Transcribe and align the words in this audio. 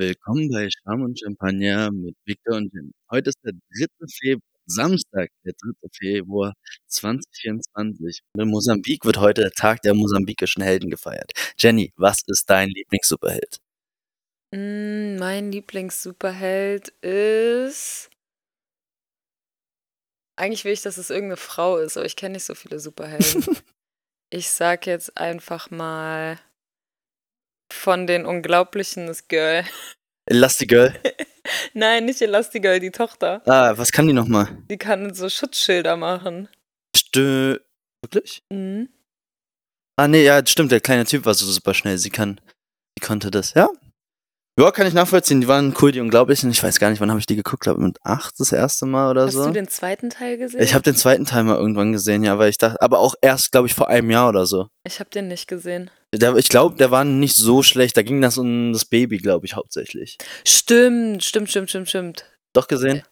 Willkommen 0.00 0.48
bei 0.48 0.66
Charme 0.70 1.02
und 1.02 1.20
Champagner 1.20 1.90
mit 1.92 2.16
Victor 2.24 2.56
und 2.56 2.72
Jen. 2.72 2.94
Heute 3.10 3.28
ist 3.28 3.38
der 3.44 3.52
3. 3.52 3.86
Februar, 4.08 4.48
Samstag, 4.64 5.28
der 5.44 5.52
3. 5.52 5.88
Februar 5.92 6.54
2024. 6.86 8.22
Und 8.32 8.40
in 8.40 8.48
Mosambik 8.48 9.04
wird 9.04 9.18
heute 9.18 9.42
der 9.42 9.50
Tag 9.50 9.82
der 9.82 9.92
mosambikischen 9.92 10.62
Helden 10.62 10.88
gefeiert. 10.88 11.32
Jenny, 11.58 11.92
was 11.96 12.22
ist 12.28 12.48
dein 12.48 12.70
Lieblings-Superheld? 12.70 13.58
Mm, 14.54 15.16
mein 15.18 15.52
Lieblings-Superheld 15.52 16.88
ist. 17.02 18.08
Eigentlich 20.36 20.64
will 20.64 20.72
ich, 20.72 20.80
dass 20.80 20.96
es 20.96 21.10
irgendeine 21.10 21.36
Frau 21.36 21.76
ist, 21.76 21.98
aber 21.98 22.06
ich 22.06 22.16
kenne 22.16 22.36
nicht 22.36 22.44
so 22.44 22.54
viele 22.54 22.80
Superhelden. 22.80 23.44
ich 24.30 24.48
sag 24.48 24.86
jetzt 24.86 25.18
einfach 25.18 25.70
mal 25.70 26.38
von 27.72 28.06
den 28.06 28.26
Unglaublichen 28.26 29.06
das 29.06 29.28
Girl. 29.28 29.64
Elastigirl? 30.26 30.94
Nein, 31.74 32.04
nicht 32.04 32.20
Elastigirl, 32.22 32.80
die 32.80 32.90
Tochter. 32.90 33.42
Ah, 33.46 33.72
was 33.76 33.92
kann 33.92 34.06
die 34.06 34.12
nochmal? 34.12 34.48
Die 34.70 34.76
kann 34.78 35.14
so 35.14 35.28
Schutzschilder 35.28 35.96
machen. 35.96 36.48
Stö. 36.96 37.58
Wirklich? 38.02 38.42
Mhm. 38.50 38.88
Ah, 39.96 40.08
nee, 40.08 40.24
ja, 40.24 40.44
stimmt, 40.46 40.72
der 40.72 40.80
kleine 40.80 41.04
Typ 41.04 41.24
war 41.26 41.34
so 41.34 41.44
super 41.46 41.74
schnell. 41.74 41.98
Sie 41.98 42.10
kann. 42.10 42.40
Sie 42.98 43.06
konnte 43.06 43.30
das, 43.30 43.54
ja? 43.54 43.68
Ja, 44.58 44.70
kann 44.70 44.86
ich 44.86 44.94
nachvollziehen. 44.94 45.40
Die 45.40 45.48
waren 45.48 45.74
cool, 45.80 45.92
die 45.92 46.00
Unglaublichen. 46.00 46.50
Ich 46.50 46.62
weiß 46.62 46.78
gar 46.80 46.90
nicht, 46.90 47.00
wann 47.00 47.10
habe 47.10 47.20
ich 47.20 47.26
die 47.26 47.36
geguckt. 47.36 47.62
glaube 47.62 47.80
mit 47.80 47.98
acht 48.04 48.34
das 48.38 48.52
erste 48.52 48.84
Mal 48.86 49.10
oder 49.10 49.26
Hast 49.26 49.34
so. 49.34 49.46
du 49.46 49.52
den 49.52 49.68
zweiten 49.68 50.10
Teil 50.10 50.36
gesehen? 50.38 50.60
Ich 50.60 50.74
habe 50.74 50.82
den 50.82 50.96
zweiten 50.96 51.24
Teil 51.24 51.44
mal 51.44 51.56
irgendwann 51.56 51.92
gesehen, 51.92 52.24
ja, 52.24 52.38
weil 52.38 52.50
ich 52.50 52.58
dachte, 52.58 52.80
aber 52.82 52.98
auch 52.98 53.14
erst, 53.22 53.52
glaube 53.52 53.68
ich, 53.68 53.74
vor 53.74 53.88
einem 53.88 54.10
Jahr 54.10 54.28
oder 54.28 54.46
so. 54.46 54.68
Ich 54.84 55.00
habe 55.00 55.08
den 55.10 55.28
nicht 55.28 55.48
gesehen. 55.48 55.90
Der, 56.14 56.34
ich 56.36 56.48
glaube, 56.48 56.76
der 56.76 56.90
war 56.90 57.04
nicht 57.04 57.36
so 57.36 57.62
schlecht. 57.62 57.96
Da 57.96 58.02
ging 58.02 58.20
das 58.20 58.36
um 58.36 58.72
das 58.72 58.84
Baby, 58.84 59.18
glaube 59.18 59.46
ich, 59.46 59.54
hauptsächlich. 59.54 60.18
Stimmt, 60.46 61.22
stimmt, 61.22 61.50
stimmt, 61.50 61.70
stimmt, 61.70 61.88
stimmt. 61.88 62.24
Doch 62.52 62.66
gesehen? 62.66 63.02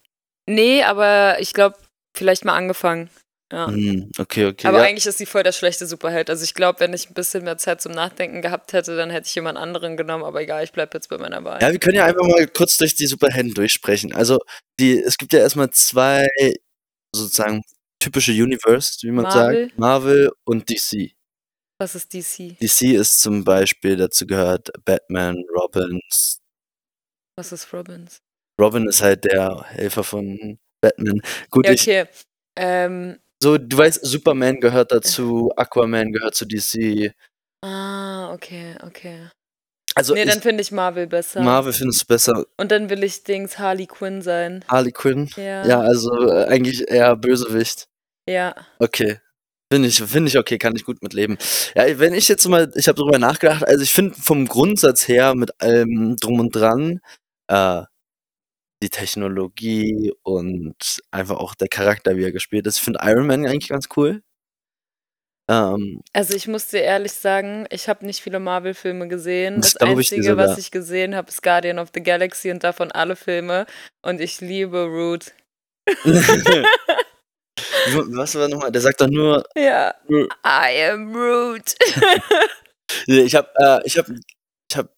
Nee, 0.49 0.83
aber 0.83 1.37
ich 1.41 1.53
glaube, 1.53 1.77
vielleicht 2.17 2.45
mal 2.45 2.57
angefangen. 2.57 3.11
Ja. 3.53 3.69
Hm, 3.69 4.11
okay, 4.19 4.47
okay. 4.47 4.67
Aber 4.67 4.79
ja. 4.79 4.85
eigentlich 4.85 5.07
ist 5.07 5.19
sie 5.19 5.25
voll 5.25 5.43
der 5.43 5.53
schlechte 5.53 5.87
Superheld. 5.87 6.29
Also 6.29 6.45
ich 6.45 6.53
glaube, 6.55 6.81
wenn 6.81 6.93
ich 6.93 7.09
ein 7.09 7.15
bisschen 7.15 7.45
mehr 7.45 7.57
Zeit 7.57 7.81
zum 7.81 7.93
Nachdenken 7.93 8.43
gehabt 8.43 8.73
hätte, 8.75 8.97
dann 8.97 9.11
hätte 9.11 9.27
ich 9.27 9.35
jemand 9.35 9.57
anderen 9.57 9.97
genommen. 9.97 10.25
Aber 10.25 10.43
egal, 10.43 10.65
ich 10.65 10.73
bleibe 10.73 10.91
jetzt 10.95 11.09
bei 11.09 11.17
meiner 11.17 11.45
Wahl. 11.45 11.61
ja, 11.63 11.73
wir 11.73 11.79
können 11.79 11.97
ja 11.97 12.05
einfach 12.05 12.27
mal 12.27 12.47
kurz 12.49 12.77
durch 12.77 12.95
die 12.95 13.07
Superhelden 13.07 13.55
durchsprechen. 13.55 14.13
Also, 14.13 14.39
die, 14.79 14.99
es 14.99 15.17
gibt 15.17 15.33
ja 15.33 15.39
erstmal 15.39 15.71
zwei 15.71 16.27
sozusagen 17.15 17.63
typische 18.01 18.33
Universe, 18.33 18.99
wie 19.03 19.11
man 19.11 19.25
Marvel. 19.25 19.65
sagt. 19.69 19.79
Marvel 19.79 20.31
und 20.45 20.69
DC. 20.69 21.13
Was 21.81 21.95
ist 21.95 22.13
DC? 22.13 22.59
DC 22.59 22.95
ist 22.95 23.21
zum 23.21 23.45
Beispiel, 23.45 23.97
dazu 23.97 24.27
gehört 24.27 24.71
Batman, 24.85 25.45
Robin. 25.57 26.01
Was 27.37 27.53
ist 27.53 27.73
Robins? 27.73 28.19
Robin 28.61 28.89
ist 28.89 29.01
halt 29.01 29.25
der 29.25 29.63
Helfer 29.69 30.03
von 30.03 30.59
Batman. 30.81 31.21
Gut, 31.51 31.67
Ja, 31.67 31.73
ich, 31.73 31.83
okay. 31.83 32.07
Ähm, 32.57 33.21
so, 33.41 33.57
du 33.57 33.77
weißt, 33.77 34.05
Superman 34.05 34.59
gehört 34.59 34.91
dazu, 34.91 35.53
Aquaman 35.57 36.13
gehört 36.13 36.35
zu 36.35 36.45
DC. 36.45 37.13
ah, 37.65 38.33
okay, 38.33 38.75
okay. 38.83 39.29
Also 39.95 40.15
nee, 40.15 40.23
ich, 40.23 40.31
dann 40.31 40.41
finde 40.41 40.63
ich 40.63 40.71
Marvel 40.73 41.07
besser. 41.07 41.43
Marvel 41.43 41.73
findest 41.73 42.03
du 42.03 42.07
besser. 42.07 42.45
Und 42.57 42.71
dann 42.73 42.91
will 42.91 43.03
ich 43.03 43.25
Dings 43.25 43.59
Harley 43.59 43.87
Quinn 43.87 44.23
sein. 44.23 44.65
Harley 44.69 44.93
Quinn? 44.93 45.29
Ja. 45.37 45.67
Ja, 45.67 45.81
also 45.81 46.11
äh, 46.29 46.45
eigentlich 46.45 46.89
eher 46.89 47.17
Bösewicht. 47.17 47.89
Ja. 48.29 48.55
Okay. 48.79 49.19
Finde 49.71 49.89
ich, 49.89 50.03
finde 50.03 50.29
ich 50.29 50.39
okay, 50.39 50.57
kann 50.57 50.75
ich 50.77 50.85
gut 50.85 51.03
mitleben. 51.03 51.37
Ja, 51.77 51.99
wenn 51.99 52.15
ich 52.15 52.29
jetzt 52.29 52.47
mal, 52.49 52.71
ich 52.75 52.89
habe 52.89 52.97
darüber 52.97 53.19
nachgedacht, 53.19 53.65
also 53.67 53.83
ich 53.83 53.93
finde 53.93 54.15
vom 54.15 54.47
Grundsatz 54.49 55.07
her 55.09 55.35
mit 55.35 55.61
allem 55.61 56.17
drum 56.17 56.41
und 56.41 56.57
dran, 56.57 57.01
äh, 57.49 57.83
die 58.83 58.91
Technologie 58.91 60.13
und 60.23 61.01
einfach 61.11 61.37
auch 61.37 61.55
der 61.55 61.69
Charakter, 61.69 62.17
wie 62.17 62.25
er 62.25 62.33
gespielt 62.33 62.67
ist. 62.67 62.77
Ich 62.77 62.83
finde 62.83 63.01
Iron 63.03 63.27
Man 63.27 63.45
eigentlich 63.47 63.69
ganz 63.69 63.89
cool. 63.97 64.23
Ähm, 65.51 66.03
Also 66.13 66.35
ich 66.35 66.47
muss 66.47 66.69
dir 66.69 66.83
ehrlich 66.83 67.13
sagen, 67.13 67.67
ich 67.71 67.89
habe 67.89 68.07
nicht 68.07 68.21
viele 68.21 68.39
Marvel-Filme 68.41 69.09
gesehen. 69.09 69.61
Das 69.61 69.75
Das, 69.75 69.79
glaub 69.79 69.99
ich 69.99 70.09
dir 70.11 70.17
Einzige, 70.17 70.37
was 70.37 70.51
sogar. 70.51 70.59
ich 70.59 70.71
gesehen 70.71 71.15
habe, 71.17 71.29
ist 71.29 71.43
Guardian 71.43 71.79
of 71.79 71.89
the 71.95 72.03
Galaxy 72.03 72.51
und 72.51 72.65
davon 72.65 72.93
alle 72.93 73.17
Filme. 73.17 73.67
Und 74.03 74.21
ich 74.21 74.41
liebe 74.41 74.85
Root. 74.85 75.33
was 78.17 78.35
war 78.35 78.49
nochmal? 78.49 78.73
Der 78.73 78.81
sagt 78.81 79.01
doch 79.01 79.09
nur, 79.09 79.45
Ja. 79.57 79.95
I 80.09 80.91
am 80.91 81.15
Root. 81.15 81.75
Nee, 83.07 83.21
ich 83.21 83.35
habe, 83.35 83.49
äh, 83.57 83.81
ich 83.85 83.99
habe, 83.99 84.15
ich 84.71 84.77
habe, 84.77 84.89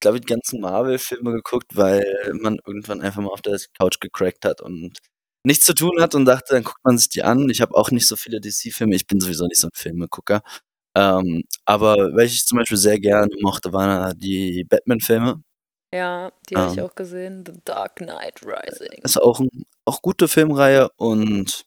glaube 0.00 0.18
ich, 0.18 0.22
die 0.26 0.32
ganzen 0.34 0.60
Marvel-Filme 0.60 1.32
geguckt, 1.32 1.76
weil 1.76 2.04
man 2.40 2.58
irgendwann 2.66 3.00
einfach 3.00 3.22
mal 3.22 3.30
auf 3.30 3.40
der 3.42 3.58
Couch 3.78 4.00
gecrackt 4.00 4.44
hat 4.44 4.60
und 4.60 4.98
nichts 5.46 5.64
zu 5.64 5.74
tun 5.74 6.00
hat 6.00 6.14
und 6.14 6.26
dachte, 6.26 6.54
dann 6.54 6.64
guckt 6.64 6.84
man 6.84 6.98
sich 6.98 7.08
die 7.08 7.22
an. 7.22 7.48
Ich 7.50 7.60
habe 7.62 7.74
auch 7.74 7.90
nicht 7.90 8.06
so 8.06 8.16
viele 8.16 8.40
DC-Filme. 8.40 8.94
Ich 8.94 9.06
bin 9.06 9.18
sowieso 9.20 9.46
nicht 9.46 9.60
so 9.60 9.68
ein 9.68 9.72
Filmegucker. 9.74 10.42
Ähm, 10.96 11.44
aber 11.64 11.96
welche 12.14 12.34
ich 12.34 12.46
zum 12.46 12.58
Beispiel 12.58 12.76
sehr 12.78 12.98
gerne 13.00 13.28
mochte, 13.40 13.72
waren 13.72 14.18
die 14.18 14.64
Batman-Filme. 14.68 15.42
ja, 15.94 16.30
die 16.50 16.56
habe 16.56 16.72
ich 16.72 16.78
Ähm. 16.78 16.84
auch 16.84 16.94
gesehen. 16.94 17.44
The 17.46 17.52
Dark 17.64 17.96
Knight 17.96 18.42
Rising. 18.44 19.00
Ist 19.04 19.20
auch 19.22 19.40
ein, 19.40 19.48
auch 19.86 20.02
gute 20.02 20.28
Filmreihe 20.28 20.90
und 20.96 21.64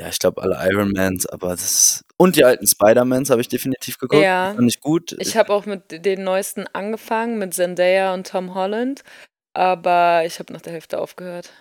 ja, 0.00 0.08
ich 0.08 0.18
glaube 0.18 0.42
alle 0.42 0.58
Iron 0.70 0.92
Mans, 0.92 1.26
aber 1.26 1.50
das 1.50 2.02
und 2.16 2.36
die 2.36 2.44
alten 2.44 2.66
Spider-Mans 2.66 3.30
habe 3.30 3.40
ich 3.40 3.48
definitiv 3.48 3.98
geguckt. 3.98 4.22
Ja. 4.22 4.52
Fand 4.54 4.68
ich 4.68 4.80
gut. 4.80 5.14
Ich 5.18 5.36
habe 5.36 5.52
auch 5.52 5.66
mit 5.66 6.04
den 6.04 6.24
neuesten 6.24 6.66
angefangen, 6.72 7.38
mit 7.38 7.54
Zendaya 7.54 8.14
und 8.14 8.26
Tom 8.26 8.54
Holland. 8.54 9.02
Aber 9.56 10.22
ich 10.26 10.40
habe 10.40 10.52
nach 10.52 10.62
der 10.62 10.72
Hälfte 10.72 10.98
aufgehört. 10.98 11.52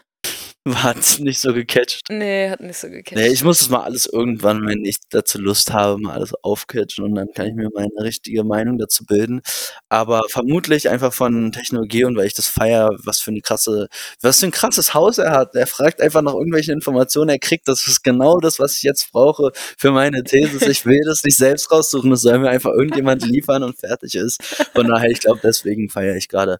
Hat 0.66 0.98
nicht 1.20 1.42
so 1.42 1.54
gecatcht. 1.54 2.04
Nee, 2.10 2.50
hat 2.50 2.62
nicht 2.62 2.78
so 2.78 2.90
gecatcht. 2.90 3.18
Nee, 3.18 3.28
ich 3.28 3.44
muss 3.44 3.60
das 3.60 3.70
mal 3.70 3.82
alles 3.82 4.06
irgendwann, 4.06 4.66
wenn 4.66 4.86
ich 4.86 4.98
dazu 5.10 5.38
Lust 5.38 5.74
habe, 5.74 6.00
mal 6.00 6.14
alles 6.14 6.34
aufcatchen 6.42 7.04
und 7.04 7.16
dann 7.16 7.32
kann 7.34 7.48
ich 7.48 7.54
mir 7.54 7.70
meine 7.74 7.92
richtige 8.00 8.46
Meinung 8.46 8.78
dazu 8.78 9.06
bilden. 9.06 9.42
Aber 9.90 10.22
vermutlich 10.30 10.90
einfach 10.90 11.12
von 11.12 11.52
Technologie 11.52 12.06
und 12.06 12.16
weil 12.16 12.28
ich 12.28 12.34
das 12.34 12.48
feier, 12.48 12.92
was 13.04 13.20
für 13.20 13.32
eine 13.32 13.42
krasse, 13.42 13.90
was 14.22 14.40
für 14.40 14.46
ein 14.46 14.52
krasses 14.52 14.94
Haus 14.94 15.18
er 15.18 15.32
hat. 15.32 15.54
Er 15.54 15.68
fragt 15.68 16.02
einfach 16.02 16.22
nach 16.22 16.34
irgendwelchen 16.34 16.74
Informationen, 16.74 17.30
er 17.30 17.40
kriegt 17.40 17.68
das 17.68 17.86
ist 17.86 18.02
genau 18.02 18.40
das, 18.40 18.58
was 18.58 18.78
ich 18.78 18.84
jetzt 18.84 19.12
brauche 19.12 19.52
für 19.78 19.92
meine 19.92 20.24
These. 20.24 20.70
Ich 20.72 20.86
will 20.86 21.02
das 21.06 21.24
nicht 21.26 21.38
selbst 21.38 21.72
raussuchen, 21.72 22.10
das 22.10 22.22
soll 22.22 22.40
mir 22.40 22.50
einfach 22.50 22.72
irgendjemand 22.72 23.22
liefern 23.26 23.64
und 23.64 23.78
fertig 23.78 24.16
ist. 24.16 24.42
Von 24.74 24.88
daher, 24.88 25.10
ich 25.10 25.20
glaube, 25.20 25.42
deswegen 25.44 25.90
feiere 25.90 26.16
ich 26.16 26.30
gerade 26.30 26.58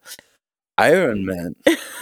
Iron 0.78 1.24
Man 1.24 1.56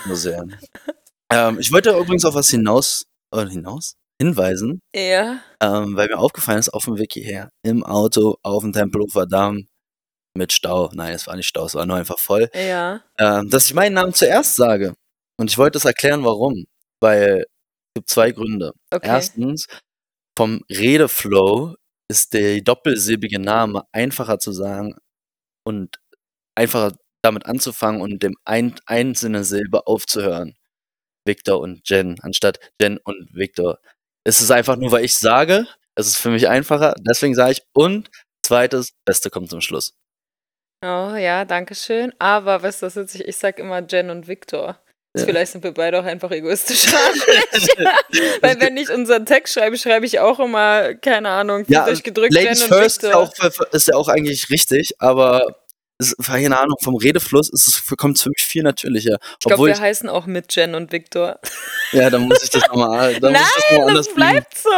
so 0.08 0.16
sehr. 0.16 0.44
Ähm, 1.32 1.58
ich 1.58 1.72
wollte 1.72 1.90
übrigens 1.90 2.24
auf 2.24 2.34
was 2.34 2.50
hinaus, 2.50 3.04
oder 3.32 3.48
hinaus? 3.48 3.94
Hinweisen, 4.20 4.80
Ja. 4.94 5.40
ähm, 5.60 5.96
weil 5.96 6.08
mir 6.08 6.18
aufgefallen 6.18 6.58
ist, 6.58 6.68
auf 6.68 6.84
dem 6.84 6.98
Weg 6.98 7.12
hierher, 7.14 7.48
im 7.64 7.82
Auto, 7.82 8.36
auf 8.42 8.62
dem 8.62 8.72
Tempelhofer 8.72 9.26
Damm, 9.26 9.66
mit 10.36 10.52
Stau, 10.52 10.90
nein, 10.94 11.14
es 11.14 11.26
war 11.26 11.36
nicht 11.36 11.48
Stau, 11.48 11.66
es 11.66 11.74
war 11.74 11.86
nur 11.86 11.96
einfach 11.96 12.18
voll, 12.18 12.48
Ja. 12.54 13.02
ähm, 13.18 13.48
dass 13.50 13.66
ich 13.66 13.74
meinen 13.74 13.94
Namen 13.94 14.14
zuerst 14.14 14.56
sage. 14.56 14.94
Und 15.38 15.50
ich 15.50 15.58
wollte 15.58 15.72
das 15.76 15.84
erklären, 15.84 16.24
warum. 16.24 16.64
Weil 17.00 17.40
es 17.40 17.94
gibt 17.96 18.08
zwei 18.10 18.30
Gründe. 18.32 18.72
Okay. 18.92 19.08
Erstens, 19.08 19.66
vom 20.38 20.60
Redeflow 20.70 21.74
ist 22.08 22.32
der 22.34 22.60
doppelsilbige 22.60 23.40
Name 23.40 23.82
einfacher 23.92 24.38
zu 24.38 24.52
sagen 24.52 24.94
und 25.66 25.96
einfacher 26.56 26.94
damit 27.22 27.46
anzufangen 27.46 28.00
und 28.02 28.22
dem 28.22 28.36
ein, 28.44 28.74
einzelne 28.86 29.44
Silbe 29.44 29.86
aufzuhören. 29.86 30.54
Victor 31.24 31.60
und 31.60 31.88
Jen, 31.88 32.18
anstatt 32.22 32.58
Jen 32.80 32.98
und 32.98 33.28
Victor. 33.32 33.78
Es 34.24 34.40
ist 34.40 34.50
einfach 34.50 34.76
nur, 34.76 34.92
weil 34.92 35.04
ich 35.04 35.16
sage, 35.16 35.66
es 35.94 36.06
ist 36.06 36.16
für 36.16 36.30
mich 36.30 36.48
einfacher, 36.48 36.94
deswegen 37.00 37.34
sage 37.34 37.52
ich 37.52 37.62
und 37.74 38.10
zweites, 38.44 38.92
Beste 39.04 39.30
kommt 39.30 39.50
zum 39.50 39.60
Schluss. 39.60 39.94
Oh 40.84 41.14
ja, 41.14 41.44
danke 41.44 41.74
schön. 41.74 42.12
Aber 42.18 42.62
weißt 42.62 42.82
du, 42.82 42.86
was 42.86 42.96
witzig? 42.96 43.26
Ich 43.26 43.36
sag 43.36 43.58
immer 43.58 43.86
Jen 43.86 44.10
und 44.10 44.26
Victor. 44.26 44.80
Ja. 45.16 45.24
Vielleicht 45.24 45.52
sind 45.52 45.62
wir 45.62 45.72
beide 45.72 46.00
auch 46.00 46.04
einfach 46.04 46.30
egoistisch. 46.30 46.86
Weil 48.40 48.60
wenn 48.60 48.76
ich 48.76 48.90
unseren 48.90 49.26
Text 49.26 49.54
schreibe, 49.54 49.76
schreibe 49.76 50.06
ich 50.06 50.18
auch 50.18 50.40
immer, 50.40 50.94
keine 50.94 51.28
Ahnung, 51.28 51.64
Ja, 51.68 51.84
durchgedrückt 51.84 52.32
Ladies 52.32 52.60
Jen 52.60 52.70
und 52.70 52.78
first 52.78 53.04
ist 53.04 53.10
ja, 53.10 53.20
Victor. 53.22 53.50
auch, 53.50 53.72
ist 53.72 53.88
ja 53.88 53.94
auch 53.94 54.08
eigentlich 54.08 54.50
richtig, 54.50 54.94
aber 54.98 55.61
keine 56.24 56.58
Ahnung, 56.58 56.76
vom 56.82 56.96
Redefluss 56.96 57.50
ist 57.50 57.66
es, 57.68 57.96
kommt 57.96 58.16
es 58.16 58.22
für 58.22 58.30
mich 58.30 58.44
viel 58.44 58.62
natürlicher. 58.62 59.18
Ich 59.40 59.46
glaube, 59.46 59.66
wir 59.66 59.72
ich, 59.72 59.80
heißen 59.80 60.08
auch 60.08 60.26
mit 60.26 60.54
Jen 60.54 60.74
und 60.74 60.92
Victor. 60.92 61.38
ja, 61.92 62.10
dann 62.10 62.22
muss 62.22 62.42
ich 62.42 62.50
das 62.50 62.66
nochmal, 62.68 63.18
dann 63.20 63.32
muss 63.32 63.40
ich 63.42 63.54
das 63.54 63.64
Nein, 63.70 63.80
noch 63.80 63.88
anders 63.88 64.06
das 64.06 64.14
bleibt 64.14 64.58
so. 64.58 64.70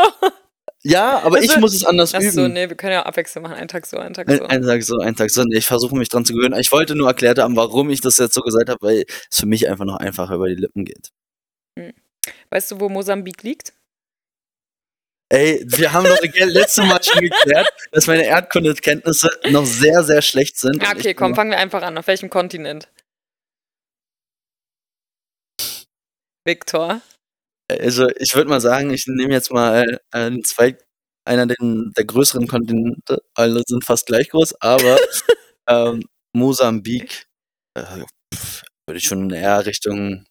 Ja, 0.87 1.21
aber 1.21 1.39
ich 1.43 1.49
Also- 1.49 1.61
muss 1.61 1.75
es 1.75 1.85
anders 1.85 2.15
Ach 2.15 2.21
üben. 2.21 2.31
so, 2.31 2.47
nee, 2.47 2.69
wir 2.69 2.77
können 2.77 2.93
ja 2.93 3.07
Abwechslung 3.07 3.43
machen. 3.45 3.55
Einen 3.55 3.69
Tag 3.69 3.87
so, 3.87 3.97
einen 3.97 4.13
Tag 4.13 4.31
so. 4.31 4.43
ein 4.45 4.63
Tag 4.63 4.83
so, 4.83 4.99
ein 4.99 5.17
Tag 5.17 5.31
so. 5.31 5.43
Nee, 5.45 5.57
Ich 5.57 5.67
versuche 5.67 5.97
mich 5.97 6.11
dran 6.11 6.27
zu 6.27 6.35
gewöhnen. 6.35 6.59
Ich 6.61 6.73
wollte 6.73 6.95
nur 6.95 7.09
erklärt 7.09 7.39
haben, 7.39 7.57
warum 7.57 7.89
ich 7.89 8.03
das 8.03 8.19
jetzt 8.19 8.35
so 8.35 8.43
gesagt 8.43 8.69
habe, 8.69 8.79
weil 8.83 9.05
es 9.31 9.39
für 9.41 9.47
mich 9.47 9.67
einfach 9.69 9.87
noch 9.87 9.97
einfacher 9.97 10.35
über 10.35 10.49
die 10.49 10.57
Lippen 10.57 10.85
geht. 10.85 11.11
Weißt 12.51 12.71
du, 12.71 12.81
wo 12.81 12.89
Mosambik 12.91 13.43
liegt? 13.43 13.73
Ey, 15.35 15.65
wir 15.67 15.93
haben 15.93 16.05
doch 16.05 16.21
letztes 16.23 16.85
Mal 16.85 17.03
schon 17.03 17.23
geklärt, 17.23 17.69
dass 17.91 18.07
meine 18.07 18.25
Erdkundekenntnisse 18.25 19.29
noch 19.51 19.65
sehr, 19.67 20.05
sehr 20.05 20.23
schlecht 20.23 20.57
sind. 20.57 20.81
Ja, 20.81 20.93
ich 20.93 20.99
okay, 20.99 21.15
komm, 21.15 21.35
fangen 21.35 21.51
wir 21.51 21.59
einfach 21.59 21.83
an. 21.83 21.99
Auf 21.99 22.07
welchem 22.07 22.31
Kontinent? 22.31 22.89
Viktor? 26.47 27.01
Also, 27.69 28.09
ich 28.17 28.37
würde 28.37 28.49
mal 28.49 28.61
sagen, 28.61 28.91
ich 28.91 29.07
nehme 29.09 29.33
jetzt 29.33 29.51
mal, 29.51 29.99
äh, 30.13 30.31
zwei 30.43 30.79
einer 31.25 31.47
den 31.47 31.91
der 31.97 32.05
größeren 32.05 32.47
Kontinente. 32.47 33.21
Alle 33.35 33.63
sind 33.67 33.85
fast 33.85 34.07
gleich 34.07 34.29
groß, 34.29 34.61
aber, 34.61 34.99
ähm, 35.69 36.05
Mosambik, 36.33 37.27
äh, 37.77 38.05
würde 38.87 38.99
ich 38.99 39.05
schon 39.05 39.31
eher 39.31 39.67
Richtung 39.67 40.27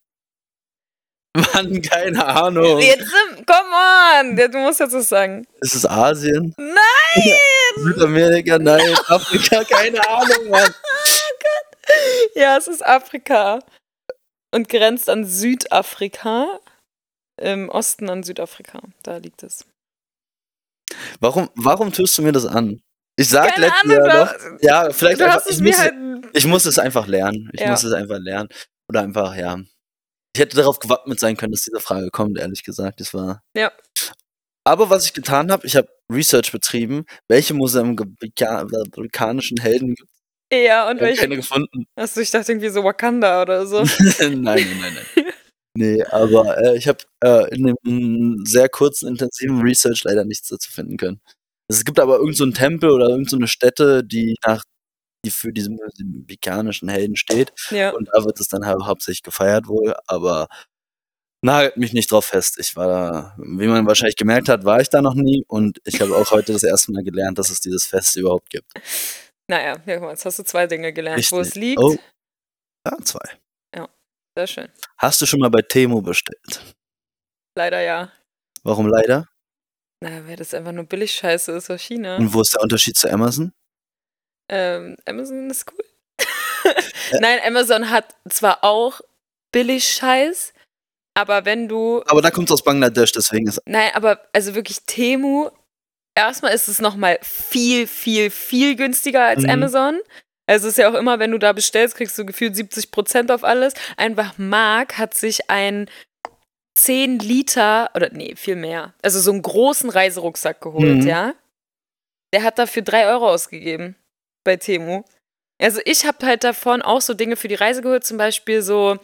Mann, 1.53 1.81
keine 1.81 2.25
Ahnung. 2.25 2.80
Jetzt, 2.80 3.12
come 3.47 3.71
on! 3.74 4.35
Du 4.35 4.57
musst 4.59 4.80
jetzt 4.80 4.94
was 4.94 5.09
sagen. 5.09 5.47
Ist 5.62 5.75
es 5.75 5.85
Asien? 5.85 6.53
Nein! 6.57 7.38
Südamerika, 7.77 8.59
nein. 8.59 8.95
Afrika, 9.07 9.63
keine 9.63 10.07
Ahnung, 10.07 10.50
Mann. 10.50 10.69
Oh 10.71 11.33
Gott. 11.39 12.35
Ja, 12.35 12.57
es 12.57 12.68
ist 12.68 12.85
Afrika. 12.85 13.59
Und 14.53 14.69
grenzt 14.69 15.09
an 15.09 15.25
Südafrika. 15.25 16.59
Im 17.41 17.69
Osten 17.69 18.09
an 18.12 18.21
Südafrika. 18.21 18.79
Da 19.01 19.18
liegt 19.18 19.41
es. 19.41 19.65
Warum, 21.19 21.50
warum 21.56 21.91
tust 21.91 22.15
du 22.18 22.21
mir 22.21 22.31
das 22.31 22.45
an? 22.45 22.79
Ich 23.15 23.29
sag 23.29 23.57
letztes 23.57 23.91
Jahr 23.91 24.25
noch. 24.25 24.33
Ja, 24.62 24.91
vielleicht 24.91 25.21
einfach, 25.21 25.45
ich, 25.47 25.59
muss, 25.59 25.79
halt. 25.79 25.94
ich 26.33 26.45
muss 26.45 26.65
es 26.65 26.77
einfach 26.77 27.07
lernen. 27.07 27.50
Ich 27.53 27.62
Ja. 27.62 27.71
muss 27.71 27.83
es 27.83 27.94
einfach 27.94 28.19
lernen. 28.19 28.50
Oder 28.88 29.01
einfach, 29.01 29.36
ja. 29.36 29.57
Ich 30.35 30.41
hätte 30.41 30.57
darauf 30.57 30.80
gewappnet 30.80 31.19
sein 31.19 31.38
können, 31.38 31.51
dass 31.51 31.62
diese 31.62 31.80
Frage 31.80 32.09
kommt, 32.09 32.39
ehrlich 32.39 32.63
gesagt. 32.63 33.00
Das 33.00 33.13
war. 33.13 33.44
Ja. 33.56 33.71
Aber 34.65 34.89
was 34.89 35.06
ich 35.06 35.13
getan 35.13 35.51
habe, 35.51 35.68
ich 35.68 35.75
habe 35.75 35.89
Research 36.12 36.51
betrieben, 36.51 37.06
welche 37.27 37.53
mosambikanischen 37.53 39.57
Helden 39.59 39.95
gibt 39.95 40.09
Ja, 40.51 40.89
und 40.89 40.97
es? 40.97 41.01
welche? 41.01 41.21
keine 41.21 41.35
gefunden. 41.35 41.85
Achso, 41.95 42.21
ich 42.21 42.31
dachte 42.31 42.53
irgendwie 42.53 42.69
so 42.69 42.83
Wakanda 42.83 43.41
oder 43.41 43.68
so. 43.68 43.83
nein, 44.19 44.41
nein, 44.41 44.68
nein, 44.80 44.97
nein. 45.15 45.25
Nee, 45.75 46.03
aber 46.03 46.57
äh, 46.63 46.77
ich 46.77 46.88
habe 46.88 47.00
äh, 47.24 47.56
in 47.56 47.75
einem 47.83 48.45
sehr 48.45 48.69
kurzen, 48.69 49.07
intensiven 49.07 49.62
Research 49.62 50.03
leider 50.03 50.24
nichts 50.24 50.47
dazu 50.50 50.71
finden 50.71 50.97
können. 50.97 51.19
Es 51.68 51.83
gibt 51.83 52.00
aber 52.00 52.13
irgendeinen 52.15 52.36
so 52.36 52.44
einen 52.44 52.53
Tempel 52.53 52.91
oder 52.91 53.06
irgendeine 53.06 53.29
so 53.29 53.38
eine 53.38 53.47
Stätte, 53.47 54.03
die 54.03 54.36
nach 54.45 54.63
die 55.25 55.31
für 55.31 55.54
diese 55.54 55.70
mosambikanischen 55.70 56.90
Helden 56.90 57.16
steht. 57.16 57.54
Ja. 57.70 57.92
Und 57.92 58.10
da 58.14 58.24
wird 58.25 58.40
es 58.40 58.48
dann 58.48 58.66
halt 58.66 58.84
hauptsächlich 58.84 59.24
gefeiert 59.24 59.68
wohl, 59.68 59.96
aber 60.08 60.48
nagelt 61.42 61.78
mich 61.78 61.94
nicht 61.94 62.12
drauf 62.12 62.25
fest. 62.25 62.58
Ich 62.60 62.75
war 62.75 62.88
da, 62.88 63.36
wie 63.38 63.68
man 63.68 63.86
wahrscheinlich 63.88 64.16
gemerkt 64.16 64.50
hat, 64.50 64.66
war 64.66 64.81
ich 64.81 64.90
da 64.90 65.02
noch 65.02 65.16
nie 65.16 65.44
und 65.48 65.80
ich 65.86 66.02
habe 66.02 66.16
auch 66.16 66.31
heute 66.31 66.54
das 66.54 66.64
erste 66.64 66.92
Mal 66.92 67.04
gelernt, 67.04 67.38
dass 67.38 67.50
es 67.50 67.60
dieses 67.60 67.86
Fest 67.86 68.16
überhaupt 68.16 68.50
gibt. 68.50 68.72
Naja, 69.50 69.78
ja, 69.86 70.10
jetzt 70.10 70.25
hast 70.25 70.40
du 70.40 70.44
zwei 70.44 70.68
Dinge 70.68 70.94
gelernt. 70.94 71.30
Wo 71.31 71.40
es 71.40 71.48
Richtig. 71.48 71.62
liegt. 71.62 71.80
Oh. 71.80 71.98
Ja, 72.86 72.98
zwei. 73.04 73.38
Sehr 74.36 74.48
schön. 74.48 74.70
Hast 74.98 75.22
du 75.22 75.25
schon 75.28 75.40
mal 75.40 75.50
bei 75.50 75.62
Temo 75.62 76.02
bestellt? 76.02 76.75
Leider 77.56 77.81
ja. 77.81 78.12
Warum 78.64 78.88
leider? 78.88 79.30
Naja, 80.02 80.28
weil 80.28 80.36
das 80.38 80.56
einfach 80.56 80.72
nur 80.72 80.86
billig 80.86 81.14
scheiße 81.14 81.52
ist 81.52 81.70
aus 81.70 81.81
China. 81.81 82.18
Und 82.18 82.34
wo 82.34 82.42
ist 82.42 82.56
der 82.56 82.62
Unterschied 82.62 82.98
zu 82.98 83.12
Amazon? 83.12 83.54
Ähm, 84.55 84.95
Amazon 85.07 85.50
ist 85.50 85.65
cool. 85.71 85.83
Nein, 87.19 87.39
Amazon 87.45 87.89
hat 87.89 88.15
zwar 88.29 88.63
auch 88.63 89.01
billig 89.51 89.88
Scheiß, 89.89 90.53
aber 91.15 91.45
wenn 91.45 91.67
du. 91.67 92.03
Aber 92.07 92.21
da 92.21 92.29
kommt 92.29 92.50
es 92.50 92.53
aus 92.53 92.63
Bangladesch, 92.63 93.11
deswegen 93.13 93.47
ist. 93.47 93.59
Nein, 93.65 93.89
aber 93.95 94.21
also 94.31 94.53
wirklich 94.53 94.83
Temu. 94.85 95.50
Erstmal 96.15 96.53
ist 96.53 96.67
es 96.67 96.79
nochmal 96.79 97.17
viel, 97.23 97.88
viel, 97.88 98.29
viel 98.29 98.75
günstiger 98.75 99.25
als 99.25 99.41
Mhm. 99.44 99.50
Amazon. 99.50 100.00
Also 100.45 100.67
es 100.67 100.73
ist 100.73 100.77
ja 100.77 100.89
auch 100.91 100.94
immer, 100.94 101.17
wenn 101.17 101.31
du 101.31 101.39
da 101.39 101.51
bestellst, 101.53 101.95
kriegst 101.95 102.17
du 102.19 102.25
gefühlt 102.25 102.53
70% 102.55 103.31
auf 103.33 103.44
alles. 103.44 103.73
Einfach 103.97 104.38
Mark 104.38 105.00
hat 105.00 105.15
sich 105.15 105.50
ein 105.50 105.89
10 106.75 107.17
Liter, 107.19 107.89
oder 107.95 108.09
nee, 108.11 108.35
viel 108.35 108.55
mehr, 108.55 108.94
also 109.01 109.19
so 109.19 109.31
einen 109.31 109.41
großen 109.41 109.89
Reiserucksack 109.89 110.61
geholt, 110.61 111.01
Mhm. 111.01 111.07
ja. 111.07 111.33
Der 112.33 112.44
hat 112.44 112.59
dafür 112.59 112.81
3 112.81 113.07
Euro 113.07 113.29
ausgegeben 113.29 113.95
bei 114.44 114.57
Temu. 114.57 115.04
Also 115.62 115.80
ich 115.86 116.06
habe 116.06 116.25
halt 116.25 116.44
davon 116.44 116.81
auch 116.81 117.01
so 117.01 117.13
Dinge 117.13 117.36
für 117.36 117.48
die 117.48 117.56
Reise 117.56 117.81
geholt, 117.81 118.04
zum 118.04 118.18
Beispiel 118.18 118.62
so, 118.62 118.98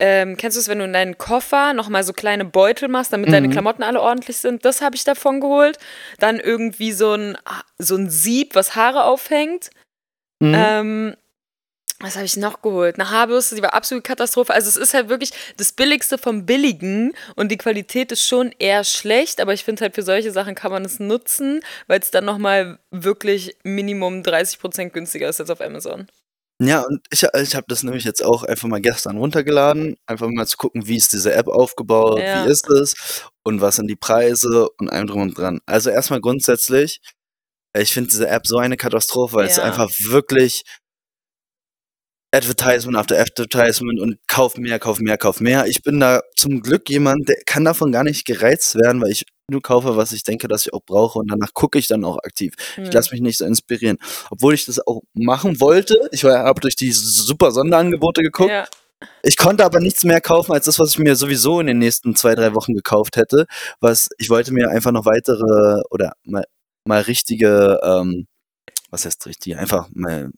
ähm, 0.00 0.36
kennst 0.36 0.56
du 0.56 0.60
es, 0.60 0.68
wenn 0.68 0.78
du 0.78 0.84
in 0.84 0.94
deinen 0.94 1.18
Koffer 1.18 1.74
nochmal 1.74 2.04
so 2.04 2.12
kleine 2.14 2.44
Beutel 2.46 2.88
machst, 2.88 3.12
damit 3.12 3.32
deine 3.32 3.48
Mhm. 3.48 3.52
Klamotten 3.52 3.82
alle 3.82 4.00
ordentlich 4.00 4.38
sind? 4.38 4.64
Das 4.64 4.80
habe 4.80 4.96
ich 4.96 5.04
davon 5.04 5.40
geholt. 5.40 5.78
Dann 6.18 6.40
irgendwie 6.40 6.92
so 6.92 7.12
ein, 7.12 7.36
so 7.78 7.96
ein 7.96 8.08
Sieb, 8.08 8.54
was 8.54 8.76
Haare 8.76 9.04
aufhängt. 9.04 9.70
Mhm. 10.40 10.54
Ähm, 10.56 11.16
was 12.00 12.16
habe 12.16 12.24
ich 12.24 12.36
noch 12.36 12.62
geholt? 12.62 12.98
Eine 12.98 13.10
Haarbürste, 13.10 13.54
die 13.54 13.62
war 13.62 13.74
absolut 13.74 14.04
Katastrophe. 14.04 14.52
Also 14.54 14.68
es 14.68 14.76
ist 14.76 14.94
halt 14.94 15.08
wirklich 15.08 15.32
das 15.58 15.72
Billigste 15.72 16.16
vom 16.18 16.46
Billigen 16.46 17.12
und 17.36 17.50
die 17.50 17.58
Qualität 17.58 18.10
ist 18.12 18.26
schon 18.26 18.52
eher 18.58 18.84
schlecht, 18.84 19.40
aber 19.40 19.52
ich 19.52 19.64
finde 19.64 19.82
halt 19.82 19.94
für 19.94 20.02
solche 20.02 20.32
Sachen 20.32 20.54
kann 20.54 20.72
man 20.72 20.84
es 20.84 20.98
nutzen, 20.98 21.60
weil 21.86 22.00
es 22.00 22.10
dann 22.10 22.24
nochmal 22.24 22.78
wirklich 22.90 23.56
Minimum 23.64 24.22
30% 24.22 24.90
günstiger 24.90 25.28
ist 25.28 25.40
als 25.40 25.50
auf 25.50 25.60
Amazon. 25.60 26.06
Ja, 26.62 26.82
und 26.82 27.00
ich, 27.10 27.22
ich 27.22 27.54
habe 27.54 27.66
das 27.68 27.82
nämlich 27.82 28.04
jetzt 28.04 28.22
auch 28.22 28.42
einfach 28.44 28.68
mal 28.68 28.82
gestern 28.82 29.16
runtergeladen, 29.16 29.96
einfach 30.06 30.28
mal 30.28 30.46
zu 30.46 30.58
gucken, 30.58 30.86
wie 30.86 30.96
ist 30.96 31.12
diese 31.14 31.32
App 31.32 31.48
aufgebaut, 31.48 32.20
Ja. 32.20 32.44
wie 32.44 32.50
ist 32.50 32.68
es 32.68 33.24
und 33.44 33.62
was 33.62 33.76
sind 33.76 33.88
die 33.88 33.96
Preise 33.96 34.68
und 34.78 34.90
allem 34.90 35.06
drum 35.06 35.22
und 35.22 35.38
dran. 35.38 35.60
Also 35.64 35.88
erstmal 35.88 36.20
grundsätzlich, 36.20 37.00
ich 37.74 37.92
finde 37.92 38.10
diese 38.10 38.28
App 38.28 38.46
so 38.46 38.58
eine 38.58 38.76
Katastrophe, 38.76 39.36
weil 39.36 39.46
es 39.46 39.56
Ja. 39.56 39.62
einfach 39.62 39.90
wirklich 40.00 40.64
Advertisement 42.32 42.96
after 42.96 43.18
Advertisement 43.18 43.98
und 44.00 44.18
kauf 44.28 44.56
mehr, 44.56 44.78
kauf 44.78 45.00
mehr, 45.00 45.18
kauf 45.18 45.40
mehr. 45.40 45.66
Ich 45.66 45.82
bin 45.82 45.98
da 45.98 46.22
zum 46.36 46.60
Glück 46.62 46.88
jemand, 46.88 47.28
der 47.28 47.36
kann 47.44 47.64
davon 47.64 47.90
gar 47.90 48.04
nicht 48.04 48.24
gereizt 48.24 48.76
werden, 48.76 49.02
weil 49.02 49.10
ich 49.10 49.24
nur 49.50 49.62
kaufe, 49.62 49.96
was 49.96 50.12
ich 50.12 50.22
denke, 50.22 50.46
dass 50.46 50.66
ich 50.66 50.72
auch 50.72 50.84
brauche 50.84 51.18
und 51.18 51.28
danach 51.30 51.52
gucke 51.54 51.78
ich 51.78 51.88
dann 51.88 52.04
auch 52.04 52.18
aktiv. 52.18 52.54
Hm. 52.76 52.84
Ich 52.84 52.92
lasse 52.92 53.10
mich 53.10 53.20
nicht 53.20 53.38
so 53.38 53.44
inspirieren. 53.44 53.98
Obwohl 54.30 54.54
ich 54.54 54.64
das 54.64 54.86
auch 54.86 55.02
machen 55.12 55.60
wollte. 55.60 56.08
Ich 56.12 56.22
habe 56.24 56.60
durch 56.60 56.76
die 56.76 56.92
super 56.92 57.50
Sonderangebote 57.50 58.22
geguckt. 58.22 58.50
Ja, 58.50 58.66
Ich 59.22 59.36
konnte 59.36 59.64
aber 59.64 59.80
nichts 59.80 60.04
mehr 60.04 60.20
kaufen 60.20 60.52
als 60.52 60.66
das, 60.66 60.78
was 60.78 60.90
ich 60.90 60.98
mir 60.98 61.16
sowieso 61.16 61.58
in 61.58 61.66
den 61.66 61.78
nächsten 61.78 62.14
zwei, 62.14 62.36
drei 62.36 62.54
Wochen 62.54 62.74
gekauft 62.74 63.16
hätte. 63.16 63.46
Was 63.80 64.08
ich 64.18 64.30
wollte 64.30 64.52
mir 64.52 64.70
einfach 64.70 64.92
noch 64.92 65.04
weitere 65.04 65.82
oder 65.90 66.12
mal, 66.22 66.44
mal 66.84 67.00
richtige, 67.00 67.80
ähm, 67.82 68.28
was 68.90 69.04
heißt 69.04 69.26
richtig, 69.26 69.56
einfach 69.56 69.88
mal 69.92 70.30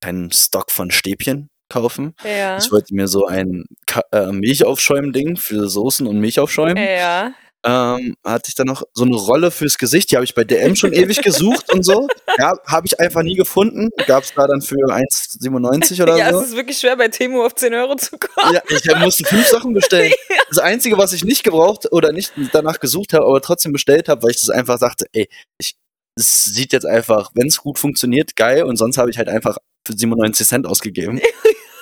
keinen 0.00 0.32
Stock 0.32 0.70
von 0.70 0.90
Stäbchen 0.90 1.48
kaufen. 1.68 2.14
ja, 2.24 2.58
Ich 2.58 2.70
wollte 2.72 2.94
mir 2.94 3.08
so 3.08 3.26
ein 3.26 3.64
Ka 3.86 4.02
äh, 4.12 4.32
Milchaufschäumen-Ding 4.32 5.36
für 5.36 5.68
Soßen 5.68 6.06
und 6.06 6.18
Milchaufschäumen 6.18 6.76
ja. 6.76 7.32
ähm, 7.64 8.16
hatte 8.24 8.48
ich 8.48 8.54
dann 8.56 8.66
noch 8.66 8.82
so 8.92 9.04
eine 9.04 9.14
Rolle 9.14 9.50
fürs 9.50 9.78
Gesicht, 9.78 10.10
die 10.10 10.16
habe 10.16 10.24
ich 10.24 10.34
bei 10.34 10.44
DM 10.44 10.74
schon 10.74 10.92
ewig 10.92 11.22
gesucht 11.22 11.72
und 11.72 11.84
so. 11.84 12.08
Ja, 12.38 12.54
habe 12.66 12.86
ich 12.86 12.98
einfach 12.98 13.22
nie 13.22 13.36
gefunden. 13.36 13.90
Gab 14.06 14.24
es 14.24 14.34
da 14.34 14.46
dann 14.46 14.62
für 14.62 14.76
1,97 14.76 16.02
oder 16.02 16.16
Ja, 16.16 16.32
so. 16.32 16.40
es 16.40 16.48
ist 16.48 16.56
wirklich 16.56 16.78
schwer, 16.78 16.96
bei 16.96 17.08
Temu 17.08 17.44
auf 17.44 17.54
10 17.54 17.72
Euro 17.74 17.96
zu 17.96 18.18
kommen. 18.18 18.54
Ja, 18.54 18.62
ich 18.68 18.96
musste 18.96 19.24
fünf 19.24 19.46
Sachen 19.46 19.72
bestellen. 19.72 20.12
Das 20.48 20.58
Einzige, 20.58 20.98
was 20.98 21.12
ich 21.12 21.22
nicht 21.22 21.44
gebraucht 21.44 21.86
oder 21.92 22.10
nicht 22.10 22.32
danach 22.52 22.80
gesucht 22.80 23.12
habe, 23.12 23.24
aber 23.24 23.40
trotzdem 23.40 23.72
bestellt 23.72 24.08
habe, 24.08 24.24
weil 24.24 24.32
ich 24.32 24.40
das 24.40 24.50
einfach 24.50 24.80
dachte, 24.80 25.06
ey, 25.12 25.28
ich, 25.58 25.76
es 26.16 26.42
sieht 26.42 26.72
jetzt 26.72 26.86
einfach, 26.86 27.30
wenn 27.34 27.46
es 27.46 27.58
gut 27.58 27.78
funktioniert, 27.78 28.34
geil 28.34 28.64
und 28.64 28.76
sonst 28.76 28.98
habe 28.98 29.10
ich 29.10 29.18
halt 29.18 29.28
einfach 29.28 29.58
für 29.86 29.92
97 29.96 30.46
Cent 30.46 30.66
ausgegeben. 30.66 31.20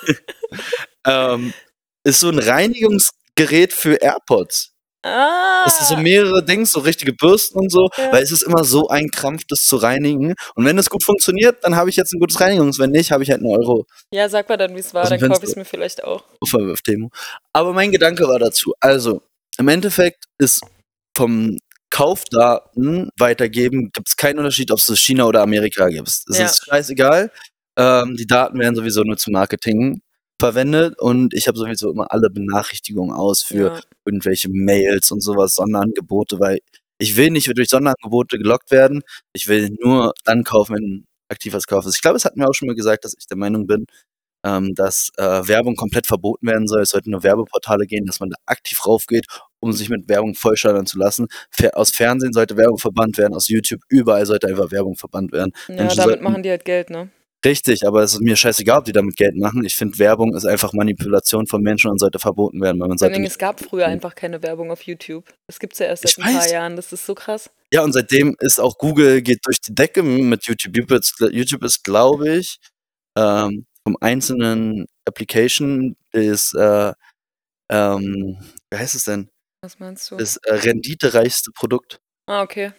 ähm, 1.07 1.53
ist 2.05 2.21
so 2.21 2.29
ein 2.31 2.39
Reinigungsgerät 2.39 3.73
für 3.73 3.95
AirPods. 4.01 4.73
Ah. 5.05 5.65
Es 5.67 5.81
ist 5.81 5.89
so 5.89 5.97
mehrere 5.97 6.45
Dings, 6.45 6.73
so 6.73 6.81
richtige 6.81 7.13
Bürsten 7.13 7.59
und 7.59 7.71
so, 7.71 7.89
Ja. 7.97 8.11
weil 8.13 8.23
es 8.23 8.33
ist 8.33 8.43
immer 8.43 8.65
so 8.65 8.89
ein 8.89 9.11
Krampf, 9.11 9.43
das 9.49 9.61
zu 9.65 9.77
reinigen. 9.77 10.35
Und 10.57 10.65
wenn 10.65 10.77
es 10.77 10.91
gut 10.91 11.05
funktioniert, 11.05 11.63
dann 11.63 11.77
habe 11.77 11.89
ich 11.89 11.97
jetzt 11.97 12.13
ein 12.13 12.19
gutes 12.19 12.41
Reinigungs. 12.41 12.79
Wenn 12.81 12.91
nicht, 12.91 13.13
habe 13.13 13.23
ich 13.23 13.31
halt 13.31 13.41
einen 13.41 13.51
Euro 13.55 13.87
Ja, 14.13 14.29
sag 14.29 14.49
mal 14.49 14.57
dann, 14.57 14.75
wie 14.75 14.81
es 14.81 14.93
war, 14.95 15.09
dem 15.09 15.21
dann 15.21 15.31
kaufe 15.31 15.45
ich 15.45 15.51
es 15.51 15.57
mir 15.57 15.65
vielleicht 15.65 16.03
auch. 16.03 16.25
auf 16.41 16.53
auf 16.55 16.81
Temo. 16.83 17.11
Aber 17.53 17.73
mein 17.73 17.93
Gedanke 17.93 18.27
war 18.27 18.39
dazu. 18.41 18.75
Also, 18.81 19.23
im 19.59 19.69
Endeffekt 19.69 20.25
ist 20.39 20.63
vom 21.17 21.59
Kaufdaten 21.91 23.11
weitergeben, 23.19 23.91
gibt 23.93 24.09
es 24.09 24.17
keinen 24.17 24.39
Unterschied, 24.39 24.71
ob 24.73 24.79
es 24.79 24.87
China 24.99 25.25
oder 25.27 25.43
Amerika 25.43 25.89
gibt. 25.89 26.09
Es 26.09 26.25
Ja. 26.29 26.47
ist 26.47 26.65
scheißegal. 26.67 27.31
Ähm, 27.79 28.17
die 28.17 28.27
Daten 28.27 28.59
werden 28.59 28.75
sowieso 28.75 29.03
nur 29.03 29.17
zum 29.17 29.33
Marketing 29.33 30.03
verwendet 30.41 30.99
und 30.99 31.35
ich 31.35 31.49
habe 31.49 31.59
sowieso 31.59 31.91
immer 31.91 32.13
alle 32.13 32.29
Benachrichtigungen 32.31 33.15
aus 33.15 33.43
für 33.43 33.55
Ja. 33.75 33.81
irgendwelche 34.05 34.49
Mails 34.51 35.11
und 35.11 35.21
sowas, 35.21 35.55
Sonderangebote, 35.55 36.39
weil 36.41 36.59
ich 36.99 37.17
will 37.17 37.31
nicht 37.31 37.51
durch 37.57 37.69
Sonderangebote 37.71 38.39
gelockt 38.39 38.71
werden. 38.71 39.03
Ich 39.33 39.49
will 39.49 39.71
nur 39.81 40.13
dann 40.25 40.45
kaufen, 40.45 40.75
wenn 40.77 41.05
aktiv 41.31 41.53
was 41.53 41.67
Kauf 41.67 41.87
ist. 41.87 41.95
Ich 41.97 42.03
glaube, 42.03 42.17
es 42.17 42.25
hat 42.25 42.37
mir 42.37 42.47
auch 42.49 42.55
schon 42.55 42.67
mal 42.69 42.75
gesagt, 42.75 43.05
dass 43.05 43.15
ich 43.19 43.27
der 43.27 43.37
Meinung 43.37 43.67
bin, 43.67 43.87
ähm, 44.45 44.75
dass 44.75 45.11
äh, 45.17 45.23
Werbung 45.49 45.75
komplett 45.77 46.07
verboten 46.07 46.47
werden 46.47 46.67
soll. 46.69 46.83
Es 46.83 46.91
sollten 46.91 47.11
nur 47.11 47.23
Werbeportale 47.23 47.87
gehen, 47.87 48.07
dass 48.07 48.21
man 48.21 48.31
da 48.31 48.37
aktiv 48.47 48.85
raufgeht, 48.87 49.27
um 49.61 49.73
sich 49.73 49.89
mit 49.89 50.09
Werbung 50.09 50.35
vollschallern 50.35 50.87
zu 50.87 50.99
lassen. 50.99 51.27
Fer 51.51 51.77
aus 51.77 51.91
Fernsehen 51.91 52.33
sollte 52.33 52.57
Werbung 52.57 52.79
verbannt 52.79 53.19
werden, 53.19 53.35
aus 53.35 53.49
YouTube, 53.49 53.81
überall 53.89 54.27
sollte 54.27 54.47
einfach 54.49 54.71
Werbung 54.71 54.97
verbannt 54.97 55.33
werden. 55.33 55.53
Ja, 55.69 55.75
Menschen 55.75 55.99
damit 55.99 56.23
machen 56.23 56.43
die 56.43 56.51
halt 56.51 56.65
Geld, 56.65 56.91
ne? 56.91 57.11
Richtig, 57.45 57.87
aber 57.87 58.03
es 58.03 58.15
ist 58.15 58.21
mir 58.21 58.35
scheißegal, 58.35 58.79
ob 58.81 58.85
die 58.85 58.93
damit 58.93 59.17
Geld 59.17 59.37
machen. 59.37 59.65
Ich 59.65 59.77
finde, 59.77 59.99
Werbung 59.99 60.35
ist 60.35 60.45
einfach 60.45 60.73
Manipulation 60.73 61.47
von 61.47 61.63
Menschen 61.63 61.89
und 61.89 61.99
sollte 61.99 62.19
verboten 62.19 62.61
werden, 62.61 62.81
weil 62.81 62.89
man 62.89 62.99
Vor 62.99 63.09
sollte 63.09 63.23
es 63.23 63.39
gab 63.39 63.61
früher 63.61 63.87
einfach 63.87 64.17
keine 64.17 64.43
Werbung 64.43 64.73
auf 64.73 64.83
YouTube. 64.83 65.33
Das 65.47 65.61
gibt's 65.61 65.79
ja 65.79 65.87
erst 65.87 66.05
Ich 66.05 66.17
seit 66.17 66.25
ein 66.25 66.33
paar 66.33 66.43
weiß. 66.43 66.51
Jahren. 66.51 66.75
Das 66.75 66.93
ist 66.93 67.07
so 67.07 67.15
krass. 67.15 67.51
Ja, 67.73 67.85
und 67.85 67.93
seitdem 67.93 68.35
ist 68.41 68.59
auch 68.59 68.77
Google 68.79 69.23
geht 69.23 69.41
durch 69.45 69.61
die 69.61 69.75
Decke 69.75 70.03
mit 70.03 70.47
YouTube. 70.47 70.75
YouTube 71.31 71.63
ist, 71.63 71.85
glaube 71.85 72.37
ich, 72.37 72.59
ähm, 73.17 73.67
vom 73.85 73.97
einzelnen 74.01 74.87
Application 75.07 75.97
ist, 76.13 76.55
äh, 76.55 76.93
ähm, 77.71 78.39
wie 78.71 78.77
heißt 78.77 78.97
es 78.97 79.05
denn? 79.05 79.31
Was 79.63 79.79
meinst 79.79 80.11
du? 80.11 80.17
Das 80.17 80.39
äh, 80.39 80.55
renditereichste 80.55 81.53
Produkt. 81.53 82.01
Ah, 82.27 82.43
okay. 82.43 82.73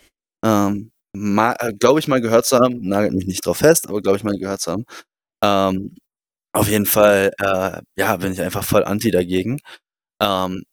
Ähm, 0.46 0.92
äh, 0.92 0.99
glaube 1.13 2.00
ich 2.00 2.08
mal 2.08 2.22
gehört 2.22 2.46
zu 2.46 2.58
haben, 2.58 2.88
nagelt 2.88 3.13
mich 3.13 3.28
nicht 3.28 3.46
drauf 3.46 3.58
fest, 3.58 3.89
aber 3.89 4.01
glaube 4.01 4.18
ich 4.18 4.24
mal 4.24 4.38
gehört 4.38 4.62
zu 4.62 4.72
haben. 4.72 4.86
Ähm, 5.44 5.96
auf 6.54 6.68
jeden 6.70 6.86
Fall, 6.86 7.32
äh, 7.39 7.82
ja, 7.98 8.18
bin 8.18 8.34
ich 8.34 8.42
einfach 8.42 8.63
voll 8.63 8.84
anti 8.84 9.12
dagegen. 9.12 9.60
Ähm, 10.22 10.63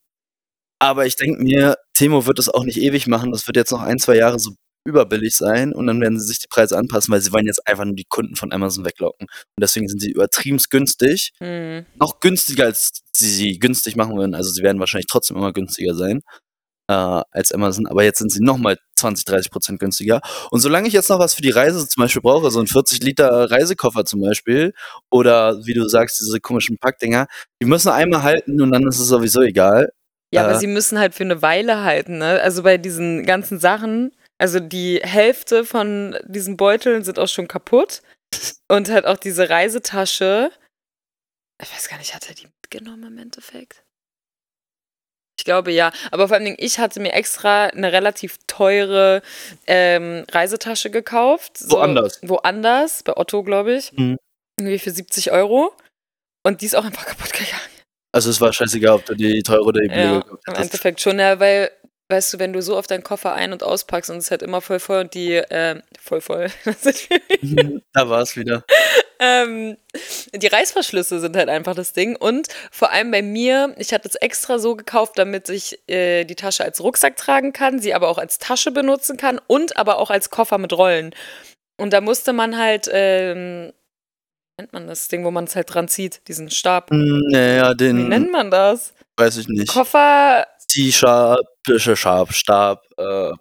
aber 0.80 1.06
ich 1.06 1.16
denke 1.16 1.42
mir, 1.42 1.76
Temo 1.94 2.26
wird 2.26 2.38
es 2.38 2.48
auch 2.48 2.64
nicht 2.64 2.78
ewig 2.78 3.06
machen. 3.06 3.32
Das 3.32 3.46
wird 3.46 3.56
jetzt 3.56 3.72
noch 3.72 3.82
ein, 3.82 3.98
zwei 3.98 4.16
Jahre 4.16 4.38
so 4.38 4.52
überbillig 4.86 5.36
sein 5.36 5.72
und 5.74 5.86
dann 5.88 6.00
werden 6.00 6.20
sie 6.20 6.26
sich 6.28 6.38
die 6.40 6.48
Preise 6.48 6.78
anpassen, 6.78 7.12
weil 7.12 7.20
sie 7.20 7.32
wollen 7.32 7.46
jetzt 7.46 7.66
einfach 7.66 7.84
nur 7.84 7.96
die 7.96 8.06
Kunden 8.08 8.36
von 8.36 8.52
Amazon 8.52 8.84
weglocken. 8.84 9.26
Und 9.28 9.60
deswegen 9.60 9.88
sind 9.88 10.00
sie 10.00 10.10
übertrieben 10.12 10.58
günstig. 10.70 11.32
Hm. 11.38 11.86
Noch 11.96 12.20
günstiger, 12.20 12.66
als 12.66 13.02
sie 13.12 13.28
sie 13.30 13.58
günstig 13.58 13.96
machen 13.96 14.16
würden. 14.16 14.34
Also 14.34 14.50
sie 14.52 14.62
werden 14.62 14.80
wahrscheinlich 14.80 15.08
trotzdem 15.08 15.36
immer 15.36 15.52
günstiger 15.52 15.94
sein 15.94 16.22
äh, 16.88 16.92
als 16.92 17.52
Amazon, 17.52 17.86
aber 17.86 18.04
jetzt 18.04 18.18
sind 18.18 18.30
sie 18.30 18.42
nochmal 18.42 18.78
20, 18.96 19.24
30 19.24 19.50
Prozent 19.50 19.80
günstiger. 19.80 20.20
Und 20.50 20.60
solange 20.60 20.88
ich 20.88 20.94
jetzt 20.94 21.10
noch 21.10 21.18
was 21.18 21.34
für 21.34 21.42
die 21.42 21.50
Reise 21.50 21.86
zum 21.88 22.02
Beispiel 22.02 22.22
brauche, 22.22 22.50
so 22.50 22.60
ein 22.60 22.66
40 22.66 23.02
Liter 23.02 23.50
Reisekoffer 23.50 24.04
zum 24.04 24.20
Beispiel, 24.20 24.72
oder 25.10 25.64
wie 25.66 25.74
du 25.74 25.88
sagst, 25.88 26.20
diese 26.20 26.40
komischen 26.40 26.78
Packdinger, 26.78 27.26
die 27.60 27.66
müssen 27.66 27.88
einmal 27.90 28.22
halten 28.22 28.60
und 28.60 28.70
dann 28.72 28.86
ist 28.86 28.98
es 28.98 29.08
sowieso 29.08 29.42
egal. 29.42 29.90
Ja, 30.32 30.44
aber 30.44 30.54
Äh. 30.54 30.58
sie 30.58 30.66
müssen 30.66 30.98
halt 30.98 31.14
für 31.14 31.24
eine 31.24 31.42
Weile 31.42 31.82
halten, 31.84 32.18
ne? 32.18 32.40
Also 32.40 32.62
bei 32.62 32.78
diesen 32.78 33.24
ganzen 33.26 33.58
Sachen, 33.60 34.12
also 34.38 34.60
die 34.60 35.00
Hälfte 35.02 35.64
von 35.64 36.16
diesen 36.26 36.56
Beuteln 36.56 37.04
sind 37.04 37.18
auch 37.18 37.28
schon 37.28 37.48
kaputt. 37.48 38.02
Und 38.68 38.90
halt 38.90 39.06
auch 39.06 39.16
diese 39.18 39.48
Reisetasche. 39.48 40.50
Ich 41.62 41.72
weiß 41.72 41.88
gar 41.88 41.98
nicht, 41.98 42.14
hat 42.14 42.28
er 42.28 42.34
die 42.34 42.46
mitgenommen 42.46 43.04
im 43.04 43.18
Endeffekt? 43.18 43.84
Ich 45.38 45.44
glaube 45.44 45.70
ja. 45.70 45.92
Aber 46.10 46.28
vor 46.28 46.36
allem, 46.36 46.54
ich 46.58 46.78
hatte 46.78 47.00
mir 47.00 47.12
extra 47.12 47.66
eine 47.66 47.92
relativ 47.92 48.38
teure 48.46 49.22
ähm, 49.66 50.24
Reisetasche 50.30 50.90
gekauft. 50.90 51.58
So, 51.58 51.76
Woanders. 51.76 52.20
Woanders, 52.22 53.02
bei 53.02 53.16
Otto, 53.16 53.42
glaube 53.42 53.74
ich. 53.74 53.92
Mhm. 53.92 54.16
Irgendwie 54.58 54.78
für 54.78 54.90
70 54.90 55.32
Euro. 55.32 55.72
Und 56.42 56.62
die 56.62 56.66
ist 56.66 56.74
auch 56.74 56.84
einfach 56.84 57.04
kaputt 57.04 57.32
gegangen. 57.32 57.60
Also 58.12 58.30
es 58.30 58.40
war 58.40 58.52
scheißegal, 58.52 58.94
ob 58.94 59.04
du 59.04 59.14
die 59.14 59.42
teure 59.42 59.64
oder 59.64 59.82
die 59.82 59.88
billige 59.88 60.06
Ja, 60.06 60.20
gekauft 60.20 60.42
im. 60.46 60.54
Endeffekt 60.54 61.00
schon, 61.00 61.18
ja, 61.18 61.38
weil, 61.38 61.70
weißt 62.08 62.34
du, 62.34 62.38
wenn 62.38 62.52
du 62.52 62.62
so 62.62 62.76
auf 62.76 62.86
deinen 62.86 63.02
Koffer 63.02 63.32
ein- 63.34 63.52
und 63.52 63.62
auspackst 63.62 64.10
und 64.10 64.18
es 64.18 64.24
ist 64.26 64.30
halt 64.30 64.42
immer 64.42 64.60
voll 64.60 64.78
voll 64.78 65.00
und 65.00 65.14
die, 65.14 65.42
ähm, 65.50 65.82
voll 66.00 66.20
voll, 66.20 66.48
da 67.92 68.08
war 68.08 68.22
es 68.22 68.36
wieder. 68.36 68.64
ähm, 69.18 69.76
die 70.34 70.46
Reißverschlüsse 70.46 71.20
sind 71.20 71.36
halt 71.36 71.48
einfach 71.48 71.74
das 71.74 71.92
Ding 71.92 72.16
und 72.16 72.48
vor 72.70 72.92
allem 72.92 73.10
bei 73.10 73.22
mir, 73.22 73.74
ich 73.78 73.92
hatte 73.92 74.08
es 74.08 74.14
extra 74.16 74.58
so 74.58 74.76
gekauft, 74.76 75.18
damit 75.18 75.48
ich 75.48 75.78
äh, 75.88 76.24
die 76.24 76.36
Tasche 76.36 76.64
als 76.64 76.80
Rucksack 76.82 77.16
tragen 77.16 77.52
kann, 77.52 77.78
sie 77.80 77.94
aber 77.94 78.08
auch 78.08 78.18
als 78.18 78.38
Tasche 78.38 78.70
benutzen 78.70 79.16
kann 79.16 79.40
und 79.46 79.76
aber 79.76 79.98
auch 79.98 80.10
als 80.10 80.30
Koffer 80.30 80.58
mit 80.58 80.72
Rollen. 80.72 81.14
Und 81.78 81.92
da 81.92 82.00
musste 82.00 82.32
man 82.32 82.56
halt, 82.56 82.88
ähm, 82.92 83.72
wie 84.58 84.62
nennt 84.62 84.72
man 84.72 84.86
das 84.86 85.08
Ding, 85.08 85.24
wo 85.24 85.30
man 85.30 85.44
es 85.44 85.56
halt 85.56 85.74
dran 85.74 85.88
zieht, 85.88 86.26
diesen 86.28 86.50
Stab. 86.50 86.88
Naja, 86.90 87.72
Wie 87.72 87.76
den 87.76 88.08
nennt 88.08 88.30
man 88.32 88.50
das? 88.50 88.94
weiß 89.18 89.36
ich 89.38 89.48
nicht. 89.48 89.68
Koffer, 89.68 90.46
T-Sharp, 90.76 91.40
Sharp, 91.94 92.32
Stab, 92.34 92.82
äh, 92.98 93.32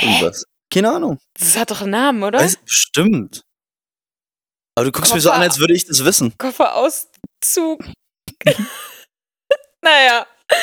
irgendwas. 0.00 0.44
Keine 0.72 0.92
Ahnung. 0.92 1.18
das 1.38 1.56
hat 1.56 1.70
doch 1.70 1.82
einen 1.82 1.90
Namen, 1.90 2.22
oder? 2.22 2.38
Weiß, 2.38 2.56
bestimmt. 2.58 3.42
Aber 4.76 4.84
du 4.84 4.92
guckst 4.92 5.14
mir 5.14 5.20
so 5.20 5.30
Koffer- 5.30 5.36
an, 5.36 5.42
als 5.42 5.58
würde 5.58 5.74
ich 5.74 5.86
das 5.86 6.04
wissen. 6.04 6.34
Kofferauszug. 6.38 7.84
naja. 9.82 10.26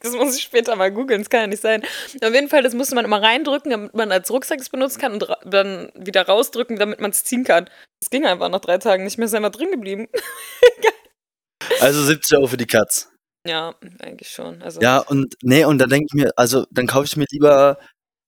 Das 0.00 0.12
muss 0.12 0.36
ich 0.36 0.42
später 0.42 0.74
mal 0.74 0.90
googeln, 0.90 1.20
das 1.20 1.30
kann 1.30 1.42
ja 1.42 1.46
nicht 1.46 1.62
sein. 1.62 1.84
Auf 2.20 2.34
jeden 2.34 2.48
Fall, 2.48 2.64
das 2.64 2.74
musste 2.74 2.96
man 2.96 3.04
immer 3.04 3.22
reindrücken, 3.22 3.70
damit 3.70 3.94
man 3.94 4.10
als 4.10 4.28
Rucksack 4.28 4.58
es 4.58 4.70
benutzen 4.70 5.00
kann 5.00 5.12
und 5.12 5.28
dann 5.44 5.92
wieder 5.94 6.26
rausdrücken, 6.26 6.80
damit 6.80 6.98
man 6.98 7.12
es 7.12 7.22
ziehen 7.22 7.44
kann. 7.44 7.70
Das 8.00 8.10
ging 8.10 8.26
einfach 8.26 8.48
nach 8.48 8.58
drei 8.58 8.78
Tagen 8.78 9.04
nicht 9.04 9.18
mehr, 9.18 9.26
ist 9.26 9.34
einfach 9.34 9.52
drin 9.52 9.70
geblieben. 9.70 10.08
Also 11.80 12.02
70 12.02 12.36
Euro 12.38 12.48
für 12.48 12.56
die 12.56 12.66
Katz. 12.66 13.08
Ja, 13.48 13.74
eigentlich 14.00 14.30
schon. 14.30 14.62
Also, 14.62 14.80
Ja, 14.80 14.98
und 14.98 15.34
nee, 15.42 15.64
und 15.64 15.78
dann 15.78 15.90
denke 15.90 16.06
ich 16.08 16.14
mir, 16.14 16.30
also 16.36 16.66
dann 16.70 16.86
kaufe 16.86 17.06
ich 17.06 17.16
mir 17.16 17.26
lieber 17.30 17.78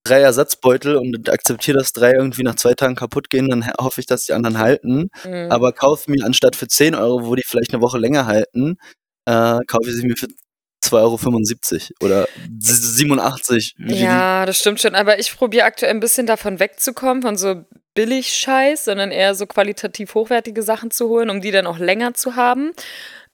drei 0.04 0.20
Ersatzbeutel 0.22 0.96
und 0.96 1.28
akzeptiere, 1.28 1.78
dass 1.78 1.92
drei 1.92 2.12
irgendwie 2.12 2.42
nach 2.42 2.54
zwei 2.56 2.72
Tagen 2.74 2.94
kaputt 2.96 3.28
gehen, 3.30 3.48
dann 3.50 3.66
ho- 3.66 3.72
hoffe 3.84 4.00
ich, 4.00 4.06
dass 4.06 4.24
die 4.24 4.32
anderen 4.32 4.58
halten. 4.58 5.10
mhm. 5.24 5.50
Aber 5.50 5.72
kaufe 5.72 6.10
mir 6.10 6.24
anstatt 6.24 6.56
für 6.56 6.66
10 6.68 6.94
Euro, 6.94 7.26
wo 7.26 7.34
die 7.34 7.42
vielleicht 7.46 7.72
eine 7.74 7.82
Woche 7.82 7.98
länger 7.98 8.26
halten, 8.26 8.76
äh, 9.26 9.58
kaufe 9.66 9.90
ich 9.90 9.96
sie 9.96 10.06
mir 10.06 10.16
für 10.16 10.28
2,75 10.82 11.92
Euro 12.00 12.10
oder 12.10 12.28
s- 12.62 12.96
87. 12.96 13.74
wie 13.76 13.92
die- 13.94 14.00
Ja, 14.00 14.46
das 14.46 14.58
stimmt 14.58 14.80
schon. 14.80 14.94
Aber 14.94 15.18
ich 15.18 15.36
probiere 15.36 15.64
aktuell 15.64 15.90
ein 15.92 16.00
bisschen 16.00 16.26
davon 16.26 16.58
wegzukommen, 16.58 17.22
von 17.22 17.36
so 17.36 17.64
billig 17.94 18.32
Scheiß, 18.32 18.86
sondern 18.86 19.10
eher 19.10 19.34
so 19.34 19.46
qualitativ 19.46 20.14
hochwertige 20.14 20.62
Sachen 20.62 20.90
zu 20.90 21.08
holen, 21.08 21.28
um 21.28 21.40
die 21.40 21.50
dann 21.50 21.66
auch 21.66 21.78
länger 21.78 22.14
zu 22.14 22.36
haben. 22.36 22.70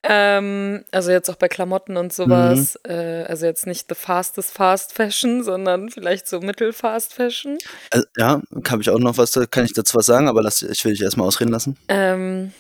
Ähm, 0.09 0.85
also 0.93 1.11
jetzt 1.11 1.29
auch 1.29 1.37
bei 1.37 1.49
Klamotten 1.49 1.97
und 1.97 2.13
sowas. 2.13 2.79
Äh, 2.87 3.25
also 3.25 3.47
jetzt 3.47 3.67
nicht 3.67 3.89
the 3.89 3.95
fastest 3.95 4.53
fast 4.53 4.93
fashion, 4.93 5.43
sondern 5.43 5.91
vielleicht 5.91 6.29
so 6.29 6.41
mittelfast 6.41 7.13
fashion. 7.13 7.59
Äh, 7.91 8.03
ja, 8.17 8.41
habe 8.69 8.83
ich 8.83 8.91
auch 8.91 8.99
noch 8.99 9.19
was, 9.19 9.39
kann 9.51 9.65
ich 9.65 9.73
dazu 9.73 9.97
was 9.97 10.07
sagen, 10.07 10.29
aber 10.29 10.43
lass, 10.43 10.63
ich 10.63 10.85
will 10.85 10.93
dich 10.93 11.03
erstmal 11.03 11.27
ausreden 11.27 11.51
lassen. 11.51 11.77
Ähm, 11.89 12.53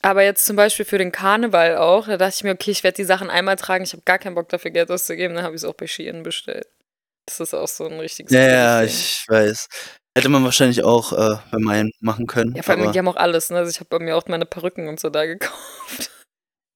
aber 0.00 0.22
jetzt 0.22 0.46
zum 0.46 0.56
Beispiel 0.56 0.84
für 0.84 0.98
den 0.98 1.12
Karneval 1.12 1.76
auch, 1.76 2.06
da 2.06 2.16
dachte 2.16 2.34
ich 2.36 2.44
mir, 2.44 2.52
okay, 2.52 2.70
ich 2.70 2.84
werde 2.84 2.96
die 2.96 3.04
Sachen 3.04 3.30
einmal 3.30 3.56
tragen, 3.56 3.84
ich 3.84 3.92
habe 3.92 4.02
gar 4.04 4.18
keinen 4.18 4.34
Bock 4.34 4.48
dafür 4.48 4.70
Geld 4.70 4.90
auszugeben, 4.90 5.34
dann 5.34 5.44
habe 5.44 5.54
ich 5.54 5.62
es 5.62 5.68
auch 5.68 5.74
bei 5.74 5.86
Shein 5.86 6.22
bestellt. 6.22 6.68
Das 7.26 7.40
ist 7.40 7.54
auch 7.54 7.68
so 7.68 7.86
ein 7.86 7.98
richtiges 7.98 8.32
Ja, 8.32 8.46
ja, 8.46 8.82
ich 8.82 9.24
weiß. 9.28 9.68
Hätte 10.16 10.28
man 10.28 10.44
wahrscheinlich 10.44 10.84
auch 10.84 11.12
äh, 11.12 11.38
bei 11.50 11.58
meinen 11.58 11.90
machen 12.00 12.26
können. 12.26 12.54
Ja, 12.54 12.62
vor 12.62 12.74
allem, 12.76 12.92
die 12.92 12.98
haben 12.98 13.08
auch 13.08 13.16
alles, 13.16 13.50
ne? 13.50 13.58
Also 13.58 13.70
ich 13.70 13.80
habe 13.80 13.88
bei 13.88 13.98
mir 13.98 14.16
auch 14.16 14.26
meine 14.26 14.46
Perücken 14.46 14.88
und 14.88 15.00
so 15.00 15.10
da 15.10 15.26
gekauft. 15.26 16.10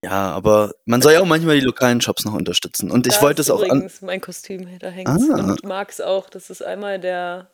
Ja, 0.05 0.31
aber 0.33 0.73
man 0.85 1.03
soll 1.03 1.13
ja 1.15 1.21
auch 1.21 1.27
manchmal 1.27 1.59
die 1.59 1.65
lokalen 1.67 2.01
Shops 2.01 2.25
noch 2.25 2.35
unterstützen. 2.35 2.91
Und 2.91 3.07
ich 3.07 3.21
wollte 3.21 3.41
ist 3.41 3.49
es 3.49 3.51
auch 3.51 3.63
an. 3.69 3.91
mein 4.03 4.21
Kostüm, 4.21 4.79
da 4.79 4.89
hängt 4.89 5.09
Ah. 5.09 5.15
Und 5.15 5.65
Max 5.65 6.01
auch, 6.01 6.31
das 6.31 6.51
ist 6.51 6.63
einmal 6.63 7.01
der, 7.01 7.51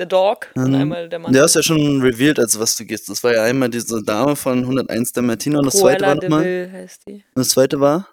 der 0.00 0.06
Dog 0.06 0.48
und 0.54 0.68
Mhm. 0.70 0.74
einmal 0.74 1.08
der 1.08 1.18
Mann. 1.18 1.32
Du 1.32 1.40
hast 1.40 1.54
ja 1.54 1.62
schon 1.62 2.02
revealed, 2.02 2.38
als 2.38 2.58
was 2.58 2.76
du 2.76 2.84
gehst. 2.84 3.08
Das 3.08 3.22
war 3.24 3.32
ja 3.34 3.44
einmal 3.44 3.70
diese 3.70 4.02
Dame 4.02 4.36
von 4.36 4.66
101 4.66 5.12
der 5.12 5.22
Martina 5.22 5.58
und 5.58 5.66
das 5.66 5.76
zweite 5.78 5.98
Cruella 6.04 6.14
war 6.14 6.20
de 6.20 6.28
nochmal. 6.28 6.70
Heißt 6.72 7.06
die. 7.06 7.12
Und 7.14 7.22
das 7.36 7.48
zweite 7.50 7.80
war 7.80 8.08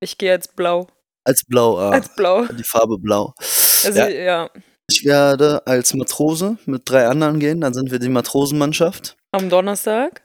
Ich 0.00 0.16
gehe 0.18 0.32
als 0.32 0.46
blau. 0.48 0.86
als 1.24 1.44
blau, 1.44 1.78
ah, 1.78 1.90
Als 1.90 2.14
blau. 2.14 2.46
die 2.46 2.62
Farbe 2.64 2.98
blau. 2.98 3.34
Also, 3.84 3.98
Ja. 3.98 4.08
ja. 4.08 4.50
Ich 4.90 5.04
werde 5.04 5.66
als 5.66 5.92
Matrose 5.94 6.56
mit 6.64 6.82
drei 6.88 7.06
anderen 7.08 7.38
gehen, 7.40 7.60
dann 7.60 7.74
sind 7.74 7.90
wir 7.90 7.98
die 7.98 8.08
Matrosenmannschaft. 8.08 9.16
Am 9.32 9.50
Donnerstag. 9.50 10.22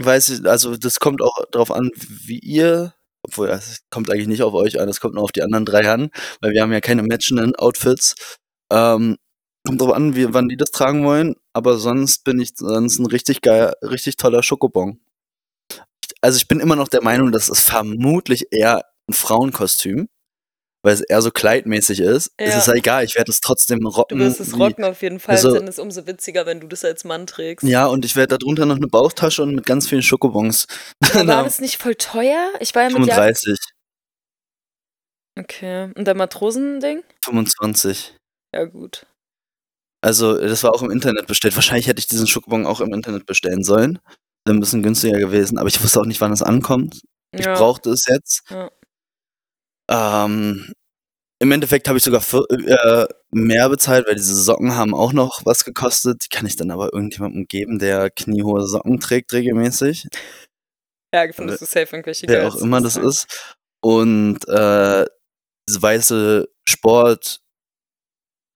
Weiß 0.00 0.28
ich, 0.30 0.46
also 0.46 0.76
das 0.76 0.98
kommt 0.98 1.22
auch 1.22 1.44
darauf 1.52 1.70
an, 1.70 1.90
wie 1.96 2.40
ihr, 2.40 2.94
obwohl 3.22 3.48
es 3.48 3.82
kommt 3.90 4.10
eigentlich 4.10 4.26
nicht 4.26 4.42
auf 4.42 4.54
euch 4.54 4.80
an, 4.80 4.88
es 4.88 5.00
kommt 5.00 5.14
nur 5.14 5.22
auf 5.22 5.32
die 5.32 5.42
anderen 5.42 5.64
drei 5.64 5.88
an, 5.88 6.10
weil 6.40 6.52
wir 6.52 6.62
haben 6.62 6.72
ja 6.72 6.80
keine 6.80 7.02
matchenden 7.02 7.54
Outfits. 7.54 8.14
Ähm, 8.72 9.16
kommt 9.66 9.80
drauf 9.80 9.92
an, 9.92 10.16
wie, 10.16 10.34
wann 10.34 10.48
die 10.48 10.56
das 10.56 10.72
tragen 10.72 11.04
wollen, 11.04 11.36
aber 11.52 11.78
sonst 11.78 12.24
bin 12.24 12.40
ich 12.40 12.52
sonst 12.56 12.98
ein 12.98 13.06
richtig 13.06 13.40
geil, 13.40 13.72
richtig 13.82 14.16
toller 14.16 14.42
Schokobon. 14.42 15.00
Also 16.20 16.36
ich 16.38 16.48
bin 16.48 16.60
immer 16.60 16.76
noch 16.76 16.88
der 16.88 17.02
Meinung, 17.02 17.32
das 17.32 17.48
ist 17.48 17.60
vermutlich 17.60 18.48
eher 18.50 18.84
ein 19.08 19.14
Frauenkostüm, 19.14 20.08
weil 20.84 20.94
es 20.94 21.00
eher 21.00 21.20
so 21.22 21.30
kleidmäßig 21.30 21.98
ist. 22.00 22.30
Es 22.36 22.52
Ja. 22.52 22.58
ist 22.58 22.66
ja 22.68 22.74
egal, 22.74 23.04
ich 23.04 23.16
werde 23.16 23.30
es 23.32 23.40
trotzdem 23.40 23.80
Du 23.80 23.88
rocken. 23.88 24.18
wirst 24.20 24.38
es 24.38 24.56
rocken 24.58 24.84
auf 24.84 25.02
jeden 25.02 25.18
Fall. 25.18 25.34
also- 25.34 25.52
dann 25.54 25.64
ist 25.66 25.74
es 25.74 25.78
umso 25.80 26.06
witziger, 26.06 26.46
wenn 26.46 26.60
du 26.60 26.68
das 26.68 26.84
als 26.84 27.04
Mann 27.04 27.26
trägst. 27.26 27.66
Ja, 27.66 27.86
und 27.86 28.04
ich 28.04 28.14
werde 28.16 28.38
darunter 28.38 28.66
noch 28.66 28.76
eine 28.76 28.86
Bauchtasche 28.86 29.42
und 29.42 29.54
mit 29.54 29.66
ganz 29.66 29.88
vielen 29.88 30.02
Schokobons. 30.02 30.66
Aber 31.00 31.26
war 31.26 31.44
das 31.44 31.60
nicht 31.60 31.80
voll 31.82 31.94
teuer? 31.96 32.52
Ich 32.60 32.74
war 32.74 32.82
ja 32.82 32.88
mit 32.90 32.98
Jan 32.98 33.16
35, 33.16 33.58
Okay. 35.38 35.90
Und 35.96 36.04
der 36.06 36.14
Matrosending? 36.14 37.02
25. 37.24 38.16
Ja, 38.54 38.64
gut. 38.66 39.06
Also, 40.00 40.38
das 40.38 40.62
war 40.62 40.72
auch 40.74 40.82
im 40.82 40.90
Internet 40.90 41.26
bestellt. 41.26 41.56
Wahrscheinlich 41.56 41.86
hätte 41.88 41.98
ich 41.98 42.06
diesen 42.06 42.26
Schokobon 42.26 42.66
auch 42.66 42.80
im 42.80 42.92
Internet 42.92 43.26
bestellen 43.26 43.64
sollen. 43.64 43.98
Wäre 44.46 44.56
ein 44.56 44.60
bisschen 44.60 44.82
günstiger 44.82 45.18
gewesen, 45.18 45.58
aber 45.58 45.68
ich 45.68 45.82
wusste 45.82 46.00
auch 46.00 46.04
nicht, 46.06 46.20
wann 46.20 46.32
es 46.32 46.42
ankommt. 46.42 47.00
Ich 47.32 47.46
ja. 47.46 47.54
brauchte 47.54 47.90
es 47.90 48.06
jetzt. 48.06 48.42
Ja. 48.50 48.70
Ähm, 49.90 50.72
Im 51.40 51.52
Endeffekt 51.52 51.88
habe 51.88 51.98
ich 51.98 52.04
sogar 52.04 52.20
für, 52.20 52.46
äh, 52.50 53.06
mehr 53.32 53.68
bezahlt, 53.68 54.06
weil 54.06 54.14
diese 54.14 54.34
Socken 54.34 54.76
haben 54.76 54.94
auch 54.94 55.12
noch 55.12 55.42
was 55.44 55.64
gekostet. 55.64 56.24
Die 56.24 56.28
kann 56.34 56.46
ich 56.46 56.56
dann 56.56 56.70
aber 56.70 56.92
irgendjemandem 56.92 57.46
geben, 57.46 57.78
der 57.78 58.10
kniehohe 58.10 58.66
Socken 58.66 59.00
trägt 59.00 59.32
regelmäßig. 59.32 60.06
Ja, 61.14 61.30
findest 61.32 61.62
du 61.62 61.66
safe 61.66 61.96
irgendwelche 61.96 62.26
Wer 62.28 62.48
auch 62.48 62.56
immer 62.56 62.80
das 62.80 62.96
ist. 62.96 63.54
Und 63.82 64.48
äh, 64.48 65.04
diese 65.68 65.82
weiße 65.82 66.48
Sport 66.68 67.40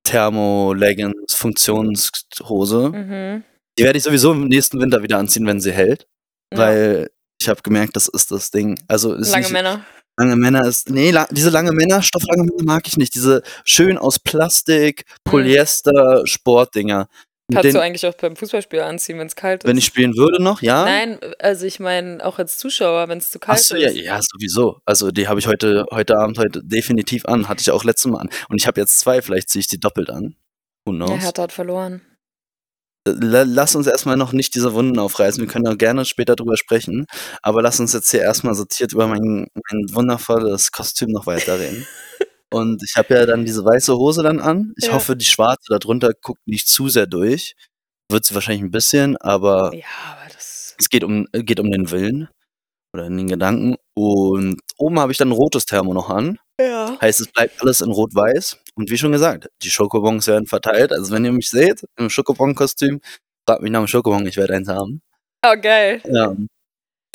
Thermo 0.04 0.72
Leggings 0.72 1.34
Funktionshose. 1.34 2.88
Mhm. 2.88 3.44
Die 3.78 3.84
werde 3.84 3.98
ich 3.98 4.04
sowieso 4.04 4.32
im 4.32 4.48
nächsten 4.48 4.80
Winter 4.80 5.02
wieder 5.02 5.18
anziehen, 5.18 5.46
wenn 5.46 5.60
sie 5.60 5.72
hält. 5.72 6.08
Ja. 6.52 6.58
Weil 6.58 7.10
ich 7.40 7.48
habe 7.48 7.62
gemerkt, 7.62 7.94
das 7.94 8.08
ist 8.08 8.30
das 8.30 8.50
Ding. 8.50 8.82
Also 8.88 9.14
ist 9.14 9.30
Lange 9.30 9.44
nicht, 9.44 9.52
Männer. 9.52 9.84
Lange 10.18 10.36
Männer 10.36 10.66
ist. 10.66 10.90
Nee, 10.90 11.10
la, 11.10 11.26
diese 11.30 11.50
lange 11.50 11.72
Männer, 11.72 12.02
Stofflange 12.02 12.42
Männer 12.44 12.64
mag 12.64 12.86
ich 12.88 12.96
nicht. 12.96 13.14
Diese 13.14 13.42
schön 13.64 13.96
aus 13.98 14.18
Plastik, 14.18 15.04
Polyester, 15.24 16.26
Sportdinger. 16.26 17.08
Kannst 17.50 17.74
du 17.74 17.80
eigentlich 17.80 18.04
auch 18.04 18.14
beim 18.14 18.36
Fußballspiel 18.36 18.80
anziehen, 18.80 19.18
wenn 19.18 19.26
es 19.26 19.34
kalt 19.34 19.64
ist? 19.64 19.68
wenn 19.68 19.78
ich 19.78 19.86
spielen 19.86 20.14
würde 20.18 20.42
noch, 20.42 20.60
ja. 20.60 20.84
Nein, 20.84 21.18
also 21.38 21.64
ich 21.64 21.80
meine 21.80 22.22
auch 22.22 22.38
als 22.38 22.58
Zuschauer, 22.58 23.08
wenn 23.08 23.16
es 23.18 23.30
zu 23.30 23.38
kalt 23.38 23.58
Achso, 23.58 23.74
ist. 23.74 23.82
ja, 23.96 24.02
ja, 24.02 24.20
sowieso. 24.20 24.80
Also 24.84 25.10
die 25.10 25.28
habe 25.28 25.40
ich 25.40 25.46
heute, 25.46 25.86
heute 25.90 26.18
Abend 26.18 26.36
heute 26.38 26.60
definitiv 26.62 27.24
an. 27.24 27.48
Hatte 27.48 27.62
ich 27.62 27.70
auch 27.70 27.84
letztes 27.84 28.10
Mal 28.10 28.18
an. 28.18 28.28
Und 28.50 28.60
ich 28.60 28.66
habe 28.66 28.78
jetzt 28.80 28.98
zwei, 29.00 29.22
vielleicht 29.22 29.48
ziehe 29.48 29.60
ich 29.60 29.66
die 29.66 29.80
doppelt 29.80 30.10
an. 30.10 30.36
Who 30.84 30.92
Ja, 30.92 31.06
knows? 31.06 31.22
Hertha 31.22 31.42
hat 31.44 31.52
verloren. 31.52 32.02
La- 33.12 33.42
Lass 33.46 33.74
uns 33.76 33.86
erstmal 33.86 34.16
noch 34.16 34.32
nicht 34.32 34.54
diese 34.54 34.72
Wunden 34.74 34.98
aufreißen. 34.98 35.40
Wir 35.42 35.48
können 35.48 35.66
auch 35.68 35.78
gerne 35.78 36.04
später 36.04 36.36
drüber 36.36 36.56
sprechen. 36.56 37.06
Aber 37.42 37.62
lass 37.62 37.80
uns 37.80 37.92
jetzt 37.92 38.10
hier 38.10 38.20
erstmal 38.20 38.54
sortiert 38.54 38.92
über 38.92 39.06
mein, 39.06 39.46
mein 39.70 39.86
wundervolles 39.94 40.72
Kostüm 40.72 41.10
noch 41.10 41.26
weiterreden. 41.26 41.86
Und 42.50 42.82
ich 42.82 42.94
habe 42.96 43.14
ja 43.14 43.26
dann 43.26 43.44
diese 43.44 43.64
weiße 43.64 43.94
Hose 43.96 44.22
dann 44.22 44.40
an. 44.40 44.72
Ich 44.78 44.86
Ja. 44.86 44.94
hoffe, 44.94 45.16
die 45.16 45.26
schwarze 45.26 45.66
darunter 45.78 46.10
guckt 46.22 46.40
nicht 46.46 46.66
zu 46.68 46.88
sehr 46.88 47.06
durch. 47.06 47.54
Wird 48.10 48.24
sie 48.24 48.34
wahrscheinlich 48.34 48.62
ein 48.62 48.70
bisschen, 48.70 49.16
aber 49.18 49.74
Ja, 49.74 49.84
aber 50.12 50.30
es 50.38 50.88
geht 50.88 51.04
um, 51.04 51.26
geht 51.32 51.60
um 51.60 51.70
den 51.70 51.90
Willen 51.90 52.28
oder 52.94 53.04
den 53.08 53.26
Gedanken. 53.28 53.76
Und 53.94 54.60
oben 54.78 54.98
habe 54.98 55.12
ich 55.12 55.18
dann 55.18 55.28
ein 55.28 55.32
rotes 55.32 55.66
Thermo 55.66 55.92
noch 55.92 56.08
an. 56.08 56.38
Ja. 56.60 56.96
Heißt, 57.00 57.20
es 57.20 57.28
bleibt 57.30 57.60
alles 57.60 57.82
in 57.82 57.90
Rot-Weiß. 57.90 58.56
Und 58.78 58.90
wie 58.90 58.96
schon 58.96 59.10
gesagt, 59.10 59.48
die 59.62 59.70
Schokobons 59.70 60.28
werden 60.28 60.46
verteilt. 60.46 60.92
Also 60.92 61.12
wenn 61.12 61.24
ihr 61.24 61.32
mich 61.32 61.50
seht, 61.50 61.84
im 61.96 62.08
Schokobon-Kostüm, 62.08 63.00
fragt 63.44 63.60
mich 63.60 63.72
nach 63.72 63.80
dem 63.80 63.88
Schokobon, 63.88 64.24
ich 64.24 64.36
werde 64.36 64.54
eins 64.54 64.68
haben. 64.68 65.02
Oh, 65.44 65.56
geil. 65.60 66.00
Ja. 66.04 66.36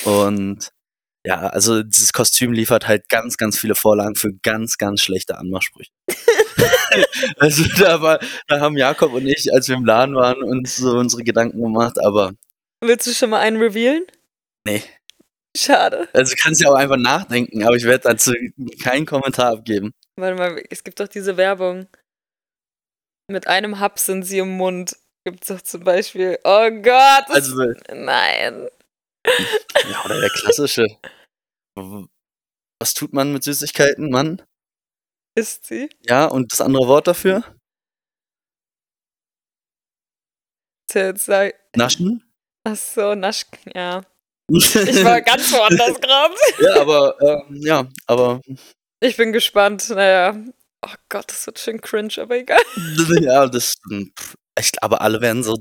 Und 0.03 0.72
ja, 1.25 1.48
also 1.48 1.82
dieses 1.82 2.12
Kostüm 2.12 2.51
liefert 2.51 2.86
halt 2.86 3.08
ganz, 3.08 3.38
ganz 3.38 3.58
viele 3.58 3.75
Vorlagen 3.75 4.15
für 4.15 4.34
ganz, 4.43 4.77
ganz 4.77 5.01
schlechte 5.01 5.38
Anmachsprüche. 5.38 5.91
also 7.38 7.63
da, 7.79 8.01
war, 8.01 8.20
da 8.50 8.60
haben 8.60 8.75
Jakob 8.75 9.13
und 9.13 9.25
ich, 9.25 9.53
als 9.53 9.70
wir 9.70 9.77
im 9.77 9.86
Laden 9.86 10.15
waren, 10.15 10.43
uns 10.43 10.75
so 10.75 10.98
unsere 10.98 11.24
Gedanken 11.24 11.62
gemacht, 11.62 11.98
aber 11.98 12.34
Willst 12.82 13.08
du 13.08 13.13
schon 13.13 13.29
mal 13.29 13.39
einen 13.39 13.55
revealen? 13.55 14.03
Nee. 14.67 14.84
Schade. 15.55 16.10
also 16.12 16.36
du 16.36 16.41
kannst 16.41 16.60
ja 16.62 16.70
auch 16.70 16.75
einfach 16.75 16.98
nachdenken, 16.98 17.63
aber 17.63 17.77
ich 17.77 17.86
werde 17.86 18.10
dazu 18.10 18.34
keinen 18.84 19.05
Kommentar 19.05 19.53
abgeben. 19.53 19.93
Warte 20.20 20.36
mal, 20.36 20.63
es 20.70 20.84
gibt 20.84 21.00
doch 21.00 21.08
diese 21.08 21.38
Werbung. 21.38 21.88
Mit 23.32 23.48
einem 23.48 23.79
Hub 23.79 23.98
sind 24.00 24.24
sie 24.24 24.39
im 24.39 24.58
Mund. 24.58 24.96
Gibt 25.25 25.43
es 25.43 25.48
doch 25.48 25.62
zum 25.62 25.84
Beispiel. 25.84 26.38
Oh 26.43 26.70
Gott! 26.70 27.25
Also, 27.29 27.55
nein. 27.93 28.67
ja, 29.89 30.05
oder 30.05 30.20
der 30.20 30.29
klassische. 30.29 30.86
Was 31.75 32.93
tut 32.93 33.13
man 33.13 33.32
mit 33.32 33.43
Süßigkeiten, 33.43 34.10
Mann? 34.10 34.41
Ist 35.36 35.65
sie? 35.65 35.89
Ja, 36.01 36.25
und 36.25 36.51
das 36.51 36.62
andere 36.62 36.88
Wort 36.88 37.08
dafür? 37.08 37.43
Naschen? 41.75 42.24
Ach 42.65 42.75
so, 42.75 43.15
Nasch. 43.15 43.46
Ja. 43.74 44.03
Ich 44.50 45.03
war 45.03 45.22
ganz 45.22 45.51
woanders 45.53 46.00
gerade. 46.01 46.36
ja, 46.60 46.82
aber, 46.82 47.17
ähm, 47.22 47.62
ja, 47.62 47.88
aber, 48.05 48.41
Ich 49.03 49.18
bin 49.18 49.33
gespannt. 49.33 49.89
Naja. 49.89 50.33
Oh 50.85 50.94
Gott, 51.09 51.25
das 51.29 51.46
wird 51.46 51.59
schön 51.59 51.81
cringe, 51.81 52.13
aber 52.20 52.37
egal. 52.37 52.61
ja, 53.22 53.48
das, 53.48 53.75
echt, 54.55 54.81
aber 54.81 55.01
alle 55.01 55.20
werden 55.20 55.44
so 55.44 55.55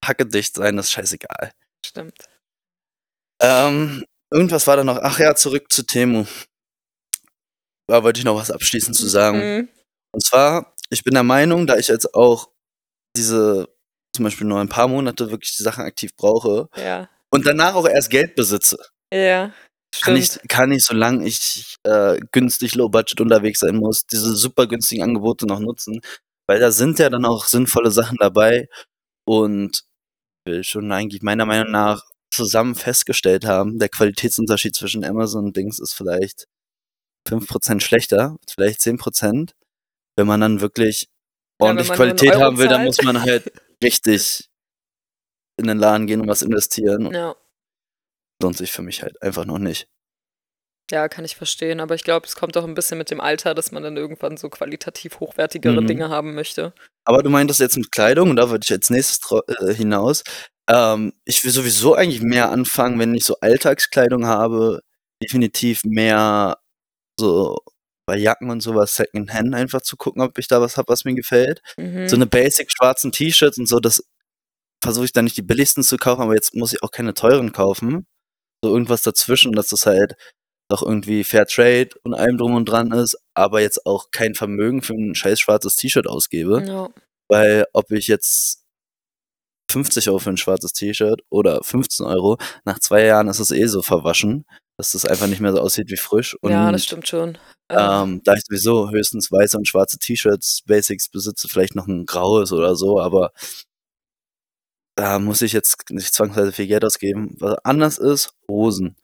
packedicht 0.00 0.54
sein, 0.54 0.76
das 0.76 0.86
ist 0.86 0.92
scheißegal. 0.92 1.52
Stimmt. 1.84 2.16
Ähm, 3.42 4.04
irgendwas 4.32 4.66
war 4.68 4.76
da 4.76 4.84
noch. 4.84 4.98
Ach 5.02 5.18
ja, 5.18 5.34
zurück 5.34 5.72
zu 5.72 5.84
Temu. 5.84 6.24
Da 7.88 8.02
wollte 8.02 8.18
ich 8.18 8.24
noch 8.24 8.36
was 8.36 8.50
abschließend 8.50 8.96
zu 8.96 9.08
sagen. 9.08 9.38
Mhm. 9.38 9.68
Und 10.12 10.24
zwar, 10.24 10.74
ich 10.90 11.02
bin 11.02 11.14
der 11.14 11.24
Meinung, 11.24 11.66
da 11.66 11.76
ich 11.76 11.88
jetzt 11.88 12.14
auch 12.14 12.48
diese, 13.16 13.68
zum 14.14 14.24
Beispiel 14.24 14.46
nur 14.46 14.60
ein 14.60 14.68
paar 14.68 14.88
Monate 14.88 15.30
wirklich 15.30 15.56
die 15.56 15.62
Sachen 15.64 15.84
aktiv 15.84 16.14
brauche 16.16 16.68
Ja. 16.76 17.08
und 17.30 17.44
danach 17.46 17.74
auch 17.74 17.88
erst 17.88 18.10
Geld 18.10 18.36
besitze, 18.36 18.78
Ja. 19.12 19.52
Kann 20.02 20.16
ich, 20.16 20.38
kann 20.48 20.72
ich, 20.72 20.84
solange 20.84 21.26
ich 21.26 21.76
äh, 21.84 22.18
günstig 22.32 22.74
Low 22.74 22.88
Budget 22.88 23.20
unterwegs 23.20 23.60
sein 23.60 23.76
muss, 23.76 24.06
diese 24.06 24.34
super 24.34 24.66
günstigen 24.66 25.02
Angebote 25.02 25.46
noch 25.46 25.60
nutzen, 25.60 26.00
weil 26.48 26.60
da 26.60 26.70
sind 26.70 26.98
ja 26.98 27.10
dann 27.10 27.24
auch 27.24 27.44
sinnvolle 27.46 27.90
Sachen 27.90 28.16
dabei 28.18 28.68
und 29.26 29.84
will 30.46 30.64
schon 30.64 30.90
eigentlich 30.92 31.22
meiner 31.22 31.46
Meinung 31.46 31.70
nach 31.70 32.02
zusammen 32.30 32.74
festgestellt 32.74 33.44
haben, 33.44 33.78
der 33.78 33.88
Qualitätsunterschied 33.88 34.74
zwischen 34.74 35.04
Amazon 35.04 35.46
und 35.46 35.56
Dings 35.56 35.78
ist 35.78 35.94
vielleicht 35.94 36.46
5% 37.28 37.80
schlechter, 37.80 38.36
vielleicht 38.48 38.80
10%. 38.80 39.52
Wenn 40.16 40.26
man 40.26 40.40
dann 40.40 40.60
wirklich 40.60 41.08
Ja, 41.60 41.68
ordentlich 41.68 41.90
einen 41.90 41.96
Qualität 41.96 42.34
haben 42.36 42.58
will, 42.58 42.68
dann 42.68 42.84
muss 42.84 43.02
man 43.02 43.22
halt 43.22 43.52
richtig 43.82 44.48
in 45.56 45.66
den 45.66 45.78
Laden 45.78 46.06
gehen 46.06 46.20
und 46.20 46.28
was 46.28 46.42
investieren. 46.42 47.12
Ja. 47.12 47.36
Lohnt 48.42 48.56
sich 48.56 48.72
für 48.72 48.82
mich 48.82 49.02
halt 49.02 49.20
einfach 49.22 49.44
noch 49.44 49.58
nicht. 49.58 49.86
Ja, 50.90 51.08
kann 51.08 51.24
ich 51.24 51.36
verstehen. 51.36 51.80
Aber 51.80 51.94
ich 51.94 52.04
glaube, 52.04 52.26
es 52.26 52.36
kommt 52.36 52.56
auch 52.56 52.64
ein 52.64 52.74
bisschen 52.74 52.98
mit 52.98 53.10
dem 53.10 53.20
Alter, 53.20 53.54
dass 53.54 53.72
man 53.72 53.82
dann 53.82 53.96
irgendwann 53.96 54.36
so 54.36 54.50
qualitativ 54.50 55.20
hochwertigere 55.20 55.80
Mhm. 55.80 55.86
Dinge 55.86 56.08
haben 56.10 56.34
möchte. 56.34 56.74
Aber 57.04 57.22
du 57.22 57.30
meintest 57.30 57.60
jetzt 57.60 57.76
mit 57.76 57.90
Kleidung, 57.90 58.30
und 58.30 58.36
da 58.36 58.50
würde 58.50 58.64
ich 58.64 58.72
als 58.72 58.90
nächstes 58.90 59.20
äh, 59.48 59.72
hinaus. 59.74 60.22
Ähm, 60.68 61.12
ich 61.24 61.44
will 61.44 61.52
sowieso 61.52 61.94
eigentlich 61.94 62.22
mehr 62.22 62.50
anfangen, 62.50 62.98
wenn 62.98 63.14
ich 63.14 63.24
so 63.24 63.36
Alltagskleidung 63.40 64.26
habe, 64.26 64.80
definitiv 65.22 65.84
mehr 65.84 66.58
so 67.18 67.58
bei 68.06 68.18
Jacken 68.18 68.50
und 68.50 68.60
sowas 68.60 68.94
Secondhand 68.96 69.54
einfach 69.54 69.80
zu 69.80 69.96
gucken, 69.96 70.20
ob 70.22 70.36
ich 70.38 70.48
da 70.48 70.60
was 70.60 70.76
habe, 70.76 70.88
was 70.88 71.04
mir 71.06 71.14
gefällt. 71.14 71.62
Mhm. 71.78 72.08
So 72.08 72.16
eine 72.16 72.26
basic 72.26 72.70
schwarzen 72.70 73.12
T-Shirts 73.12 73.56
und 73.58 73.66
so, 73.66 73.80
das 73.80 74.04
versuche 74.82 75.06
ich 75.06 75.12
dann 75.12 75.24
nicht 75.24 75.36
die 75.38 75.42
billigsten 75.42 75.82
zu 75.82 75.96
kaufen, 75.96 76.20
aber 76.22 76.34
jetzt 76.34 76.54
muss 76.54 76.74
ich 76.74 76.82
auch 76.82 76.90
keine 76.90 77.14
teuren 77.14 77.52
kaufen. 77.52 78.06
So 78.64 78.70
irgendwas 78.70 79.02
dazwischen, 79.02 79.52
dass 79.52 79.68
das 79.68 79.84
halt 79.84 80.16
doch 80.70 80.82
irgendwie 80.82 81.22
Fair 81.22 81.44
Trade 81.46 81.90
und 82.02 82.14
allem 82.14 82.38
drum 82.38 82.54
und 82.54 82.64
dran 82.64 82.92
ist, 82.92 83.18
aber 83.34 83.60
jetzt 83.60 83.84
auch 83.84 84.10
kein 84.10 84.34
Vermögen 84.34 84.80
für 84.80 84.94
ein 84.94 85.14
scheiß 85.14 85.38
schwarzes 85.38 85.76
T-Shirt 85.76 86.06
ausgebe. 86.06 86.64
ja. 86.66 86.88
Weil 87.28 87.66
ob 87.74 87.90
ich 87.90 88.06
jetzt 88.06 88.64
50 89.70 90.08
Euro 90.08 90.18
für 90.18 90.30
ein 90.30 90.38
schwarzes 90.38 90.72
T-Shirt 90.72 91.20
oder 91.28 91.62
15 91.62 92.06
Euro, 92.06 92.38
nach 92.64 92.78
zwei 92.78 93.04
Jahren 93.04 93.28
ist 93.28 93.38
es 93.38 93.50
eh 93.50 93.66
so 93.66 93.82
verwaschen, 93.82 94.46
dass 94.78 94.92
das 94.92 95.04
einfach 95.04 95.26
nicht 95.26 95.40
mehr 95.40 95.52
so 95.52 95.60
aussieht 95.60 95.90
wie 95.90 95.98
frisch. 95.98 96.34
Und 96.40 96.52
ja, 96.52 96.72
das 96.72 96.84
stimmt 96.84 97.06
schon. 97.06 97.36
Äh, 97.68 97.76
ähm, 97.76 98.22
da 98.24 98.32
ich 98.32 98.44
sowieso 98.44 98.90
höchstens 98.90 99.30
weiße 99.30 99.58
und 99.58 99.68
schwarze 99.68 99.98
T-Shirts, 99.98 100.62
Basics 100.66 101.10
besitze, 101.10 101.48
vielleicht 101.48 101.74
noch 101.74 101.86
ein 101.86 102.06
graues 102.06 102.52
oder 102.52 102.76
so, 102.76 102.98
aber 102.98 103.32
da 104.96 105.18
muss 105.18 105.42
ich 105.42 105.52
jetzt 105.52 105.90
nicht 105.90 106.12
zwangsweise 106.14 106.52
viel 106.52 106.66
Geld 106.66 106.84
ausgeben. 106.84 107.34
Was 107.38 107.56
anders 107.64 107.98
ist, 107.98 108.34
Hosen. 108.48 108.96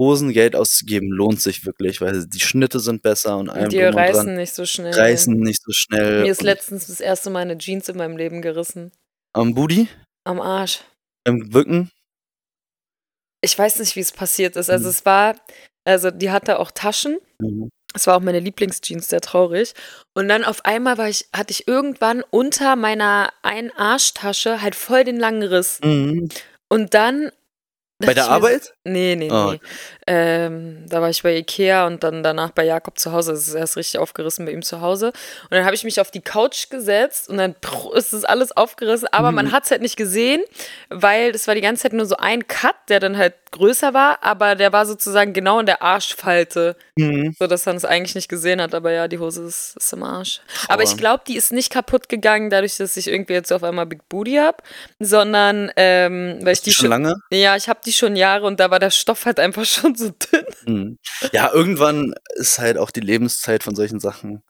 Hosen 0.00 0.32
Geld 0.32 0.56
auszugeben 0.56 1.10
lohnt 1.10 1.40
sich 1.40 1.64
wirklich, 1.64 2.00
weil 2.00 2.26
die 2.26 2.40
Schnitte 2.40 2.80
sind 2.80 3.02
besser 3.02 3.36
und 3.38 3.48
allem 3.50 3.68
die 3.68 3.76
drum 3.78 3.88
und 3.88 3.94
reißen 3.94 4.26
dran. 4.26 4.36
nicht 4.36 4.54
so 4.54 4.64
schnell. 4.66 4.92
Reißen 4.94 5.34
nicht 5.34 5.62
so 5.62 5.70
schnell. 5.72 6.22
Mir 6.22 6.32
ist 6.32 6.42
letztens 6.42 6.86
das 6.88 7.00
erste 7.00 7.30
Mal 7.30 7.40
eine 7.40 7.58
Jeans 7.58 7.88
in 7.88 7.96
meinem 7.98 8.16
Leben 8.16 8.42
gerissen. 8.42 8.90
am 9.34 9.54
Booty, 9.54 9.88
Am 10.24 10.40
Arsch. 10.40 10.80
im 11.24 11.48
Bücken. 11.50 11.90
Ich 13.42 13.58
weiß 13.58 13.78
nicht, 13.80 13.96
wie 13.96 14.00
es 14.00 14.12
passiert 14.12 14.56
ist. 14.56 14.70
Also 14.70 14.84
Mhm. 14.84 14.90
es 14.90 15.04
war, 15.04 15.36
also 15.84 16.10
die 16.10 16.30
hatte 16.30 16.58
auch 16.58 16.70
Taschen. 16.70 17.18
Mhm. 17.40 17.70
Es 17.94 18.06
war 18.06 18.16
auch 18.16 18.20
meine 18.20 18.40
Lieblingsjeans, 18.40 19.08
sehr 19.08 19.20
traurig. 19.20 19.74
Und 20.14 20.28
dann 20.28 20.44
auf 20.44 20.64
einmal 20.64 20.98
war 20.98 21.08
ich, 21.08 21.28
hatte 21.34 21.52
ich 21.52 21.68
irgendwann 21.68 22.22
unter 22.30 22.76
meiner 22.76 23.32
einen 23.42 23.70
Arschtasche 23.70 24.62
halt 24.62 24.74
voll 24.74 25.04
den 25.04 25.18
langen 25.18 25.42
Riss. 25.42 25.80
Mhm. 25.82 26.28
Und 26.68 26.94
dann. 26.94 27.30
Bei 27.98 28.14
der 28.14 28.30
Arbeit? 28.30 28.74
Nee, 28.84 29.14
nee, 29.14 29.30
Oh. 29.30 29.52
nee. 29.52 29.60
Ähm, 30.08 30.84
da 30.88 31.00
war 31.00 31.08
ich 31.08 31.22
bei 31.22 31.36
Ikea 31.36 31.86
und 31.86 32.02
dann 32.02 32.24
danach 32.24 32.50
bei 32.50 32.64
Jakob 32.64 32.98
zu 32.98 33.12
Hause. 33.12 33.32
Es 33.32 33.46
ist 33.46 33.54
erst 33.54 33.76
richtig 33.76 33.98
aufgerissen 34.00 34.44
bei 34.44 34.50
ihm 34.52 34.62
zu 34.62 34.80
Hause. 34.80 35.08
Und 35.08 35.50
dann 35.52 35.64
habe 35.64 35.76
ich 35.76 35.84
mich 35.84 36.00
auf 36.00 36.10
die 36.10 36.20
Couch 36.20 36.68
gesetzt 36.68 37.28
und 37.28 37.36
dann 37.36 37.54
ist 37.94 38.12
das 38.12 38.24
alles 38.24 38.50
aufgerissen. 38.56 39.06
Aber 39.12 39.30
man 39.30 39.46
Mhm. 39.46 39.52
hat 39.52 39.64
es 39.64 39.70
halt 39.70 39.82
nicht 39.82 39.96
gesehen, 39.96 40.42
weil 40.90 41.30
das 41.30 41.46
war 41.46 41.54
die 41.54 41.60
ganze 41.60 41.84
Zeit 41.84 41.92
nur 41.92 42.06
so 42.06 42.16
ein 42.16 42.48
Cut, 42.48 42.74
der 42.88 42.98
dann 42.98 43.16
halt 43.16 43.34
größer 43.52 43.92
war, 43.94 44.18
aber 44.22 44.54
der 44.54 44.72
war 44.72 44.86
sozusagen 44.86 45.34
genau 45.34 45.60
in 45.60 45.66
der 45.66 45.82
Arschfalte, 45.82 46.74
Mhm. 46.96 47.34
sodass 47.38 47.66
man 47.66 47.76
es 47.76 47.84
eigentlich 47.84 48.14
nicht 48.14 48.28
gesehen 48.30 48.60
hat. 48.60 48.74
Aber 48.74 48.90
ja, 48.90 49.06
die 49.08 49.18
Hose 49.18 49.44
ist, 49.44 49.76
ist 49.76 49.92
im 49.92 50.02
Arsch. 50.02 50.40
Aber 50.68 50.82
ich 50.82 50.96
glaube, 50.96 51.22
die 51.28 51.36
ist 51.36 51.52
nicht 51.52 51.70
kaputt 51.70 52.08
gegangen, 52.08 52.48
dadurch, 52.50 52.78
dass 52.78 52.96
ich 52.96 53.08
irgendwie 53.08 53.34
jetzt 53.34 53.52
auf 53.52 53.62
einmal 53.62 53.86
Big 53.86 54.08
Booty 54.08 54.36
habe, 54.36 54.56
sondern 54.98 55.70
ähm, 55.76 56.38
weil 56.42 56.54
ich 56.54 56.60
die 56.62 56.70
Die 56.70 56.74
schon 56.76 56.88
lange? 56.90 57.14
ja, 57.30 57.54
ich 57.56 57.68
habe 57.68 57.80
die 57.84 57.92
schon 57.92 58.16
Jahre 58.16 58.46
und 58.46 58.58
da 58.58 58.70
war 58.72 58.80
der 58.80 58.90
Stoff 58.90 59.26
halt 59.26 59.38
einfach 59.38 59.64
schon 59.66 59.94
so 59.94 60.10
dünn. 60.10 60.44
Mhm. 60.66 60.98
Ja, 61.32 61.52
irgendwann 61.52 62.14
ist 62.34 62.58
halt 62.58 62.76
auch 62.78 62.90
die 62.90 63.00
Lebenszeit 63.00 63.62
von 63.62 63.76
solchen 63.76 64.00
Sachen 64.00 64.42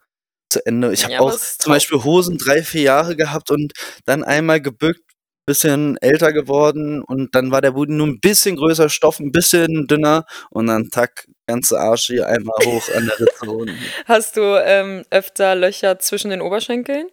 zu 0.49 0.65
Ende. 0.65 0.93
Ich 0.93 1.05
habe 1.05 1.13
Ja, 1.15 1.21
auch 1.21 1.39
zum. 1.39 1.73
Beispiel 1.73 2.03
Hosen 2.03 2.39
drei, 2.39 2.63
vier 2.63 2.83
Jahre 2.83 3.17
gehabt 3.17 3.51
und 3.51 3.73
dann 4.07 4.25
einmal 4.25 4.61
gebückt, 4.63 5.03
bisschen 5.45 5.97
älter 5.99 6.33
geworden 6.33 7.03
und 7.03 7.35
dann 7.35 7.51
war 7.51 7.61
der 7.61 7.73
Boden 7.73 7.97
nur 7.97 8.07
ein 8.07 8.21
bisschen 8.21 8.57
größer, 8.57 8.89
Stoff 8.89 9.19
ein 9.19 9.33
bisschen 9.33 9.87
dünner 9.89 10.25
und 10.51 10.69
dann 10.69 10.89
tack, 10.91 11.27
ganze 11.47 11.79
Arsch 11.81 12.07
hier 12.07 12.27
einmal 12.29 12.55
hoch 12.65 12.89
an 12.95 13.07
der 13.07 13.19
Ritze. 13.19 13.75
Hast 14.07 14.37
du 14.37 14.43
ähm, 14.65 15.05
öfter 15.11 15.55
Löcher 15.57 15.99
zwischen 15.99 16.31
den 16.31 16.41
Oberschenkeln? 16.41 17.09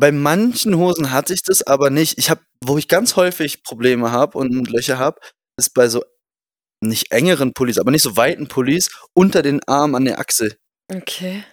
Bei 0.00 0.12
manchen 0.12 0.76
Hosen 0.76 1.10
hatte 1.10 1.34
ich 1.34 1.42
das 1.42 1.62
aber 1.62 1.90
nicht. 1.90 2.18
Ich 2.18 2.30
habe, 2.30 2.40
wo 2.64 2.78
ich 2.78 2.88
ganz 2.88 3.16
häufig 3.16 3.64
Probleme 3.64 4.12
habe 4.12 4.38
und 4.38 4.70
Löcher 4.70 4.98
habe, 4.98 5.20
ist 5.58 5.74
bei 5.74 5.88
so 5.88 6.04
nicht 6.80 7.10
engeren 7.10 7.52
Pullis, 7.52 7.78
aber 7.78 7.90
nicht 7.90 8.02
so 8.02 8.16
weiten 8.16 8.46
Pullis 8.46 8.90
unter 9.12 9.42
den 9.42 9.60
Arm 9.66 9.96
an 9.96 10.04
der 10.04 10.20
Achsel. 10.20 10.56
Okay. 10.92 11.44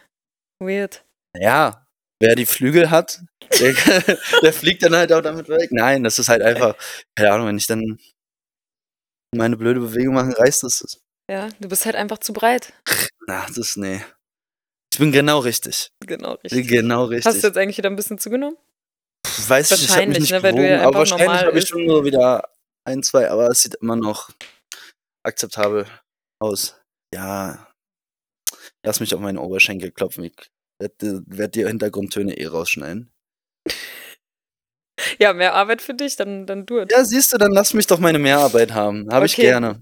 Weird. 0.59 1.03
Ja, 1.35 1.87
wer 2.21 2.35
die 2.35 2.45
Flügel 2.45 2.91
hat, 2.91 3.21
der, 3.59 3.73
der 4.43 4.53
fliegt 4.53 4.83
dann 4.83 4.95
halt 4.95 5.11
auch 5.11 5.21
damit 5.21 5.49
weg. 5.49 5.71
Nein, 5.71 6.03
das 6.03 6.19
ist 6.19 6.29
halt 6.29 6.41
einfach, 6.41 6.75
keine 7.15 7.31
Ahnung, 7.31 7.47
wenn 7.47 7.57
ich 7.57 7.67
dann 7.67 7.99
meine 9.35 9.57
blöde 9.57 9.79
Bewegung 9.79 10.13
mache, 10.13 10.37
reißt 10.37 10.63
das. 10.63 10.81
es. 10.81 11.01
Ja, 11.29 11.49
du 11.59 11.67
bist 11.67 11.85
halt 11.85 11.95
einfach 11.95 12.19
zu 12.19 12.33
breit. 12.33 12.73
Na, 13.27 13.45
das 13.47 13.57
ist, 13.57 13.77
nee. 13.77 14.01
Ich 14.95 14.99
bin 14.99 15.11
genau 15.11 15.39
richtig. 15.39 15.91
Genau, 15.99 16.35
richtig. 16.35 16.69
Genau 16.69 17.03
richtig. 17.03 17.25
Hast 17.25 17.43
du 17.43 17.47
jetzt 17.47 17.57
eigentlich 17.57 17.77
wieder 17.77 17.89
ein 17.89 17.97
bisschen 17.97 18.17
zugenommen? 18.17 18.55
Pff, 19.27 19.49
Weiß 19.49 19.71
ich, 19.71 19.83
ich 19.83 19.89
habe 19.89 20.07
mich 20.07 20.15
Wahrscheinlich, 20.15 20.19
nicht 20.21 20.31
ne, 20.31 20.41
gewogen, 20.41 20.65
ja 20.65 20.87
aber 20.87 20.99
wahrscheinlich 20.99 21.41
habe 21.41 21.59
ich 21.59 21.67
schon 21.67 21.85
so 21.85 22.05
wieder 22.05 22.47
ein, 22.85 23.03
zwei, 23.03 23.29
aber 23.29 23.49
es 23.49 23.61
sieht 23.61 23.75
immer 23.75 23.97
noch 23.97 24.29
akzeptabel 25.23 25.85
aus. 26.41 26.79
Ja, 27.13 27.67
lass 28.85 29.01
mich 29.01 29.13
auf 29.13 29.19
meine 29.19 29.41
Oberschenkel 29.41 29.91
klopfen. 29.91 30.23
Ich 30.23 30.33
werde 30.79 31.23
werd 31.27 31.55
die 31.55 31.67
Hintergrundtöne 31.67 32.37
eh 32.37 32.45
rausschneiden. 32.45 33.11
Ja, 35.19 35.33
mehr 35.33 35.55
Arbeit 35.55 35.81
für 35.81 35.93
dich, 35.93 36.15
dann, 36.15 36.45
dann 36.47 36.65
du. 36.65 36.85
Ja, 36.89 37.03
siehst 37.03 37.33
du, 37.33 37.37
dann 37.37 37.51
lass 37.51 37.73
mich 37.73 37.85
doch 37.85 37.99
meine 37.99 38.17
Mehrarbeit 38.19 38.71
haben. 38.71 39.11
Habe 39.11 39.25
ich 39.25 39.33
Okay. 39.33 39.41
gerne. 39.41 39.81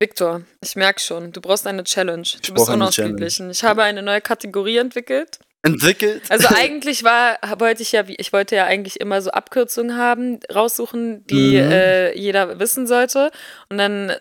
Victor, 0.00 0.42
ich 0.62 0.76
merke 0.76 1.00
schon, 1.00 1.32
du 1.32 1.40
brauchst 1.40 1.66
eine 1.66 1.82
Challenge. 1.84 2.22
Du 2.22 2.38
bist 2.40 2.54
brauche 2.54 2.72
eine 2.72 2.82
unausgeglichen. 2.84 3.50
Ich 3.50 3.64
habe 3.64 3.82
eine 3.82 4.02
neue 4.02 4.20
Kategorie 4.20 4.76
entwickelt. 4.76 5.38
Entwickelt. 5.62 6.22
Also 6.30 6.48
eigentlich 6.54 7.02
war, 7.02 7.38
wollte 7.58 7.82
ich 7.82 7.92
ja, 7.92 8.06
wie- 8.06 8.16
ich 8.16 8.32
wollte 8.32 8.56
ja 8.56 8.66
eigentlich 8.66 9.00
immer 9.00 9.22
so 9.22 9.30
Abkürzungen 9.30 9.96
haben, 9.96 10.38
raussuchen, 10.54 11.26
die 11.26 11.56
Mhm. 11.60 11.70
äh, 11.72 12.12
jeder 12.18 12.58
wissen 12.60 12.86
sollte. 12.86 13.30
Und 13.70 13.78
dann 13.78 14.14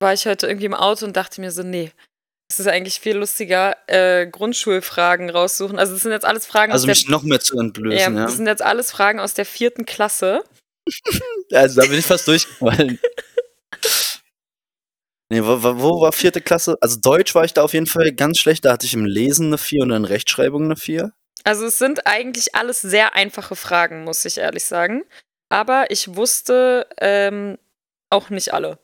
war 0.00 0.14
ich 0.14 0.26
heute 0.26 0.46
irgendwie 0.46 0.66
im 0.66 0.74
Auto 0.74 1.04
und 1.04 1.16
dachte 1.16 1.40
mir 1.42 1.52
so, 1.52 1.62
nee, 1.62 1.92
es 2.50 2.58
ist 2.58 2.66
eigentlich 2.66 2.98
viel 2.98 3.16
lustiger, 3.16 3.76
äh, 3.88 4.26
Grundschulfragen 4.26 5.28
raussuchen. 5.30 5.78
Also 5.78 5.92
das 5.92 6.02
sind 6.02 6.12
jetzt 6.12 6.24
alles 6.24 6.46
Fragen 6.46 6.72
Also 6.72 6.84
aus 6.84 6.88
mich 6.88 7.04
der 7.04 7.10
noch 7.12 7.22
mehr 7.22 7.40
zu 7.40 7.58
entblößen, 7.58 7.98
ja, 7.98 8.08
ja. 8.20 8.24
das 8.26 8.36
sind 8.36 8.46
jetzt 8.46 8.62
alles 8.62 8.90
Fragen 8.90 9.20
aus 9.20 9.34
der 9.34 9.44
vierten 9.44 9.84
Klasse. 9.84 10.42
Also 11.52 11.82
da 11.82 11.86
bin 11.86 11.98
ich 11.98 12.06
fast 12.06 12.26
durchgefallen. 12.26 12.98
Nee, 15.32 15.42
wo, 15.42 15.62
wo 15.62 16.02
war 16.02 16.12
vierte 16.12 16.42
Klasse? 16.42 16.76
Also 16.82 17.00
Deutsch 17.00 17.34
war 17.34 17.46
ich 17.46 17.54
da 17.54 17.62
auf 17.62 17.72
jeden 17.72 17.86
Fall 17.86 18.12
ganz 18.12 18.36
schlecht. 18.36 18.66
Da 18.66 18.72
hatte 18.72 18.84
ich 18.84 18.92
im 18.92 19.06
Lesen 19.06 19.46
eine 19.46 19.56
4 19.56 19.84
und 19.84 19.90
in 19.90 20.04
Rechtschreibung 20.04 20.64
eine 20.64 20.76
4. 20.76 21.10
Also 21.42 21.64
es 21.64 21.78
sind 21.78 22.06
eigentlich 22.06 22.54
alles 22.54 22.82
sehr 22.82 23.14
einfache 23.14 23.56
Fragen, 23.56 24.04
muss 24.04 24.26
ich 24.26 24.36
ehrlich 24.36 24.66
sagen. 24.66 25.04
Aber 25.48 25.90
ich 25.90 26.16
wusste 26.16 26.86
ähm, 27.00 27.56
auch 28.10 28.28
nicht 28.28 28.52
alle. 28.52 28.78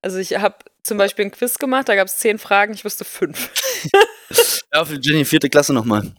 Also 0.00 0.18
ich 0.18 0.36
habe 0.38 0.58
zum 0.84 0.96
Beispiel 0.96 1.24
ein 1.24 1.32
Quiz 1.32 1.58
gemacht, 1.58 1.88
da 1.88 1.96
gab 1.96 2.06
es 2.06 2.18
zehn 2.18 2.38
Fragen, 2.38 2.72
ich 2.72 2.84
wusste 2.84 3.04
fünf. 3.04 3.50
Ja, 4.72 4.84
für 4.84 4.98
Jenny, 5.00 5.24
vierte 5.24 5.48
Klasse 5.48 5.72
nochmal. 5.72 6.12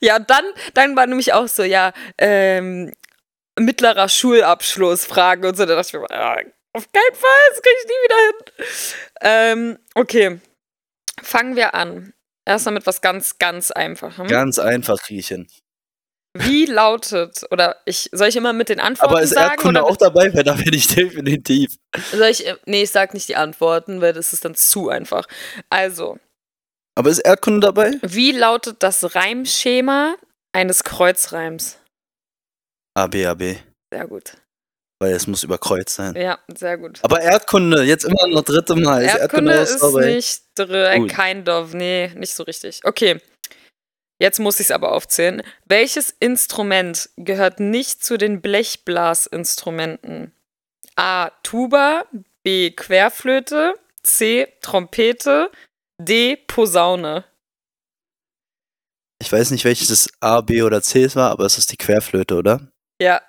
Ja, 0.00 0.18
dann, 0.18 0.44
dann 0.74 0.96
war 0.96 1.06
nämlich 1.06 1.32
auch 1.32 1.46
so, 1.46 1.62
ja, 1.62 1.92
ähm, 2.18 2.92
mittlerer 3.58 4.08
Schulabschluss 4.08 5.04
Fragen 5.04 5.44
und 5.44 5.56
so. 5.56 5.66
Da 5.66 5.76
dachte 5.76 5.88
ich 5.88 6.00
mir, 6.00 6.06
ja, 6.10 6.36
auf 6.74 6.90
keinen 6.92 7.14
Fall, 7.14 7.40
das 7.50 7.62
kriege 7.62 7.76
ich 7.80 7.88
nie 7.88 8.04
wieder 8.04 8.16
hin. 8.26 8.36
Ähm, 9.20 9.78
okay, 9.94 10.40
fangen 11.22 11.56
wir 11.56 11.74
an. 11.74 12.12
Erstmal 12.44 12.74
mit 12.74 12.86
was 12.86 13.00
ganz, 13.00 13.38
ganz 13.38 13.70
Einfachem. 13.70 14.26
Ganz 14.26 14.58
einfach 14.58 15.08
riechen. 15.08 15.48
Wie 16.34 16.64
lautet, 16.64 17.44
oder 17.50 17.76
ich, 17.84 18.08
soll 18.12 18.28
ich 18.28 18.36
immer 18.36 18.54
mit 18.54 18.70
den 18.70 18.80
Antworten 18.80 19.12
Aber 19.12 19.22
ist 19.22 19.34
sagen? 19.34 19.50
Erdkunde 19.50 19.84
auch 19.84 19.98
dabei? 19.98 20.32
Weil 20.34 20.44
da 20.44 20.54
bin 20.54 20.72
ich 20.72 20.86
definitiv. 20.94 21.76
Soll 22.10 22.28
ich, 22.28 22.46
äh, 22.46 22.56
nee, 22.64 22.82
ich 22.82 22.90
sag 22.90 23.12
nicht 23.12 23.28
die 23.28 23.36
Antworten, 23.36 24.00
weil 24.00 24.14
das 24.14 24.32
ist 24.32 24.44
dann 24.44 24.54
zu 24.54 24.88
einfach. 24.88 25.26
Also, 25.68 26.18
Aber 26.94 27.10
ist 27.10 27.18
Erdkunde 27.18 27.66
dabei? 27.66 27.92
wie 28.02 28.32
lautet 28.32 28.82
das 28.82 29.14
Reimschema 29.14 30.16
eines 30.52 30.84
Kreuzreims? 30.84 31.78
A, 32.94 33.06
B, 33.06 33.26
A, 33.26 33.34
B. 33.34 33.56
Sehr 33.92 34.06
gut. 34.06 34.32
Weil 35.02 35.14
es 35.14 35.26
muss 35.26 35.42
über 35.42 35.58
Kreuz 35.58 35.96
sein. 35.96 36.14
Ja, 36.14 36.38
sehr 36.56 36.78
gut. 36.78 37.00
Aber 37.02 37.20
Erdkunde, 37.20 37.82
jetzt 37.82 38.04
immer 38.04 38.28
noch 38.28 38.42
dritte 38.42 38.76
Mal. 38.76 39.02
Ist 39.02 39.16
Erdkunde 39.16 39.58
auch 39.58 39.62
ist 39.64 39.82
dabei? 39.82 40.14
nicht 40.14 40.42
drin, 40.54 41.02
Gut. 41.02 41.10
kein 41.10 41.44
Dorf, 41.44 41.74
nee, 41.74 42.12
nicht 42.14 42.32
so 42.32 42.44
richtig. 42.44 42.82
Okay, 42.84 43.18
jetzt 44.20 44.38
muss 44.38 44.60
ich 44.60 44.66
es 44.66 44.70
aber 44.70 44.92
aufzählen. 44.92 45.42
Welches 45.64 46.14
Instrument 46.20 47.10
gehört 47.16 47.58
nicht 47.58 48.04
zu 48.04 48.16
den 48.16 48.40
Blechblasinstrumenten? 48.40 50.30
A. 50.94 51.30
Tuba, 51.42 52.04
B. 52.44 52.70
Querflöte, 52.70 53.74
C. 54.04 54.52
Trompete, 54.60 55.50
D. 55.98 56.36
Posaune. 56.36 57.24
Ich 59.20 59.32
weiß 59.32 59.50
nicht, 59.50 59.64
welches 59.64 59.88
das 59.88 60.08
A, 60.20 60.42
B 60.42 60.62
oder 60.62 60.80
C 60.80 61.02
es 61.02 61.16
war, 61.16 61.32
aber 61.32 61.44
es 61.44 61.58
ist 61.58 61.72
die 61.72 61.76
Querflöte, 61.76 62.36
oder? 62.36 62.68
Ja, 63.00 63.20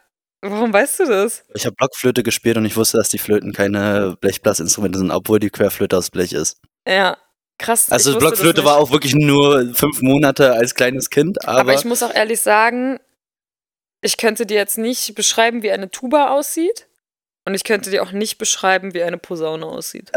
warum 0.52 0.74
weißt 0.74 1.00
du 1.02 1.06
das? 1.06 1.44
Ich 1.54 1.66
habe 1.66 1.76
Blockflöte 1.76 2.24
gespielt 2.24 2.58
und 2.58 2.66
ich 2.66 2.76
wusste, 2.76 2.98
dass 2.98 3.10
die 3.10 3.18
Flöten 3.18 3.54
keine 3.54 4.18
Blechblasinstrumente 4.20 5.00
sind, 5.00 5.12
obwohl 5.12 5.40
die 5.40 5.50
Querflöte 5.50 5.98
aus 5.98 6.10
Blech 6.10 6.34
ist. 6.34 6.60
Ja, 6.88 7.18
krass. 7.58 7.92
Also 7.92 8.18
Blockflöte 8.18 8.66
war 8.66 8.78
auch 8.78 8.92
wirklich 8.92 9.16
nur 9.16 9.74
fünf 9.74 10.02
Monate 10.02 10.54
als 10.54 10.76
kleines 10.76 11.10
Kind, 11.10 11.46
aber, 11.48 11.60
Aber 11.60 11.74
ich 11.74 11.86
muss 11.86 12.04
auch 12.04 12.14
ehrlich 12.14 12.42
sagen, 12.42 13.00
ich 14.02 14.18
könnte 14.18 14.46
dir 14.46 14.58
jetzt 14.58 14.78
nicht 14.78 15.16
beschreiben, 15.16 15.64
wie 15.64 15.72
eine 15.72 15.90
Tuba 15.90 16.30
aussieht. 16.32 16.88
Und 17.46 17.56
ich 17.56 17.64
könnte 17.64 17.90
dir 17.90 18.04
auch 18.04 18.12
nicht 18.12 18.38
beschreiben, 18.38 18.94
wie 18.94 19.04
eine 19.04 19.18
Posaune 19.18 19.66
aussieht. 19.66 20.12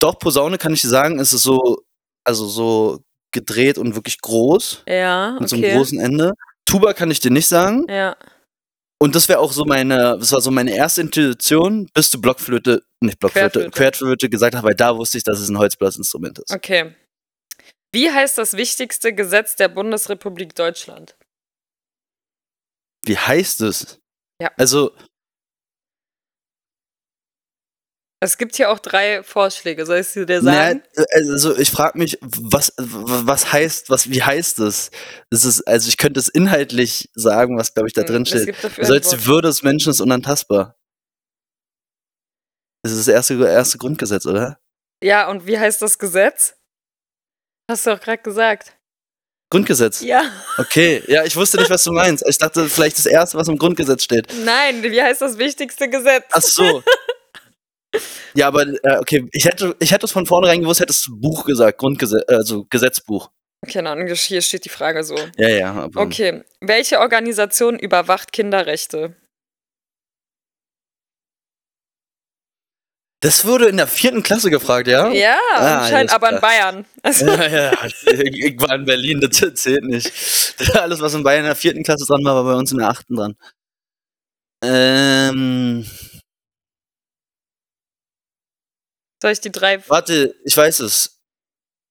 doch 0.00 0.18
Posaune 0.18 0.58
kann 0.58 0.72
ich 0.72 0.82
dir 0.82 0.88
sagen, 0.88 1.18
ist 1.18 1.32
es 1.32 1.42
so, 1.42 1.82
also 2.24 2.46
so 2.46 3.00
gedreht 3.32 3.78
und 3.78 3.94
wirklich 3.94 4.20
groß 4.20 4.84
Ja, 4.88 5.36
mit 5.38 5.48
so 5.48 5.56
einem 5.56 5.64
okay. 5.64 5.76
großen 5.76 6.00
Ende. 6.00 6.32
Tuba 6.64 6.92
kann 6.92 7.10
ich 7.10 7.20
dir 7.20 7.30
nicht 7.30 7.46
sagen. 7.46 7.86
Ja, 7.88 8.16
Und 8.98 9.14
das 9.14 9.28
wäre 9.28 9.40
auch 9.40 9.52
so 9.52 9.64
meine, 9.64 10.16
das 10.18 10.32
war 10.32 10.40
so 10.40 10.50
meine 10.50 10.74
erste 10.74 11.02
Intuition, 11.02 11.88
bis 11.92 12.10
du 12.10 12.20
Blockflöte, 12.20 12.82
nicht 13.00 13.18
Blockflöte, 13.20 13.50
Querflöte. 13.50 13.70
Querflöte 13.70 14.28
gesagt 14.30 14.54
hast, 14.54 14.62
weil 14.64 14.74
da 14.74 14.96
wusste 14.96 15.18
ich, 15.18 15.24
dass 15.24 15.38
es 15.38 15.48
ein 15.48 15.58
Holzblasinstrument 15.58 16.38
ist. 16.38 16.52
okay. 16.52 16.94
Wie 17.92 18.10
heißt 18.10 18.36
das 18.36 18.54
wichtigste 18.54 19.14
Gesetz 19.14 19.56
der 19.56 19.68
Bundesrepublik 19.68 20.54
Deutschland? 20.54 21.16
Wie 23.04 23.16
heißt 23.16 23.62
es? 23.62 24.00
Ja. 24.40 24.50
Also, 24.58 24.94
Es 28.20 28.38
gibt 28.38 28.56
hier 28.56 28.70
auch 28.70 28.78
drei 28.78 29.22
Vorschläge. 29.22 29.84
Soll 29.84 29.98
ich 29.98 30.08
sie 30.08 30.24
dir 30.24 30.40
sagen? 30.40 30.82
also 31.12 31.56
ich 31.56 31.70
frage 31.70 31.98
mich, 31.98 32.18
was, 32.22 32.72
was 32.78 33.52
heißt, 33.52 33.90
was, 33.90 34.10
wie 34.10 34.22
heißt 34.22 34.58
es? 34.60 34.90
Es 35.30 35.44
ist, 35.44 35.62
also 35.68 35.88
ich 35.88 35.98
könnte 35.98 36.18
es 36.18 36.28
inhaltlich 36.28 37.10
sagen, 37.14 37.58
was 37.58 37.74
glaube 37.74 37.88
ich 37.88 37.92
da 37.92 38.02
drin 38.04 38.24
Hm, 38.24 38.36
Es 38.36 38.42
steht. 38.42 38.86
sollst 38.86 39.12
die. 39.12 39.26
Würde 39.26 39.48
des 39.48 39.62
Menschen 39.62 39.90
ist 39.90 40.00
unantastbar. 40.00 40.76
Das 42.82 42.92
ist 42.92 43.06
das 43.06 43.08
erste, 43.14 43.34
erste 43.46 43.78
Grundgesetz, 43.78 44.24
oder? 44.26 44.58
Ja, 45.02 45.28
und 45.28 45.46
wie 45.46 45.58
heißt 45.58 45.82
das 45.82 45.98
Gesetz? 45.98 46.54
Hast 47.70 47.84
du 47.86 47.90
auch 47.90 48.00
gerade 48.00 48.22
gesagt. 48.22 48.76
Grundgesetz. 49.50 50.00
Ja. 50.00 50.22
Okay, 50.56 51.02
ja, 51.06 51.24
ich 51.24 51.36
wusste 51.36 51.58
nicht, 51.58 51.70
was 51.70 51.84
du 51.84 51.92
meinst. 51.92 52.24
Ich 52.26 52.38
dachte 52.38 52.68
vielleicht 52.68 52.96
das 52.98 53.06
erste, 53.06 53.36
was 53.38 53.48
im 53.48 53.58
Grundgesetz 53.58 54.04
steht. 54.04 54.32
Nein, 54.44 54.82
wie 54.82 55.02
heißt 55.02 55.20
das 55.20 55.36
wichtigste 55.38 55.88
Gesetz? 55.90 56.24
Ach 56.32 56.40
so. 56.42 56.82
Ja, 58.34 58.48
aber 58.48 58.62
äh, 58.66 58.98
okay, 58.98 59.28
ich 59.32 59.44
hätte, 59.44 59.76
ich 59.80 59.92
hätte 59.92 60.06
es 60.06 60.12
von 60.12 60.26
vornherein 60.26 60.60
gewusst, 60.60 60.80
hättest 60.80 61.06
du 61.06 61.18
Buch 61.20 61.44
gesagt, 61.44 61.78
Grundgesetz, 61.78 62.22
also 62.28 62.66
Gesetzbuch. 62.70 63.30
Keine 63.70 63.90
Ahnung, 63.90 64.06
hier 64.06 64.42
steht 64.42 64.64
die 64.64 64.68
Frage 64.68 65.02
so. 65.02 65.16
Ja, 65.36 65.48
ja. 65.48 65.72
Aber 65.72 66.00
Okay, 66.02 66.42
welche 66.60 67.00
Organisation 67.00 67.78
überwacht 67.78 68.32
Kinderrechte? 68.32 69.16
Das 73.20 73.46
wurde 73.46 73.66
in 73.68 73.78
der 73.78 73.86
vierten 73.86 74.22
Klasse 74.22 74.50
gefragt, 74.50 74.86
ja? 74.88 75.10
Ja, 75.10 75.36
Ah, 75.54 75.80
anscheinend, 75.80 76.12
aber 76.12 76.32
in. 76.32 76.40
Bayern. 76.40 76.84
Also, 77.02 77.26
Ja, 77.30 77.46
ja, 77.48 77.72
ich 78.04 78.60
war 78.60 78.74
in 78.74 78.84
Berlin, 78.84 79.20
das 79.20 79.42
zählt 79.54 79.84
nicht. 79.84 80.12
Alles, 80.74 81.00
was 81.00 81.14
in 81.14 81.22
Bayern 81.22 81.40
in 81.40 81.46
der 81.46 81.56
vierten 81.56 81.82
Klasse 81.82 82.04
dran 82.06 82.22
war, 82.24 82.36
war 82.36 82.44
bei 82.44 82.54
uns 82.58 82.72
in 82.72 82.78
der 82.78 82.88
achten 82.88 83.16
dran. 83.16 83.34
Ähm, 84.62 85.86
soll 89.22 89.32
ich 89.32 89.40
die 89.40 89.52
drei. 89.52 89.86
warte, 89.88 90.34
ich 90.44 90.56
weiß 90.56 90.80
es. 90.80 91.20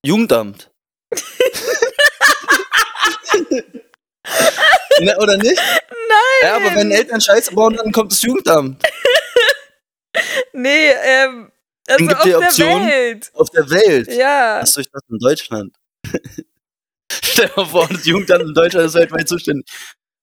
Jugendamt. 0.05 0.71
ne, 4.99 5.17
oder 5.17 5.37
nicht? 5.37 5.55
Nein! 5.57 6.41
Ja, 6.43 6.55
aber 6.57 6.75
wenn 6.75 6.91
Eltern 6.91 7.21
Scheiße 7.21 7.53
bauen, 7.53 7.75
dann 7.75 7.91
kommt 7.91 8.11
das 8.11 8.21
Jugendamt. 8.21 8.83
Nee, 10.53 10.91
ähm. 11.03 11.51
Also 11.87 12.07
gibt 12.07 12.15
auf 12.15 12.23
die 12.23 12.29
der 12.29 12.39
Option. 12.39 12.87
Welt. 12.87 13.31
Auf 13.33 13.49
der 13.49 13.69
Welt. 13.69 14.07
Ja. 14.11 14.59
Achso, 14.59 14.79
ich 14.79 14.89
dachte 14.89 15.05
in 15.09 15.19
Deutschland. 15.19 15.75
Stell 17.11 17.47
dir 17.49 17.65
vor, 17.65 17.87
das 17.89 18.05
Jugendamt 18.05 18.43
in 18.43 18.53
Deutschland 18.53 18.87
ist 18.87 18.95
weltweit 18.95 19.27
zuständig. 19.27 19.65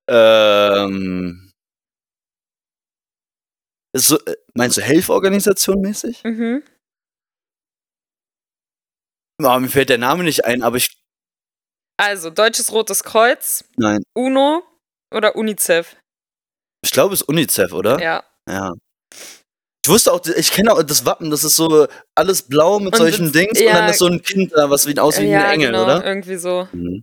Ähm. 0.08 1.52
So, 3.94 4.18
äh, 4.24 4.34
meinst 4.54 4.78
du 4.78 4.80
Hilforganisation 4.80 5.80
mäßig? 5.80 6.24
Mhm. 6.24 6.62
Oh, 9.44 9.58
mir 9.60 9.68
fällt 9.68 9.88
der 9.88 9.98
Name 9.98 10.24
nicht 10.24 10.44
ein, 10.44 10.62
aber 10.62 10.76
ich. 10.76 10.90
Also, 11.98 12.30
Deutsches 12.30 12.72
Rotes 12.72 13.04
Kreuz, 13.04 13.64
Nein. 13.76 14.02
UNO 14.14 14.62
oder 15.14 15.36
UNICEF? 15.36 15.96
Ich 16.84 16.90
glaube, 16.90 17.14
es 17.14 17.20
ist 17.22 17.28
UNICEF, 17.28 17.72
oder? 17.72 18.00
Ja. 18.00 18.24
Ja. 18.48 18.72
Ich 19.84 19.90
wusste 19.90 20.12
auch, 20.12 20.20
ich 20.24 20.52
kenne 20.52 20.72
auch 20.72 20.82
das 20.82 21.04
Wappen, 21.04 21.30
das 21.30 21.42
ist 21.44 21.56
so 21.56 21.86
alles 22.14 22.42
blau 22.42 22.78
mit 22.78 22.92
Und 22.94 22.96
solchen 22.98 23.24
das- 23.26 23.32
Dings 23.32 23.58
und 23.60 23.66
ja. 23.66 23.72
dann 23.72 23.90
ist 23.90 23.98
so 23.98 24.06
ein 24.06 24.22
Kind 24.22 24.52
da, 24.54 24.70
was 24.70 24.86
wie 24.86 24.98
aussieht 24.98 25.24
wie 25.24 25.30
ja, 25.30 25.44
ein 25.44 25.54
Engel, 25.54 25.72
genau, 25.72 25.84
oder? 25.84 26.04
irgendwie 26.04 26.36
so. 26.36 26.68
Mhm. 26.72 27.02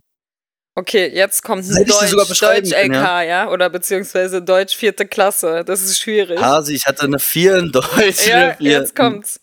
Okay, 0.78 1.08
jetzt 1.08 1.42
kommt 1.42 1.64
sogar 1.64 1.84
Deutsch, 1.84 2.40
Deutsch 2.40 2.72
LK, 2.72 3.22
ja. 3.22 3.50
Oder 3.50 3.68
beziehungsweise 3.68 4.40
Deutsch 4.40 4.74
vierte 4.76 5.04
Klasse. 5.06 5.62
Das 5.64 5.82
ist 5.82 5.98
schwierig. 6.00 6.40
Hasi, 6.40 6.74
ich 6.74 6.86
hatte 6.86 7.02
eine 7.02 7.18
4 7.18 7.56
in 7.56 7.72
Deutsch. 7.72 8.26
ja, 8.26 8.56
jetzt 8.58 8.96
kommt's. 8.96 9.40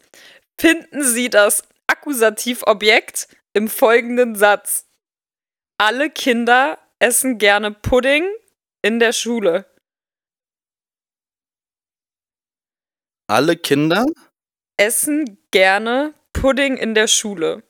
Finden 0.60 1.04
Sie 1.04 1.30
das 1.30 1.64
Akkusativobjekt 1.88 3.28
im 3.54 3.68
folgenden 3.68 4.36
Satz. 4.36 4.88
Alle 5.78 6.10
Kinder 6.10 6.80
essen 7.00 7.38
gerne 7.38 7.72
Pudding 7.72 8.28
in 8.82 9.00
der 9.00 9.14
Schule. 9.14 9.66
Alle 13.30 13.58
Kinder? 13.58 14.06
Essen 14.78 15.38
gerne 15.52 16.14
Pudding 16.34 16.78
in 16.78 16.94
der 16.94 17.08
Schule. 17.08 17.64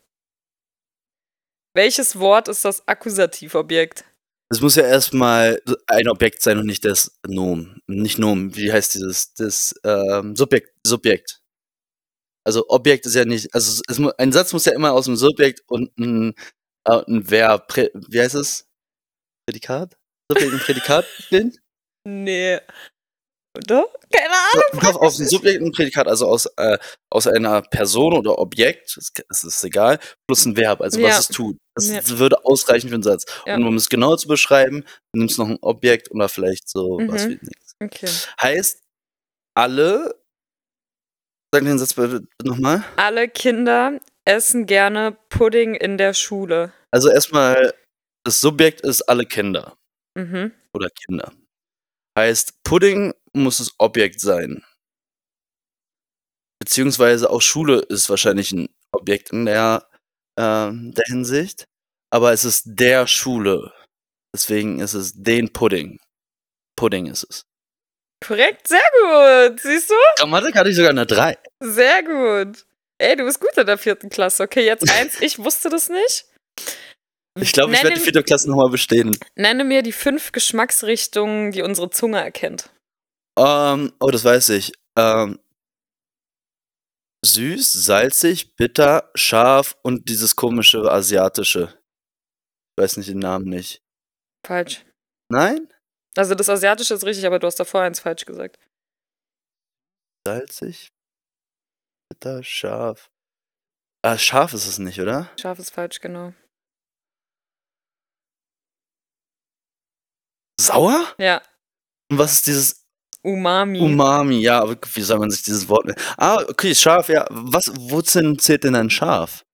Welches 1.73 2.19
Wort 2.19 2.47
ist 2.47 2.65
das 2.65 2.87
Akkusativobjekt? 2.87 4.03
Es 4.49 4.61
muss 4.61 4.75
ja 4.75 4.83
erstmal 4.83 5.61
ein 5.87 6.07
Objekt 6.07 6.41
sein 6.41 6.57
und 6.57 6.65
nicht 6.65 6.85
das 6.85 7.19
Nomen. 7.27 7.81
Nicht 7.87 8.17
Nomen, 8.17 8.55
wie 8.55 8.71
heißt 8.71 8.95
dieses? 8.95 9.33
Das 9.33 9.75
ähm, 9.83 10.35
Subjekt. 10.35 10.73
Subjekt. 10.85 11.41
Also 12.47 12.63
Objekt 12.69 13.05
ist 13.05 13.15
ja 13.15 13.25
nicht, 13.25 13.53
also 13.53 13.81
es, 13.89 13.99
ein 14.17 14.31
Satz 14.31 14.53
muss 14.53 14.63
ja 14.65 14.71
immer 14.73 14.93
aus 14.93 15.05
dem 15.05 15.17
Subjekt 15.17 15.61
und 15.67 15.91
ein, 15.99 16.33
äh, 16.87 17.01
ein 17.07 17.29
Verb, 17.29 17.67
Prä, 17.67 17.89
wie 17.93 18.21
heißt 18.21 18.35
es? 18.35 18.65
Prädikat? 19.45 19.97
Subjekt 20.31 20.53
und 20.53 20.61
Prädikat 20.63 21.05
bestehen? 21.17 21.57
Nee. 22.07 22.59
Oder? 23.57 23.85
Keine 24.13 24.33
Ahnung. 24.33 24.81
Doch, 24.81 25.01
aus 25.01 25.17
dem 25.17 25.25
Subjekt 25.27 25.61
und 25.61 25.75
Prädikat, 25.75 26.07
also 26.07 26.27
aus, 26.27 26.45
äh, 26.57 26.77
aus 27.11 27.27
einer 27.27 27.61
Person 27.63 28.13
oder 28.13 28.37
Objekt, 28.39 28.97
es 28.97 29.43
ist 29.43 29.63
egal, 29.65 29.99
plus 30.27 30.45
ein 30.45 30.55
Verb, 30.55 30.79
also 30.79 30.99
Ja. 30.99 31.07
was 31.09 31.19
es 31.21 31.27
tut. 31.35 31.57
Das 31.75 31.89
Ja. 31.89 32.17
würde 32.19 32.45
ausreichen 32.45 32.87
für 32.87 32.93
einen 32.95 33.03
Satz. 33.03 33.25
Ja. 33.45 33.55
Und 33.55 33.65
um 33.65 33.75
es 33.75 33.89
genau 33.89 34.15
zu 34.15 34.27
beschreiben, 34.29 34.85
nimmst 35.13 35.37
du 35.37 35.41
noch 35.43 35.49
ein 35.49 35.57
Objekt 35.61 36.11
oder 36.11 36.29
vielleicht 36.29 36.69
so 36.69 36.99
was 37.07 37.25
Mhm. 37.25 37.29
wie 37.31 37.39
nichts. 37.45 37.73
Okay. 37.83 38.09
Heißt, 38.41 38.83
alle, 39.55 40.15
sag 41.53 41.63
den 41.63 41.79
Satz 41.79 41.95
nochmal. 42.43 42.83
Alle 42.97 43.27
Kinder 43.29 43.99
essen 44.25 44.65
gerne 44.65 45.17
Pudding 45.29 45.75
in 45.75 45.97
der 45.97 46.13
Schule. 46.13 46.73
Also 46.91 47.09
erstmal, 47.09 47.73
das 48.25 48.41
Subjekt 48.41 48.81
ist 48.81 49.03
alle 49.03 49.25
Kinder 49.25 49.77
Mhm. 50.17 50.51
oder 50.73 50.89
Kinder. 50.89 51.31
Heißt, 52.17 52.63
Pudding 52.63 53.13
muss 53.33 53.57
das 53.59 53.73
Objekt 53.77 54.19
sein. 54.19 54.63
Beziehungsweise 56.59 57.29
auch 57.29 57.41
Schule 57.41 57.79
ist 57.81 58.09
wahrscheinlich 58.09 58.51
ein 58.51 58.67
Objekt 58.91 59.31
in 59.31 59.45
der, 59.45 59.87
ähm, 60.39 60.93
der 60.93 61.05
Hinsicht. 61.07 61.65
Aber 62.11 62.31
es 62.33 62.45
ist 62.45 62.63
der 62.65 63.05
Schule. 63.05 63.73
Deswegen 64.33 64.79
ist 64.79 64.93
es 64.93 65.13
den 65.13 65.53
Pudding. 65.53 65.99
Pudding 66.75 67.05
ist 67.07 67.23
es. 67.29 67.43
Korrekt, 68.25 68.67
sehr 68.67 68.79
gut. 69.01 69.59
Siehst 69.59 69.89
du? 69.89 69.95
Grammatik 70.17 70.55
hatte 70.55 70.69
ich 70.69 70.75
sogar 70.75 70.91
eine 70.91 71.05
3. 71.05 71.37
Sehr 71.61 72.03
gut. 72.03 72.65
Ey, 72.99 73.15
du 73.15 73.25
bist 73.25 73.39
gut 73.39 73.55
in 73.55 73.65
der 73.65 73.77
vierten 73.77 74.09
Klasse. 74.09 74.43
Okay, 74.43 74.65
jetzt 74.65 74.89
eins. 74.99 75.21
Ich 75.21 75.39
wusste 75.39 75.69
das 75.69 75.89
nicht. 75.89 76.25
Ich 77.39 77.51
glaube, 77.51 77.73
ich 77.73 77.83
werde 77.83 77.95
die 77.95 78.01
vierte 78.01 78.23
Klasse 78.23 78.49
nochmal 78.49 78.69
bestehen. 78.69 79.15
Nenne 79.35 79.63
mir 79.63 79.83
die 79.83 79.91
fünf 79.91 80.31
Geschmacksrichtungen, 80.31 81.51
die 81.51 81.61
unsere 81.61 81.91
Zunge 81.91 82.19
erkennt. 82.19 82.71
Ähm, 83.37 83.93
oh, 83.99 84.09
das 84.09 84.23
weiß 84.23 84.49
ich. 84.49 84.73
Ähm, 84.97 85.39
süß, 87.23 87.73
salzig, 87.73 88.55
bitter, 88.55 89.11
scharf 89.13 89.77
und 89.83 90.09
dieses 90.09 90.35
komische 90.35 90.91
asiatische. 90.91 91.77
Ich 92.75 92.83
weiß 92.83 92.97
nicht 92.97 93.09
den 93.09 93.19
Namen 93.19 93.45
nicht. 93.45 93.83
Falsch. 94.45 94.83
Nein? 95.29 95.71
Also 96.17 96.33
das 96.35 96.49
Asiatische 96.49 96.93
ist 96.95 97.05
richtig, 97.05 97.25
aber 97.25 97.39
du 97.39 97.47
hast 97.47 97.59
davor 97.59 97.81
eins 97.81 97.99
falsch 97.99 98.25
gesagt. 98.25 98.57
Salzig, 100.27 100.89
bitter, 102.09 102.43
scharf. 102.43 103.09
Ah, 104.03 104.17
scharf 104.17 104.53
ist 104.53 104.67
es 104.67 104.79
nicht, 104.79 104.99
oder? 104.99 105.29
Scharf 105.39 105.59
ist 105.59 105.71
falsch, 105.71 105.99
genau. 105.99 106.33
Sauer? 110.59 111.13
Ja, 111.19 111.41
Und 112.11 112.17
was 112.17 112.33
ist 112.33 112.47
dieses 112.47 112.85
Umami. 113.23 113.79
Umami? 113.79 114.39
Ja, 114.39 114.61
aber 114.61 114.77
wie 114.93 115.01
soll 115.01 115.19
man 115.19 115.29
sich 115.29 115.43
dieses 115.43 115.67
Wort. 115.69 115.91
Ah, 116.17 116.43
okay, 116.49 116.73
scharf, 116.73 117.09
ja. 117.09 117.25
Was, 117.29 117.71
wozu 117.75 118.35
zählt 118.35 118.63
denn 118.63 118.75
ein 118.75 118.89
scharf? 118.89 119.45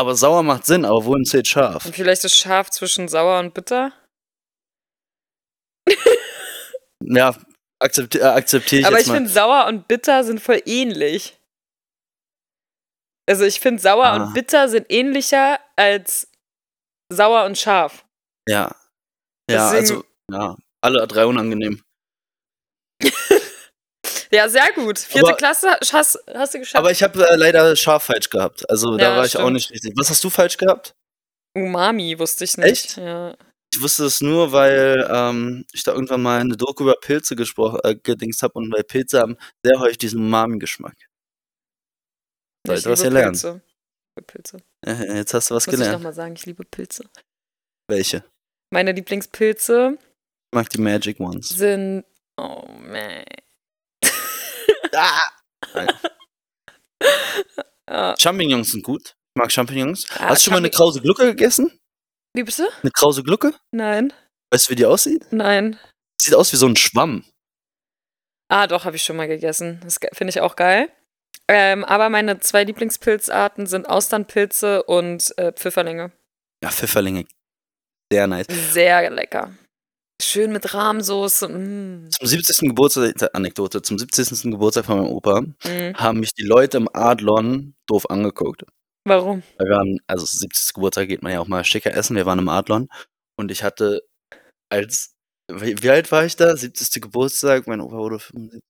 Aber 0.00 0.14
sauer 0.14 0.42
macht 0.42 0.64
Sinn, 0.64 0.86
aber 0.86 1.04
wohin 1.04 1.24
zählt 1.26 1.46
scharf? 1.46 1.84
Und 1.84 1.94
vielleicht 1.94 2.24
ist 2.24 2.34
scharf 2.34 2.70
zwischen 2.70 3.06
sauer 3.08 3.38
und 3.38 3.52
bitter. 3.52 3.92
Ja, 7.02 7.34
akzepti 7.80 8.18
äh, 8.18 8.22
akzeptiere 8.24 8.80
ich 8.82 8.86
Aber 8.86 8.96
jetzt 8.98 9.06
ich 9.06 9.12
finde, 9.12 9.30
sauer 9.30 9.66
und 9.66 9.88
bitter 9.88 10.22
sind 10.22 10.38
voll 10.40 10.62
ähnlich. 10.66 11.38
Also 13.28 13.44
ich 13.44 13.58
finde, 13.58 13.80
sauer 13.82 14.04
Ah. 14.06 14.16
und 14.26 14.34
bitter 14.34 14.68
sind 14.68 14.86
ähnlicher 14.90 15.58
als 15.76 16.30
sauer 17.10 17.44
und 17.46 17.56
scharf. 17.58 18.04
Ja. 18.48 18.74
Ja, 19.50 19.72
Deswegen- 19.72 20.02
also, 20.02 20.04
ja, 20.30 20.56
alle 20.82 21.06
drei 21.08 21.26
unangenehm. 21.26 21.82
Ja, 24.32 24.48
sehr 24.48 24.72
gut. 24.74 24.98
Vierte 24.98 25.28
Aber- 25.28 25.36
Klasse 25.36 25.76
hast, 25.92 26.18
hast 26.32 26.54
du 26.54 26.58
geschafft. 26.60 26.76
Aber 26.76 26.90
ich 26.90 27.02
habe 27.02 27.28
äh, 27.28 27.36
leider 27.36 27.74
scharf 27.76 28.04
falsch 28.04 28.30
gehabt. 28.30 28.68
Also 28.70 28.96
da 28.96 29.10
Ja, 29.10 29.16
war 29.16 29.26
ich 29.26 29.36
auch 29.36 29.40
stimmt. 29.42 29.54
nicht 29.54 29.70
richtig. 29.70 29.92
Was 29.96 30.10
hast 30.10 30.22
du 30.22 30.30
falsch 30.30 30.56
gehabt? 30.56 30.94
Umami 31.56 32.16
wusste 32.18 32.44
ich 32.44 32.56
nicht. 32.56 32.66
Echt? 32.70 32.96
Ja. 32.96 33.36
Ich 33.72 33.80
wusste 33.80 34.04
es 34.04 34.20
nur, 34.20 34.52
weil 34.52 35.06
ähm, 35.10 35.64
ich 35.72 35.82
da 35.84 35.92
irgendwann 35.92 36.22
mal 36.22 36.40
eine 36.40 36.56
Doku 36.56 36.84
über 36.84 36.96
Pilze 36.96 37.34
gesprochen, 37.36 37.80
äh, 37.84 37.94
gedingst 37.96 38.42
habe 38.42 38.54
und 38.54 38.72
weil 38.72 38.82
Pilze 38.84 39.20
haben 39.20 39.36
sehr 39.64 39.78
häufig 39.80 39.98
diesen 39.98 40.20
Umami-Geschmack. 40.20 40.96
Ich 42.64 42.68
Sollte 42.68 42.90
was 42.90 43.02
lernen. 43.04 43.32
Pilze. 43.32 43.60
Ich 43.64 44.16
liebe 44.16 44.26
Pilze. 44.26 44.56
Äh, 44.86 45.16
Jetzt 45.16 45.34
hast 45.34 45.50
du 45.50 45.54
was 45.54 45.66
Muss 45.66 45.74
ich 45.74 45.78
gelernt. 45.78 45.98
nochmal 45.98 46.12
sagen, 46.14 46.34
ich 46.34 46.46
liebe 46.46 46.64
Pilze. 46.64 47.04
Welche? 47.88 48.24
Meine 48.72 48.92
Lieblingspilze 48.92 49.96
Ich 49.98 50.54
mag 50.56 50.68
die 50.70 50.80
Magic 50.80 51.18
Ones. 51.20 51.48
sind. 51.48 52.04
Oh 52.36 52.64
man. 52.80 53.24
Ah! 54.92 55.30
Champignons 58.18 58.72
sind 58.72 58.82
gut. 58.84 59.14
Ich 59.34 59.40
mag 59.40 59.50
Champignons. 59.52 60.06
Ah, 60.18 60.28
Hast 60.30 60.42
du 60.42 60.44
schon 60.44 60.52
mal 60.52 60.58
eine 60.58 60.70
krause 60.70 61.00
Glucke 61.00 61.24
gegessen? 61.26 61.78
Wie 62.34 62.42
bitte? 62.44 62.68
Eine 62.82 62.90
krause 62.92 63.22
Glucke? 63.22 63.54
Nein. 63.72 64.12
Weißt 64.52 64.66
du, 64.68 64.70
wie 64.72 64.76
die 64.76 64.86
aussieht? 64.86 65.26
Nein. 65.30 65.78
Sieht 66.20 66.34
aus 66.34 66.52
wie 66.52 66.56
so 66.56 66.66
ein 66.66 66.76
Schwamm. 66.76 67.24
Ah, 68.48 68.66
doch, 68.66 68.84
habe 68.84 68.96
ich 68.96 69.02
schon 69.02 69.16
mal 69.16 69.28
gegessen. 69.28 69.80
Das 69.82 69.98
finde 70.12 70.30
ich 70.30 70.40
auch 70.40 70.56
geil. 70.56 70.90
Ähm, 71.48 71.84
aber 71.84 72.08
meine 72.10 72.38
zwei 72.40 72.64
Lieblingspilzarten 72.64 73.66
sind 73.66 73.88
Austernpilze 73.88 74.82
und 74.84 75.36
äh, 75.38 75.52
Pfifferlinge. 75.52 76.12
Ja, 76.62 76.70
Pfifferlinge. 76.70 77.26
Sehr 78.12 78.26
nice. 78.26 78.46
Sehr 78.72 79.10
lecker. 79.10 79.52
Schön 80.20 80.52
mit 80.52 80.74
Rahmsoße. 80.74 81.48
Mm. 81.48 82.10
Zum 82.10 82.26
70. 82.26 82.58
Geburtstag, 82.68 83.14
Anekdote, 83.34 83.80
zum 83.82 83.98
70. 83.98 84.50
Geburtstag 84.50 84.84
von 84.84 84.98
meinem 84.98 85.12
Opa 85.12 85.40
Mm. 85.40 85.94
haben 85.94 86.20
mich 86.20 86.34
die 86.34 86.44
Leute 86.44 86.76
im 86.76 86.88
Adlon 86.92 87.74
doof 87.86 88.08
angeguckt. 88.10 88.64
Warum? 89.06 89.42
Wir 89.58 89.68
waren, 89.70 89.98
also 90.06 90.26
70. 90.26 90.74
Geburtstag 90.74 91.08
geht 91.08 91.22
man 91.22 91.32
ja 91.32 91.40
auch 91.40 91.48
mal 91.48 91.64
schicker 91.64 91.94
essen. 91.94 92.16
Wir 92.16 92.26
waren 92.26 92.38
im 92.38 92.48
Adlon 92.50 92.88
und 93.38 93.50
ich 93.50 93.62
hatte 93.62 94.02
als, 94.70 95.14
wie, 95.50 95.82
wie 95.82 95.90
alt 95.90 96.12
war 96.12 96.24
ich 96.26 96.36
da? 96.36 96.54
70. 96.54 97.00
Geburtstag, 97.02 97.66
mein 97.66 97.80
Opa 97.80 97.96
wurde 97.96 98.18
75. 98.18 98.60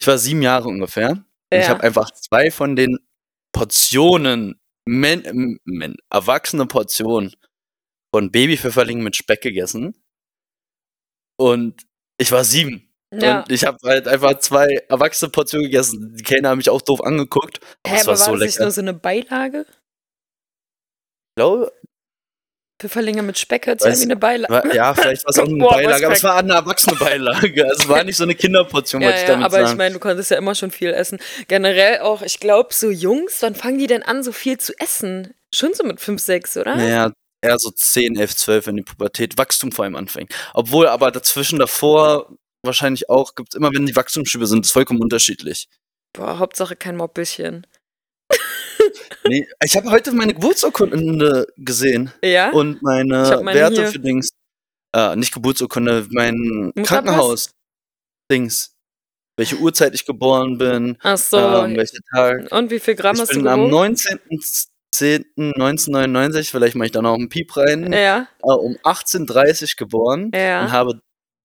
Ich 0.00 0.06
war 0.06 0.16
sieben 0.18 0.42
Jahre 0.42 0.68
ungefähr. 0.68 1.10
Und 1.10 1.24
ich 1.50 1.64
Ja. 1.64 1.68
habe 1.68 1.82
einfach 1.82 2.10
zwei 2.12 2.50
von 2.50 2.76
den 2.76 2.98
Portionen, 3.52 4.58
men, 4.88 5.58
men, 5.64 5.96
erwachsene 6.10 6.66
Portionen 6.66 7.34
von 8.14 8.30
Babypfifferlingen 8.30 9.04
mit 9.04 9.16
Speck 9.16 9.42
gegessen. 9.42 9.99
Und 11.40 11.86
ich 12.18 12.30
war 12.32 12.44
sieben. 12.44 12.86
Ja. 13.14 13.40
Und 13.40 13.50
ich 13.50 13.64
habe 13.64 13.78
halt 13.82 14.06
einfach 14.06 14.38
zwei 14.40 14.84
erwachsene 14.90 15.30
Portionen 15.30 15.64
gegessen. 15.64 16.14
Die 16.14 16.22
Kellner 16.22 16.50
haben 16.50 16.58
mich 16.58 16.68
auch 16.68 16.82
doof 16.82 17.02
angeguckt. 17.02 17.60
Aber 17.82 17.94
Hä, 17.94 18.00
aber 18.02 18.08
war 18.08 18.16
so 18.18 18.32
das 18.32 18.40
nicht 18.40 18.60
nur 18.60 18.70
so 18.70 18.82
eine 18.82 18.92
Beilage? 18.92 19.64
Ich 21.30 21.36
glaube, 21.36 21.72
Pfifferlinge 22.78 23.22
mit 23.22 23.38
Speck 23.38 23.66
hört 23.66 23.80
sich 23.80 24.02
eine 24.02 24.16
Beilage. 24.16 24.76
Ja, 24.76 24.92
vielleicht 24.92 25.24
war 25.24 25.30
es 25.30 25.38
auch 25.38 25.44
eine 25.48 25.56
Boah, 25.56 25.72
Beilage, 25.72 26.04
aber 26.04 26.14
es 26.14 26.24
war 26.24 26.36
eine 26.36 26.52
erwachsene 26.52 26.96
Beilage. 26.96 27.64
Also 27.64 27.84
es 27.84 27.88
war 27.88 28.04
nicht 28.04 28.16
so 28.18 28.24
eine 28.24 28.34
Kinderportion, 28.34 29.00
Ja, 29.02 29.08
wollte 29.08 29.22
ich 29.22 29.26
ja, 29.26 29.32
damit 29.32 29.46
aber 29.46 29.60
ich 29.60 29.66
sagen. 29.68 29.78
meine, 29.78 29.94
du 29.94 30.00
konntest 30.00 30.30
ja 30.30 30.36
immer 30.36 30.54
schon 30.54 30.70
viel 30.70 30.92
essen. 30.92 31.18
Generell 31.48 32.00
auch, 32.00 32.20
ich 32.20 32.38
glaube, 32.38 32.74
so 32.74 32.90
Jungs, 32.90 33.40
wann 33.40 33.54
fangen 33.54 33.78
die 33.78 33.86
denn 33.86 34.02
an, 34.02 34.22
so 34.22 34.32
viel 34.32 34.58
zu 34.58 34.74
essen? 34.78 35.32
Schon 35.54 35.72
so 35.72 35.84
mit 35.84 36.00
5, 36.00 36.20
6, 36.20 36.58
oder? 36.58 36.76
naja, 36.76 37.12
eher 37.42 37.58
so 37.58 37.70
10, 37.70 38.16
11, 38.16 38.36
12, 38.36 38.66
wenn 38.66 38.76
die 38.76 38.82
Pubertät, 38.82 39.38
Wachstum 39.38 39.72
vor 39.72 39.84
allem 39.84 39.96
anfängt. 39.96 40.34
Obwohl 40.54 40.86
aber 40.88 41.10
dazwischen 41.10 41.58
davor 41.58 42.36
wahrscheinlich 42.62 43.08
auch, 43.08 43.34
gibt 43.34 43.54
es 43.54 43.56
immer, 43.56 43.70
wenn 43.72 43.86
die 43.86 43.96
Wachstumsschübe 43.96 44.46
sind, 44.46 44.66
ist 44.66 44.72
vollkommen 44.72 45.00
unterschiedlich. 45.00 45.68
Boah, 46.12 46.38
Hauptsache 46.38 46.76
kein 46.76 46.96
Mobbüsschen. 46.96 47.66
nee, 49.28 49.46
ich 49.64 49.76
habe 49.76 49.90
heute 49.90 50.12
meine 50.12 50.34
Geburtsurkunde 50.34 51.46
gesehen. 51.56 52.12
Ja? 52.22 52.50
Und 52.50 52.82
meine, 52.82 53.40
meine 53.42 53.58
Werte 53.58 53.82
hier. 53.82 53.88
für 53.88 53.98
Dings. 53.98 54.30
Äh, 54.94 55.16
nicht 55.16 55.32
Geburtsurkunde, 55.32 56.08
mein 56.10 56.72
Krankenhaus-Dings. 56.82 58.74
Welche 59.38 59.56
Uhrzeit 59.56 59.94
ich 59.94 60.04
geboren 60.04 60.58
bin. 60.58 60.98
Ach 61.00 61.16
so. 61.16 61.38
Ähm, 61.38 61.76
welche 61.76 61.98
Tag. 62.12 62.52
Und 62.52 62.70
wie 62.70 62.80
viel 62.80 62.94
Gramm 62.94 63.14
ich 63.14 63.22
hast 63.22 63.32
du 63.32 63.38
gewogen? 63.38 63.48
Am 63.48 63.70
19. 63.70 64.18
1999, 64.98 66.50
vielleicht 66.50 66.74
mache 66.74 66.86
ich 66.86 66.92
da 66.92 67.02
noch 67.02 67.14
einen 67.14 67.28
Piep 67.28 67.56
rein, 67.56 67.92
ja. 67.92 68.28
Äh, 68.42 68.52
um 68.52 68.76
18.30 68.84 69.62
Uhr 69.62 69.68
geboren 69.76 70.30
ja. 70.34 70.62
und 70.62 70.72
habe 70.72 71.00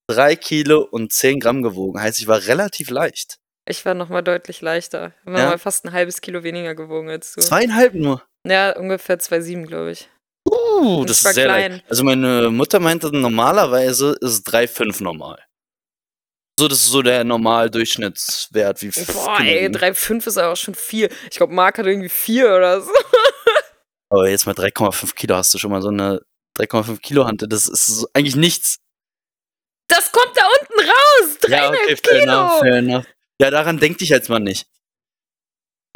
3 0.07 0.35
Kilo 0.35 0.81
und 0.81 1.13
10 1.13 1.39
Gramm 1.39 1.61
gewogen. 1.63 1.99
Heißt, 1.99 2.19
ich 2.19 2.27
war 2.27 2.45
relativ 2.47 2.89
leicht. 2.89 3.37
Ich 3.67 3.85
war 3.85 3.95
nochmal 3.95 4.23
deutlich 4.23 4.61
leichter. 4.61 5.13
Ich 5.21 5.27
habe 5.27 5.39
ja. 5.39 5.49
mal 5.49 5.57
fast 5.57 5.85
ein 5.85 5.91
halbes 5.91 6.21
Kilo 6.21 6.43
weniger 6.43 6.75
gewogen 6.75 7.09
als 7.09 7.33
du. 7.33 7.41
Zweieinhalb 7.41 7.95
nur? 7.95 8.23
Ja, 8.45 8.77
ungefähr 8.77 9.19
2,7, 9.19 9.65
glaube 9.65 9.91
ich. 9.91 10.07
Uh, 10.47 10.99
und 10.99 11.09
das 11.09 11.21
ich 11.21 11.25
ist 11.25 11.35
sehr 11.35 11.45
klein. 11.45 11.71
Leicht. 11.71 11.85
Also 11.89 12.03
meine 12.03 12.51
Mutter 12.51 12.79
meinte, 12.79 13.15
normalerweise 13.15 14.15
ist 14.21 14.47
3,5 14.47 15.01
normal. 15.01 15.39
So, 16.57 16.67
das 16.69 16.79
ist 16.79 16.91
so 16.91 17.01
der 17.01 17.23
Normaldurchschnittswert. 17.23 18.81
Wie 18.81 18.89
Boah, 18.89 19.39
ey, 19.41 19.67
3,5 19.67 20.27
ist 20.27 20.37
aber 20.37 20.53
auch 20.53 20.57
schon 20.57 20.75
viel. 20.75 21.09
Ich 21.29 21.37
glaube, 21.37 21.53
Marc 21.53 21.79
hat 21.79 21.85
irgendwie 21.85 22.07
4 22.07 22.55
oder 22.55 22.81
so. 22.81 22.91
Aber 24.09 24.29
jetzt 24.29 24.45
mal 24.45 24.53
3,5 24.53 25.15
Kilo 25.15 25.35
hast 25.35 25.53
du 25.53 25.57
schon 25.57 25.71
mal 25.71 25.81
so 25.81 25.89
eine 25.89 26.21
3,5 26.57 26.99
Kilo 27.01 27.25
Hante. 27.25 27.47
Das 27.47 27.67
ist 27.67 27.87
so 27.87 28.07
eigentlich 28.13 28.35
nichts. 28.35 28.77
Das 29.87 30.11
kommt 30.11 30.35
da 30.35 30.43
unten 30.59 30.89
raus! 30.89 31.37
3,5 31.41 31.49
Ja, 31.49 31.69
okay, 31.69 31.95
fair 31.97 32.19
Kilo! 32.19 32.31
enough, 32.31 32.59
fair 32.59 32.75
enough. 32.75 33.05
Ja, 33.39 33.51
daran 33.51 33.79
denkt 33.79 34.01
dich 34.01 34.09
jetzt 34.09 34.29
mal 34.29 34.39
nicht. 34.39 34.67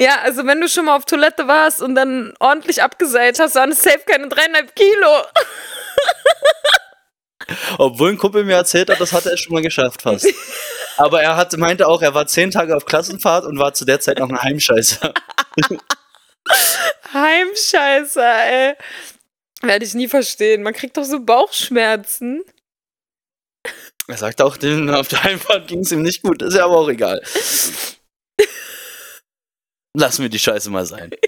Ja, 0.00 0.20
also 0.22 0.46
wenn 0.46 0.60
du 0.60 0.68
schon 0.68 0.86
mal 0.86 0.96
auf 0.96 1.04
Toilette 1.04 1.46
warst 1.46 1.82
und 1.82 1.94
dann 1.94 2.32
ordentlich 2.40 2.82
abgeseilt 2.82 3.38
hast, 3.38 3.54
waren 3.54 3.72
es 3.72 3.82
safe 3.82 4.00
keine 4.06 4.28
3,5 4.28 4.72
Kilo. 4.74 5.24
Obwohl 7.78 8.10
ein 8.10 8.18
Kumpel 8.18 8.44
mir 8.44 8.54
erzählt 8.56 8.90
hat, 8.90 9.00
das 9.00 9.12
hat 9.12 9.26
er 9.26 9.36
schon 9.36 9.52
mal 9.52 9.62
geschafft 9.62 10.02
fast. 10.02 10.26
Aber 10.96 11.22
er 11.22 11.36
hat, 11.36 11.56
meinte 11.56 11.88
auch, 11.88 12.02
er 12.02 12.14
war 12.14 12.26
zehn 12.26 12.50
Tage 12.50 12.76
auf 12.76 12.86
Klassenfahrt 12.86 13.44
und 13.44 13.58
war 13.58 13.74
zu 13.74 13.84
der 13.84 14.00
Zeit 14.00 14.18
noch 14.18 14.28
ein 14.28 14.40
Heimscheißer. 14.40 15.12
Heimscheißer, 17.12 18.44
ey. 18.46 18.74
Werde 19.62 19.84
ich 19.84 19.94
nie 19.94 20.08
verstehen. 20.08 20.62
Man 20.62 20.72
kriegt 20.74 20.96
doch 20.96 21.04
so 21.04 21.20
Bauchschmerzen. 21.20 22.42
Er 24.08 24.16
sagt 24.16 24.40
auch, 24.42 24.56
den, 24.56 24.90
auf 24.90 25.08
der 25.08 25.22
Heimfahrt 25.22 25.68
ging 25.68 25.80
es 25.80 25.92
ihm 25.92 26.02
nicht 26.02 26.22
gut. 26.22 26.42
Ist 26.42 26.54
ja 26.54 26.64
aber 26.64 26.78
auch 26.78 26.88
egal. 26.88 27.22
Lassen 29.96 30.22
wir 30.22 30.28
die 30.28 30.38
Scheiße 30.38 30.70
mal 30.70 30.86
sein. 30.86 31.10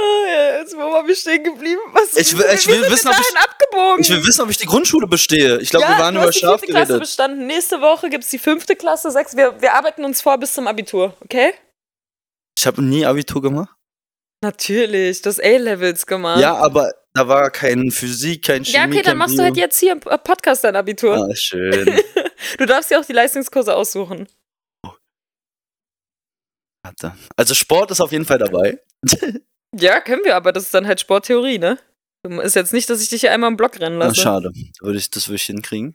Oh, 0.00 0.26
ja, 0.28 0.58
jetzt 0.60 0.76
wo 0.76 0.80
wir 0.80 1.16
stehen 1.16 1.42
geblieben? 1.42 1.80
Was, 1.92 2.16
Ich 2.16 2.38
will- 2.38 2.46
ich 2.54 2.68
will 2.68 2.88
wissen, 2.88 3.08
ob 3.08 3.16
ich- 3.18 3.36
abgebogen. 3.36 4.00
Ich 4.00 4.08
will 4.10 4.24
wissen, 4.24 4.42
ob 4.42 4.50
ich 4.50 4.56
die 4.56 4.66
Grundschule 4.66 5.08
bestehe. 5.08 5.58
Ich 5.58 5.70
glaube, 5.70 5.86
ja, 5.86 5.90
wir 5.96 5.98
waren 5.98 6.14
über 6.14 6.26
hast 6.26 6.36
die 6.36 6.46
vierte 6.46 6.66
Klasse 6.66 6.98
bestanden. 7.00 7.46
Nächste 7.48 7.80
Woche 7.80 8.08
gibt 8.08 8.22
es 8.22 8.30
die 8.30 8.38
fünfte 8.38 8.76
Klasse, 8.76 9.10
sechs. 9.10 9.36
Wir, 9.36 9.60
wir 9.60 9.72
arbeiten 9.74 10.04
uns 10.04 10.20
vor 10.22 10.38
bis 10.38 10.52
zum 10.52 10.68
Abitur, 10.68 11.16
okay? 11.24 11.52
Ich 12.58 12.66
habe 12.66 12.82
nie 12.82 13.06
Abitur 13.06 13.40
gemacht. 13.40 13.72
Natürlich, 14.42 15.22
du 15.22 15.28
hast 15.30 15.40
A-Levels 15.42 16.06
gemacht. 16.06 16.40
Ja, 16.40 16.56
aber 16.56 16.92
da 17.14 17.28
war 17.28 17.50
kein 17.50 17.90
Physik, 17.92 18.44
kein 18.44 18.64
Chemie, 18.64 18.76
Ja, 18.76 18.86
okay, 18.86 19.02
dann 19.02 19.16
machst 19.16 19.34
du 19.34 19.38
Bio. 19.38 19.44
halt 19.46 19.56
jetzt 19.56 19.78
hier 19.78 19.92
im 19.92 20.00
Podcast 20.00 20.64
dein 20.64 20.74
Abitur. 20.76 21.16
Ah, 21.30 21.34
schön. 21.34 22.00
Du 22.56 22.66
darfst 22.66 22.88
dir 22.90 23.00
auch 23.00 23.04
die 23.04 23.12
Leistungskurse 23.12 23.74
aussuchen. 23.74 24.28
Warte. 26.84 27.16
Also 27.36 27.54
Sport 27.54 27.90
ist 27.90 28.00
auf 28.00 28.12
jeden 28.12 28.24
Fall 28.24 28.38
dabei. 28.38 28.80
Ja, 29.78 30.00
können 30.00 30.24
wir, 30.24 30.34
aber 30.34 30.50
das 30.52 30.62
ist 30.64 30.72
dann 30.72 30.86
halt 30.86 30.98
Sporttheorie, 30.98 31.58
ne? 31.58 31.78
Ist 32.42 32.56
jetzt 32.56 32.72
nicht, 32.72 32.88
dass 32.88 33.02
ich 33.02 33.10
dich 33.10 33.20
hier 33.20 33.32
einmal 33.32 33.50
im 33.50 33.58
Block 33.58 33.78
rennen 33.78 34.00
Ah, 34.00 34.06
lasse. 34.06 34.22
schade. 34.22 34.50
Da 34.54 34.86
würde 34.86 34.98
ich, 34.98 35.10
das 35.10 35.28
würde 35.28 35.36
ich 35.36 35.42
hinkriegen. 35.42 35.94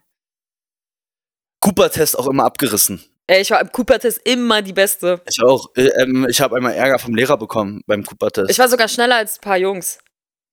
Cooper-Test 1.60 2.17
auch 2.19 2.28
immer 2.28 2.45
abgerissen. 2.45 3.04
Ey, 3.27 3.41
ich 3.41 3.51
war 3.51 3.62
im 3.62 3.71
Cooper-Test 3.71 4.21
immer 4.25 4.62
die 4.62 4.73
Beste. 4.73 5.21
Ich 5.29 5.41
auch. 5.41 5.69
Äh, 5.75 5.88
ähm, 6.01 6.27
ich 6.29 6.41
habe 6.41 6.57
einmal 6.57 6.73
Ärger 6.73 6.99
vom 6.99 7.15
Lehrer 7.15 7.38
bekommen 7.38 7.81
beim 7.88 8.03
Cooper-Test. 8.03 8.51
Ich 8.51 8.59
war 8.59 8.67
sogar 8.67 8.88
schneller 8.89 9.15
als 9.15 9.38
ein 9.38 9.41
paar 9.41 9.57
Jungs. 9.57 9.99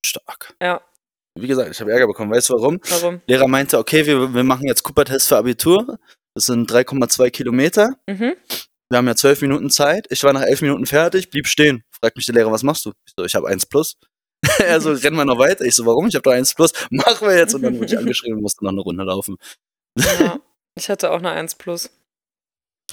Stark. 0.07 0.55
Ja, 0.63 0.81
Wie 1.39 1.49
gesagt, 1.49 1.71
ich 1.71 1.81
habe 1.81 1.91
Ärger 1.93 2.07
bekommen. 2.07 2.31
Weißt 2.31 2.49
du 2.49 2.55
warum? 2.55 2.81
warum? 2.89 3.21
Lehrer 3.27 3.49
meinte, 3.49 3.79
okay, 3.79 4.07
wir, 4.07 4.33
wir 4.33 4.45
machen 4.45 4.67
jetzt 4.67 4.85
Cooper-Test 4.85 5.29
für 5.29 5.37
Abitur. 5.37 5.99
Das 6.35 6.47
sind 6.47 6.71
3,2 6.71 7.31
Kilometer. 7.31 7.91
Mhm. 8.07 8.37
Wir 8.89 8.97
haben 8.97 9.07
ja 9.07 9.17
zwölf 9.17 9.41
Minuten 9.43 9.71
Zeit. 9.71 10.07
Ich 10.11 10.23
war 10.23 10.33
nach 10.33 10.43
elf 10.43 10.63
Minuten 10.63 10.87
fertig, 10.87 11.31
blieb 11.31 11.47
stehen. 11.49 11.85
Fragt 11.91 12.17
mich 12.17 12.27
der 12.27 12.37
Lehrer, 12.37 12.53
was 12.53 12.63
machst 12.63 12.85
du? 12.87 12.93
Ich 13.07 13.13
so, 13.17 13.25
ich 13.25 13.35
habe 13.35 13.49
1 13.49 13.67
plus. 13.67 13.97
er 14.59 14.81
so, 14.81 14.93
rennen 14.93 15.17
wir 15.17 15.25
noch 15.25 15.39
weiter. 15.39 15.65
Ich 15.65 15.75
so, 15.75 15.87
warum? 15.87 16.07
Ich 16.07 16.15
habe 16.15 16.23
doch 16.23 16.33
1 16.33 16.55
plus. 16.55 16.73
Machen 16.91 17.29
wir 17.29 17.37
jetzt. 17.37 17.55
Und 17.55 17.63
dann 17.63 17.77
wurde 17.77 17.87
ich 17.87 17.99
angeschrieben 17.99 18.37
und 18.37 18.43
musste 18.43 18.65
noch 18.65 18.73
eine 18.73 18.81
Runde 18.81 19.05
laufen. 19.05 19.37
Ja, 19.99 20.39
ich 20.77 20.89
hatte 20.89 21.11
auch 21.11 21.19
eine 21.19 21.31
1 21.31 21.57
plus. 21.57 21.91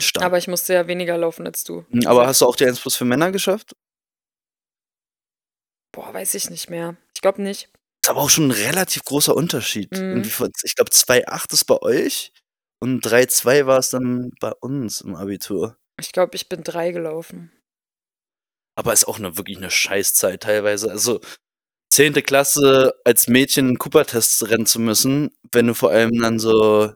Stark. 0.02 0.26
Aber 0.26 0.38
ich 0.38 0.48
musste 0.48 0.74
ja 0.74 0.88
weniger 0.88 1.18
laufen 1.18 1.46
als 1.46 1.64
du. 1.64 1.86
Hm, 1.90 2.08
Aber 2.08 2.28
hast 2.28 2.42
du 2.42 2.46
auch 2.46 2.56
die 2.56 2.66
1 2.66 2.80
plus 2.80 2.96
für 2.96 3.06
Männer 3.06 3.32
geschafft? 3.32 3.74
Boah, 5.92 6.14
weiß 6.14 6.34
ich 6.36 6.50
nicht 6.50 6.70
mehr. 6.70 6.96
Ich 7.16 7.22
glaube 7.22 7.42
nicht. 7.42 7.70
ist 8.04 8.10
aber 8.10 8.22
auch 8.22 8.30
schon 8.30 8.48
ein 8.48 8.52
relativ 8.52 9.04
großer 9.04 9.36
Unterschied. 9.36 9.92
Mhm. 9.92 10.22
Ich 10.64 10.76
glaube, 10.76 10.92
2,8 10.92 11.54
ist 11.54 11.66
bei 11.66 11.82
euch 11.82 12.32
und 12.80 13.06
3,2 13.06 13.66
war 13.66 13.80
es 13.80 13.90
dann 13.90 14.32
bei 14.40 14.52
uns 14.54 15.02
im 15.02 15.16
Abitur. 15.16 15.78
Ich 16.00 16.12
glaube, 16.12 16.36
ich 16.36 16.48
bin 16.50 16.64
drei 16.64 16.92
gelaufen. 16.92 17.52
Aber 18.76 18.94
ist 18.94 19.08
auch 19.08 19.18
eine, 19.18 19.38
wirklich 19.38 19.58
eine 19.58 19.72
Scheißzeit 19.72 20.44
teilweise. 20.44 20.92
Also, 20.92 21.20
10. 21.92 22.14
Klasse 22.22 22.94
als 23.06 23.28
Mädchen 23.28 23.66
einen 23.68 23.78
Cooper-Test 23.80 24.50
rennen 24.50 24.68
zu 24.68 24.80
müssen, 24.80 25.32
wenn 25.52 25.66
du 25.66 25.74
vor 25.74 25.90
allem 25.90 26.12
dann 26.22 26.38
so 26.38 26.94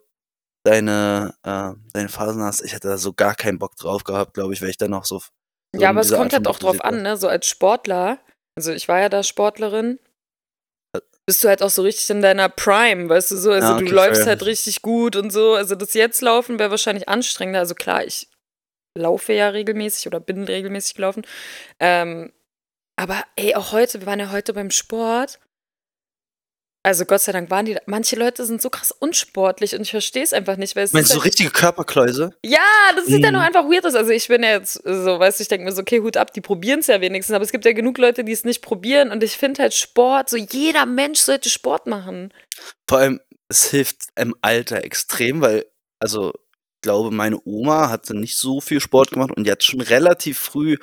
deine, 0.64 1.34
äh, 1.44 1.72
deine 1.94 2.10
Phasen 2.10 2.42
hast. 2.44 2.62
Ich 2.62 2.74
hätte 2.74 2.88
da 2.88 2.98
so 2.98 3.14
gar 3.14 3.36
keinen 3.36 3.60
Bock 3.60 3.76
drauf 3.76 4.04
gehabt, 4.04 4.34
glaube 4.34 4.54
ich, 4.54 4.62
weil 4.62 4.70
ich 4.70 4.78
dann 4.78 4.92
noch 4.92 5.06
so. 5.06 5.20
so 5.20 5.32
ja, 5.82 5.90
aber 5.90 6.02
es 6.02 6.14
kommt 6.14 6.34
halt 6.34 6.48
auch 6.48 6.60
drauf 6.60 6.82
an, 6.84 7.02
ne? 7.02 7.18
So 7.18 7.28
als 7.28 7.48
Sportler. 7.48 8.20
Also 8.56 8.72
ich 8.72 8.88
war 8.88 9.00
ja 9.00 9.10
da 9.10 9.24
Sportlerin. 9.24 10.00
Bist 11.26 11.44
du 11.44 11.48
halt 11.48 11.64
auch 11.64 11.70
so 11.70 11.84
richtig 11.84 12.10
in 12.10 12.22
deiner 12.22 12.50
Prime, 12.50 13.08
weißt 13.08 13.32
du 13.32 13.38
so? 13.38 13.52
Also 13.52 13.74
Ja, 13.74 13.78
du 13.78 13.86
okay, 13.86 13.94
läufst 13.94 14.24
fair. 14.24 14.32
halt 14.32 14.46
richtig 14.46 14.82
gut 14.82 15.16
und 15.16 15.32
so. 15.32 15.54
Also 15.54 15.76
das 15.76 15.94
jetzt 15.94 16.22
laufen 16.22 16.60
wäre 16.60 16.72
wahrscheinlich 16.72 17.08
anstrengender. 17.08 17.60
Also 17.60 17.76
klar, 17.76 18.04
ich 18.04 18.28
laufe 18.98 19.34
ja 19.34 19.50
regelmäßig 19.50 20.08
oder 20.08 20.20
bin 20.20 20.44
regelmäßig 20.44 20.96
gelaufen. 20.96 21.26
Ähm, 21.80 22.34
aber 23.00 23.24
ey, 23.36 23.56
auch 23.56 23.72
heute, 23.72 24.02
wir 24.02 24.08
waren 24.08 24.20
ja 24.20 24.32
heute 24.32 24.54
beim 24.54 24.72
Sport 24.72 25.40
also 26.84 27.06
Gott 27.06 27.22
sei 27.22 27.32
Dank 27.32 27.50
waren 27.52 27.66
die 27.66 27.78
manche 27.86 28.16
Leute 28.16 28.46
sind 28.46 28.62
so 28.62 28.70
krass 28.70 28.92
unsportlich 28.92 29.76
und 29.76 29.82
ich 29.82 29.92
verstehe 29.92 30.24
es 30.24 30.34
einfach 30.34 30.58
nicht, 30.58 30.76
weil 30.76 30.84
es 30.84 30.94
Meinst 30.94 31.12
du 31.12 31.16
so 31.16 31.20
halt 31.20 31.28
richtige 31.28 31.52
Körperkläuse? 31.52 32.32
Ja, 32.44 32.60
das 32.96 33.06
sieht 33.06 33.24
ja 33.24 33.32
nur 33.32 33.42
Mhm. 33.42 33.48
einfach 33.48 33.66
weird 33.66 33.86
aus. 33.86 33.96
Also, 33.96 34.12
ich 34.12 34.28
bin 34.28 34.44
ja 34.44 34.52
jetzt 34.52 34.82
so 34.84 35.20
weißt 35.20 35.40
du, 35.40 35.44
ich 35.44 35.48
denke 35.48 35.66
mir 35.66 35.72
so: 35.72 35.82
„Okay, 35.82 36.00
Hut 36.02 36.18
ab, 36.18 36.34
die 36.34 36.42
probieren's 36.42 36.88
ja 36.88 37.00
wenigstens.“ 37.02 37.36
Aber 37.36 37.44
es 37.46 37.52
gibt 37.52 37.66
ja 37.66 37.74
genug 37.74 37.98
Leute, 37.98 38.24
die 38.24 38.32
es 38.32 38.44
nicht 38.44 38.62
probieren 38.62 39.12
und 39.12 39.24
ich 39.24 39.38
finde 39.38 39.62
halt 39.62 39.74
Sport 39.74 40.30
so 40.30 40.38
jeder 40.38 40.86
Mensch 40.86 41.20
sollte 41.20 41.50
Sport 41.50 41.88
machen. 41.88 42.34
Vor 42.90 43.00
allem, 43.00 43.20
es 43.50 43.66
hilft 43.70 43.98
im 44.16 44.36
Alter 44.42 44.84
extrem, 44.84 45.42
weil 45.42 45.66
also, 46.00 46.32
ich 46.34 46.82
glaube, 46.82 47.12
meine 47.12 47.40
Oma 47.46 47.90
hatte 47.90 48.16
nicht 48.16 48.38
so 48.38 48.60
viel 48.60 48.80
Sport 48.82 49.12
gemacht 49.12 49.32
und 49.36 49.46
die 49.46 49.52
hat 49.52 49.64
schon 49.64 49.82
relativ 49.82 50.40
früh 50.40 50.78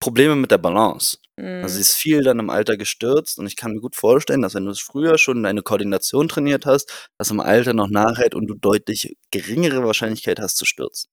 Probleme 0.00 0.34
mit 0.36 0.50
der 0.50 0.58
Balance. 0.58 1.18
Also, 1.60 1.74
sie 1.74 1.78
Mhm. 1.78 1.82
ist 1.82 1.94
viel 1.94 2.22
dann 2.22 2.38
im 2.38 2.50
Alter 2.50 2.76
gestürzt 2.76 3.38
und 3.38 3.46
ich 3.46 3.56
kann 3.56 3.72
mir 3.72 3.80
gut 3.80 3.96
vorstellen, 3.96 4.42
dass 4.42 4.54
wenn 4.54 4.64
du 4.66 4.74
früher 4.74 5.18
schon 5.18 5.42
deine 5.42 5.62
Koordination 5.62 6.28
trainiert 6.28 6.66
hast, 6.66 7.08
das 7.18 7.30
im 7.30 7.40
Alter 7.40 7.74
noch 7.74 7.88
nachhält 7.88 8.34
und 8.34 8.46
du 8.46 8.54
deutlich 8.54 9.16
geringere 9.32 9.84
Wahrscheinlichkeit 9.84 10.40
hast 10.40 10.56
zu 10.56 10.64
stürzen. 10.64 11.10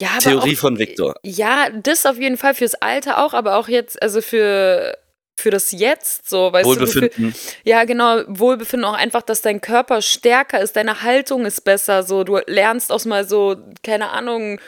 Ja, 0.00 0.18
Theorie 0.18 0.56
auch 0.56 0.60
von 0.60 0.78
Viktor. 0.78 1.14
ja, 1.24 1.70
das 1.70 2.06
auf 2.06 2.18
jeden 2.18 2.36
Fall 2.36 2.54
fürs 2.54 2.74
Alter 2.74 3.24
auch, 3.24 3.34
aber 3.34 3.56
auch 3.56 3.68
jetzt 3.68 4.00
also, 4.02 4.20
für 4.20 4.96
für 5.38 5.50
das 5.50 5.72
Jetzt 5.72 6.28
so, 6.28 6.52
weißt 6.52 6.76
du, 6.76 6.86
für 6.86 7.00
Wohlbefinden. 7.02 7.34
ja, 7.64 7.84
genau, 7.84 8.22
Wohlbefinden 8.28 8.84
auch 8.84 8.94
einfach, 8.94 9.22
dass 9.22 9.40
dein 9.42 9.60
Körper 9.60 10.02
stärker 10.02 10.60
ist, 10.60 10.76
deine 10.76 11.02
Haltung 11.02 11.46
ist 11.46 11.62
besser, 11.64 12.02
so. 12.02 12.22
Du 12.24 12.38
lernst 12.46 12.92
auch 12.92 13.04
mal 13.06 13.26
so, 13.26 13.56
keine 13.82 14.10
Ahnung, 14.10 14.60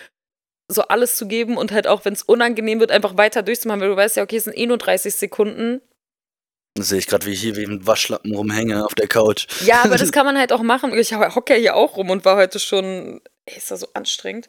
so 0.68 0.82
alles 0.82 1.16
zu 1.16 1.26
geben 1.28 1.56
und 1.56 1.72
halt 1.72 1.86
auch, 1.86 2.04
wenn's 2.04 2.22
unangenehm 2.22 2.80
wird, 2.80 2.90
einfach 2.90 3.16
weiter 3.16 3.42
durchzumachen, 3.42 3.80
weil 3.80 3.88
du 3.90 3.96
weißt 3.96 4.16
ja, 4.16 4.22
okay, 4.22 4.36
es 4.36 4.44
sind 4.44 4.56
eh 4.56 4.66
nur 4.66 4.78
30 4.78 5.14
Sekunden. 5.14 5.80
Das 6.76 6.88
sehe 6.88 6.98
ich 6.98 7.06
grad, 7.06 7.24
wie 7.26 7.30
ich 7.32 7.40
hier 7.40 7.54
wie 7.56 7.64
'n 7.64 7.86
Waschlappen 7.86 8.34
rumhänge 8.34 8.84
auf 8.84 8.94
der 8.94 9.06
Couch. 9.06 9.46
Ja, 9.64 9.82
aber 9.84 9.96
das 9.96 10.10
kann 10.12 10.26
man 10.26 10.36
halt 10.38 10.52
auch 10.52 10.62
machen. 10.62 10.92
Ich 10.98 11.14
hocke 11.14 11.54
ja 11.54 11.58
hier 11.60 11.76
auch 11.76 11.96
rum 11.96 12.10
und 12.10 12.24
war 12.24 12.36
heute 12.36 12.58
schon 12.58 13.20
ey, 13.46 13.56
ist 13.58 13.70
das 13.70 13.80
so 13.80 13.88
anstrengend. 13.94 14.48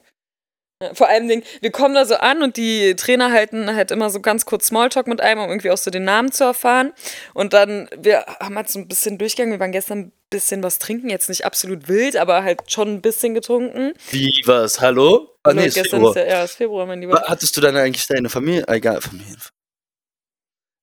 Vor 0.93 1.07
allem 1.07 1.28
Dingen, 1.30 1.43
wir 1.61 1.72
kommen 1.72 1.95
da 1.95 2.05
so 2.05 2.16
an 2.16 2.43
und 2.43 2.57
die 2.57 2.95
Trainer 2.97 3.32
halten 3.32 3.76
halt 3.76 3.91
immer 3.91 4.09
so 4.09 4.22
ganz 4.22 4.45
kurz 4.45 4.68
Smalltalk 4.68 5.07
mit 5.07 5.22
einem, 5.22 5.41
um 5.41 5.49
irgendwie 5.49 5.72
auch 5.72 5.78
so 5.78 5.91
den 5.91 6.03
Namen 6.05 6.32
zu 6.32 6.43
erfahren. 6.43 6.93
Und 7.34 7.53
dann 7.53 7.89
wir 7.97 8.26
haben 8.39 8.55
halt 8.57 8.70
so 8.70 8.80
'n 8.80 8.88
bisschen 8.88 9.18
Durchgang. 9.18 9.51
Wir 9.51 9.59
waren 9.59 9.72
gestern 9.72 10.11
bisschen 10.36 10.63
was 10.63 10.79
trinken, 10.79 11.09
jetzt 11.09 11.29
nicht 11.29 11.45
absolut 11.45 11.88
wild, 11.88 12.15
aber 12.17 12.43
halt 12.43 12.69
schon 12.71 12.89
'n 12.97 13.01
bisschen 13.01 13.33
getrunken. 13.33 13.93
Wie, 14.11 14.41
was? 14.45 14.81
Hallo? 14.81 15.29
Ah, 15.43 15.49
Hallo, 15.49 15.61
ne, 15.61 15.67
ist 15.67 15.75
gestern 15.75 15.99
Februar. 16.01 16.09
ist 16.11 16.15
ja 16.17 16.25
ja, 16.27 16.43
ist 16.43 16.55
Februar, 16.55 16.86
mein 16.86 17.01
Lieber. 17.01 17.23
Hattest 17.27 17.55
du 17.57 17.61
dann 17.61 17.75
eigentlich 17.77 18.07
deine 18.07 18.29
Familie 18.29 18.67
egal, 18.67 19.01
Familien 19.01 19.38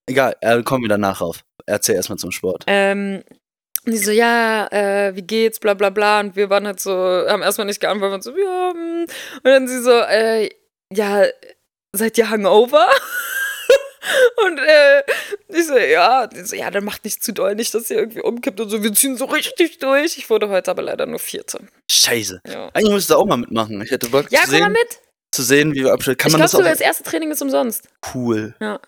egal, 0.08 0.36
äh, 0.40 0.62
kommen 0.62 0.82
wir 0.84 0.88
danach 0.88 1.20
rauf. 1.20 1.44
Erzähl 1.66 1.94
erst 1.96 2.10
mal 2.10 2.16
zum 2.16 2.32
Sport. 2.32 2.64
Ähm, 2.66 3.22
und 3.86 3.92
die 3.92 3.98
so: 3.98 4.10
„Ja, 4.10 4.66
äh, 4.70 5.14
wie 5.16 5.22
geht's, 5.22 5.58
bla 5.60 5.74
bla 5.74 5.90
bla.“ 5.90 6.20
Und 6.20 6.36
wir 6.36 6.50
waren 6.50 6.66
halt 6.66 6.80
so 6.80 6.92
haben 6.92 7.42
erst 7.42 7.58
mal 7.58 7.64
nicht 7.64 7.80
geantwortet, 7.80 8.12
waren 8.12 8.22
so: 8.22 8.36
„Ja, 8.36 8.72
hm.“ 8.74 9.06
Und 9.36 9.44
dann 9.44 9.68
sie 9.68 9.82
so: 9.82 9.90
„Äh, 9.92 10.50
ja, 10.92 11.24
seid 11.92 12.18
ihr 12.18 12.30
hungover?“ 12.30 12.86
Und, 14.46 14.58
äh, 14.58 15.02
ich 15.48 15.66
so: 15.66 15.76
„Ja.“ 15.76 16.26
Die 16.26 16.40
so: 16.42 16.56
„Ja, 16.56 16.70
dann 16.70 16.84
macht 16.84 17.04
nicht 17.04 17.22
zu 17.22 17.32
doll, 17.32 17.54
nicht, 17.54 17.72
dass 17.74 17.90
ihr 17.90 17.98
irgendwie 17.98 18.20
umkippt 18.22 18.60
und 18.60 18.68
so. 18.70 18.82
Wir 18.82 18.92
ziehen 18.92 19.16
so 19.16 19.24
richtig 19.26 19.78
durch.“ 19.78 20.18
Ich 20.18 20.28
wurde 20.30 20.48
heute 20.48 20.70
aber 20.70 20.82
leider 20.82 21.06
nur 21.06 21.18
Vierte. 21.18 21.60
Scheiße. 21.90 22.40
Ja. 22.46 22.68
Eigentlich 22.74 22.90
müsstest 22.90 23.10
du 23.10 23.16
auch 23.16 23.26
mal 23.26 23.36
mitmachen. 23.36 23.80
Ich 23.82 23.90
hätte 23.90 24.08
Bock 24.08 24.26
Ja, 24.30 24.40
zu 24.42 24.50
komm 24.50 24.60
mal 24.60 24.66
sehen 24.66 24.72
mit. 24.72 25.00
zu 25.34 25.42
sehen, 25.42 25.72
wie 25.74 25.84
wir 25.84 25.92
abschneiden. 25.92 26.18
Kann 26.18 26.28
Ich 26.28 26.32
man 26.32 26.38
glaube 26.40 26.44
das 26.46 26.54
auch 26.54 26.58
sogar, 26.58 26.72
das 26.72 26.80
erste 26.80 27.04
Training 27.04 27.30
ist 27.30 27.42
umsonst. 27.42 27.88
cool. 28.14 28.54
Ja. 28.60 28.80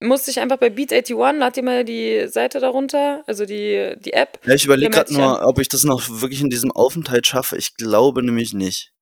Musst 0.00 0.28
dich 0.28 0.38
einfach 0.38 0.58
bei 0.58 0.68
Beat81 0.68 1.38
lad 1.38 1.56
dir 1.56 1.62
mal 1.64 1.84
die 1.84 2.28
Seite 2.28 2.60
da 2.60 2.68
runter, 2.68 3.24
also 3.26 3.44
die 3.46 3.96
die 3.98 4.12
App. 4.12 4.38
Ja, 4.46 4.54
ich 4.54 4.64
überlege 4.64 4.96
sich 5.06 5.16
nur, 5.16 5.44
ob 5.44 5.58
ich 5.58 5.68
das 5.68 5.82
noch 5.82 6.08
wirklich 6.20 6.40
in 6.40 6.50
diesem 6.50 6.70
Aufenthalt 6.70 7.26
schaffe. 7.26 7.56
Ich 7.56 7.74
glaube 7.74 8.22
nämlich 8.22 8.52
nicht. 8.52 8.92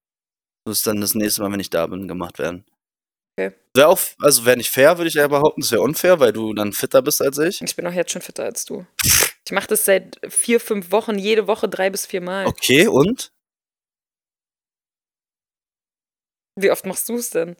Muss 0.67 0.83
dann 0.83 1.03
das 1.03 1.15
nächste 1.15 1.43
Mal, 1.43 1.53
wenn 1.53 1.61
ich 1.61 1.69
da 1.71 1.87
bin, 1.87 2.09
gemacht 2.09 2.39
werden. 2.39 2.65
Wäre 3.77 3.89
auch 3.89 4.01
also, 4.21 4.45
wäre 4.45 4.57
nicht 4.57 4.71
fair, 4.71 4.99
würde 4.99 5.09
ich 5.09 5.17
eher 5.17 5.29
behaupten. 5.29 5.61
Das 5.61 5.71
wäre 5.71 5.83
unfair, 5.83 6.19
weil 6.21 6.33
du 6.33 6.55
dann 6.55 6.73
fitter 6.73 7.03
bist 7.03 7.23
als 7.23 7.39
ich. 7.39 7.61
Ich 7.63 7.77
bin 7.77 7.87
auch 7.87 7.93
jetzt 7.93 8.11
schon 8.13 8.23
fitter 8.23 8.45
als 8.45 8.65
du. 8.65 8.87
Ich 9.05 9.53
mache 9.53 9.69
das 9.69 9.85
seit 9.85 10.19
4, 10.29 10.59
5 10.61 10.91
Wochen, 10.91 11.19
jede 11.19 11.47
Woche 11.47 11.69
3 11.69 11.91
bis 11.91 12.07
4 12.07 12.21
Mal. 12.21 12.47
Okay, 12.47 12.89
und? 12.89 13.31
Wie 16.59 16.71
oft 16.71 16.87
machst 16.87 17.09
du's 17.09 17.31
denn? 17.31 17.57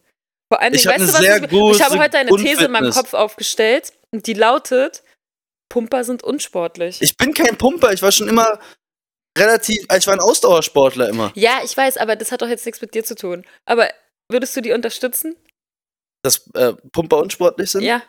Vor 0.51 0.61
allen 0.61 0.75
Ich 0.75 0.83
Dingen, 0.83 0.95
habe 0.95 1.03
weißt 1.03 1.13
du, 1.13 1.19
was 1.19 1.23
sehr 1.23 1.37
ich 1.37 1.43
ich 1.43 1.83
habe 1.83 1.97
große 1.97 1.99
heute 1.99 2.19
eine 2.19 2.31
These 2.31 2.65
in 2.65 2.71
meinem. 2.71 2.93
Kopf 2.93 3.15
aufgestellt 3.15 3.93
und 4.11 4.27
die 4.27 4.35
lautet: 4.35 5.03
Pumper 5.69 6.05
sind 6.05 6.23
unsportlich. 6.23 7.03
Ich 7.03 7.17
bin 7.17 7.35
kein 7.35 7.59
Pumper, 7.59 7.93
ich 7.93 8.03
war 8.03 8.13
schon 8.13 8.29
immer 8.29 8.59
relativ 9.37 9.85
ich 9.95 10.07
war 10.07 10.15
'n 10.15 10.21
Ausdauersportler 10.21 11.09
immer. 11.09 11.33
Ja, 11.35 11.61
ich 11.65 11.77
weiß, 11.77 11.99
aber 11.99 12.17
das 12.17 12.33
hat 12.33 12.41
doch 12.43 12.49
jetzt 12.49 12.65
nix 12.65 12.81
mit 12.81 12.95
dir 12.95 13.05
zu 13.05 13.15
tun. 13.17 13.45
Aber 13.67 13.91
würdest 14.31 14.57
du 14.57 14.63
die 14.63 14.73
unterstützen? 14.73 15.37
Dass, 16.27 16.45
äh, 16.55 16.73
Pumper 16.91 17.19
unsportlich 17.19 17.71
sind? 17.71 17.83
Ja. 17.83 18.03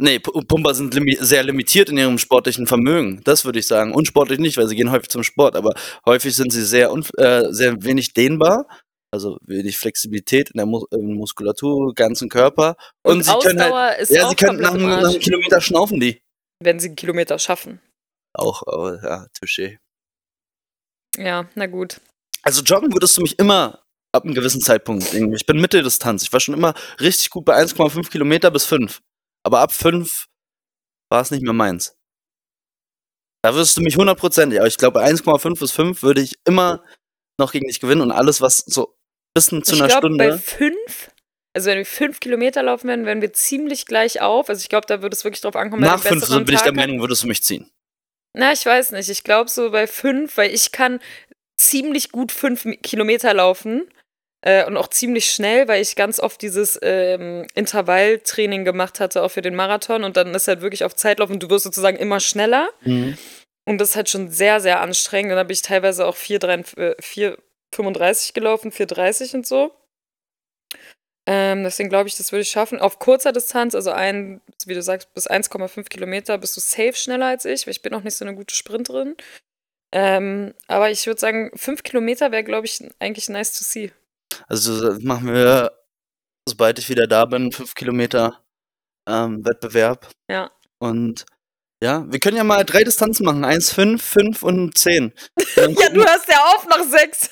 Ne, 0.00 0.20
Pu 0.20 0.30
Pumper 0.42 0.72
sind 0.74 0.94
limi 0.94 1.16
sehr 1.20 1.42
limitiert 1.42 1.88
in 1.88 1.98
ihrem 1.98 2.18
sportlichen 2.18 2.68
Vermögen. 2.68 3.20
Das 3.24 3.44
würde 3.44 3.58
ich 3.58 3.66
sagen. 3.66 3.92
Unsportlich 3.92 4.38
nicht, 4.38 4.56
weil 4.56 4.68
sie 4.68 4.76
gehen 4.76 4.92
häufig 4.92 5.08
zum 5.08 5.24
Sport, 5.24 5.56
aber 5.56 5.74
häufig 6.06 6.36
sind 6.36 6.52
sie 6.52 6.64
sehr 6.64 6.92
äh, 7.16 7.52
sehr 7.52 7.82
wenig 7.82 8.12
dehnbar, 8.14 8.68
also 9.10 9.38
wenig 9.44 9.76
Flexibilität 9.76 10.50
in 10.50 10.58
der 10.58 10.66
Mus 10.66 10.84
äh, 10.92 10.98
Muskulatur, 10.98 11.92
ganzen 11.94 12.28
Körper. 12.28 12.76
Und, 13.02 13.16
Und 13.16 13.22
sie 13.24 13.32
können 13.42 13.60
Ausdauer 13.60 13.80
halt 13.80 14.00
ist 14.02 14.10
ja, 14.12 14.28
sie 14.28 14.36
können 14.36 14.60
nach 14.60 14.74
nach 14.74 14.78
'nem 14.78 14.88
Arsch. 15.06 15.18
Kilometer 15.18 15.60
schnaufen 15.60 15.98
die. 15.98 16.22
Wenn 16.62 16.78
sie 16.78 16.90
'n 16.90 16.94
Kilometer 16.96 17.36
schaffen. 17.40 17.80
Auch, 18.34 18.62
aber 18.68 19.02
ja, 19.02 19.26
touché. 19.36 19.78
Ja, 21.16 21.48
na 21.56 21.66
gut. 21.66 22.00
Also, 22.44 22.62
joggen 22.62 22.92
würdest 22.92 23.16
du 23.16 23.22
mich 23.22 23.36
immer 23.40 23.82
ab 24.12 24.24
'nem 24.24 24.34
gewissen 24.34 24.60
Zeitpunkt 24.62 25.12
irgendwie 25.14 25.36
ich 25.36 25.46
bin 25.46 25.60
Mitteldistanz. 25.60 26.22
Ich 26.24 26.32
war 26.32 26.40
schon 26.40 26.54
immer 26.54 26.74
richtig 27.00 27.30
gut 27.30 27.44
bei 27.44 27.54
1,5 27.56 28.10
Kilometer 28.10 28.50
bis 28.50 28.64
5. 28.64 29.00
Aber 29.44 29.60
ab 29.60 29.72
5 29.72 30.26
war's 31.10 31.30
nicht 31.32 31.42
mehr 31.44 31.54
meins. 31.54 31.94
Da 33.44 33.54
würdest 33.54 33.76
du 33.76 33.82
mich 33.82 33.96
hundertprozentig 33.96 34.58
aber 34.58 34.66
ich 34.66 34.78
glaube, 34.78 34.94
bei 34.98 35.04
1,5 35.04 35.60
bis 35.60 35.70
5 35.70 36.02
würde 36.02 36.20
ich 36.20 36.34
immer 36.44 36.82
noch 37.38 37.52
gegen 37.52 37.66
dich 37.68 37.80
gewinnen 37.80 38.00
und 38.02 38.10
alles, 38.12 38.40
was 38.40 38.58
so 38.58 38.96
bisschen 39.34 39.62
zu 39.64 39.76
Ich 39.76 39.80
'ner 39.80 39.86
glaube, 39.86 40.08
bei 40.16 40.32
Stunde 40.32 40.38
5 40.38 41.10
also, 41.54 41.70
wenn 41.70 41.78
wir 41.78 41.86
5 41.86 42.20
Kilometer 42.20 42.62
laufen 42.62 42.88
werden, 42.88 43.06
wären 43.06 43.20
wir 43.22 43.32
ziemlich 43.32 43.86
gleich 43.86 44.20
auf. 44.20 44.48
Also, 44.48 44.60
ich 44.62 44.68
glaube, 44.68 44.86
da 44.86 45.02
würde 45.02 45.14
es 45.16 45.24
wirklich 45.24 45.40
drauf 45.40 45.56
ankommen, 45.56 45.82
nach 45.82 46.00
den 46.02 46.02
5 46.02 46.20
besseren 46.20 46.40
so 46.40 46.44
bin 46.44 46.54
ich 46.54 46.62
der. 46.62 46.72
Meinung, 46.72 47.00
würdest 47.00 47.22
du 47.24 47.26
mich 47.26 47.42
ziehen. 47.42 47.70
Na, 48.34 48.52
ich 48.52 48.64
weiß 48.64 48.92
nicht. 48.92 49.08
Ich 49.08 49.24
glaube 49.24 49.50
so 49.50 49.70
bei 49.70 49.86
5, 49.86 50.36
weil 50.36 50.52
ich 50.54 50.70
kann 50.72 51.00
ziemlich 51.58 52.12
gut 52.12 52.32
5 52.32 52.64
m 52.66 52.80
Kilometer 52.82 53.34
laufen, 53.34 53.88
äh, 54.42 54.64
und 54.64 54.76
auch 54.76 54.88
ziemlich 54.88 55.30
schnell, 55.30 55.68
weil 55.68 55.82
ich 55.82 55.96
ganz 55.96 56.20
oft 56.20 56.40
dieses, 56.42 56.78
ähm, 56.82 57.46
Intervalltraining 57.54 58.64
gemacht 58.64 59.00
hatte, 59.00 59.22
auch 59.22 59.30
für 59.30 59.42
den 59.42 59.54
Marathon 59.54 60.04
und 60.04 60.16
dann 60.16 60.34
ist 60.34 60.48
halt 60.48 60.60
wirklich 60.60 60.84
auf 60.84 60.94
Zeitlauf 60.96 61.30
und 61.30 61.42
du 61.42 61.50
wirst 61.50 61.64
sozusagen 61.64 61.96
immer 61.96 62.20
schneller. 62.20 62.68
Mhm. 62.82 63.18
Und 63.66 63.78
das 63.78 63.90
ist 63.90 63.96
halt 63.96 64.08
schon 64.08 64.30
sehr, 64.30 64.60
sehr 64.60 64.80
anstrengend. 64.80 65.32
Und 65.32 65.36
dann 65.36 65.46
bin 65.46 65.52
ich 65.54 65.62
teilweise 65.62 66.06
auch 66.06 66.16
4,3 66.16 66.78
äh, 66.78 66.94
4,35 67.02 68.32
gelaufen, 68.32 68.72
4,30 68.72 69.34
und 69.34 69.46
so. 69.46 69.72
Ähm, 71.26 71.62
deswegen 71.64 71.90
glaube 71.90 72.08
ich, 72.08 72.16
das 72.16 72.32
würde 72.32 72.40
ich 72.42 72.48
schaffen. 72.48 72.78
Auf 72.80 72.98
kurzer 72.98 73.32
Distanz, 73.32 73.74
also 73.74 73.90
ein 73.90 74.40
wie 74.64 74.72
du 74.74 74.82
sagst, 74.82 75.12
bis 75.12 75.28
1,5 75.28 75.90
Kilometer 75.90 76.38
bist 76.38 76.56
du 76.56 76.60
safe 76.60 76.94
schneller 76.94 77.26
als 77.26 77.44
ich, 77.44 77.66
weil 77.66 77.72
ich 77.72 77.82
bin 77.82 77.92
auch 77.92 78.02
nicht 78.02 78.16
so 78.16 78.24
'ne 78.24 78.34
gute 78.34 78.54
Sprinterin. 78.54 79.14
Ähm, 79.92 80.54
aber 80.68 80.90
ich 80.90 81.06
würde 81.06 81.20
sagen, 81.20 81.50
5 81.56 81.82
Kilometer 81.82 82.32
wäre, 82.32 82.44
glaube 82.44 82.66
ich, 82.66 82.82
eigentlich 83.00 83.28
nice 83.28 83.58
to 83.58 83.64
see. 83.64 83.92
Also, 84.46 84.98
machen 85.00 85.28
wir, 85.32 85.72
sobald 86.48 86.78
ich 86.78 86.88
wieder 86.90 87.06
da 87.06 87.24
bin, 87.26 87.52
5 87.52 87.74
Kilometer, 87.74 88.42
ähm, 89.08 89.44
Wettbewerb. 89.44 90.10
Ja. 90.30 90.50
Und 90.80 91.26
ja, 91.82 92.04
wir 92.10 92.20
können 92.20 92.36
ja 92.36 92.44
mal 92.44 92.64
3 92.64 92.84
Distanzen 92.84 93.24
machen. 93.26 93.44
1, 93.44 93.72
5, 93.72 94.02
5 94.02 94.42
und 94.42 94.78
10. 94.78 95.06
Und 95.06 95.14
dann 95.56 95.74
Ja, 95.74 95.90
du 95.90 96.00
hörst 96.04 96.28
ja 96.28 96.44
auf 96.54 96.66
nach 96.68 96.84
6. 96.84 97.30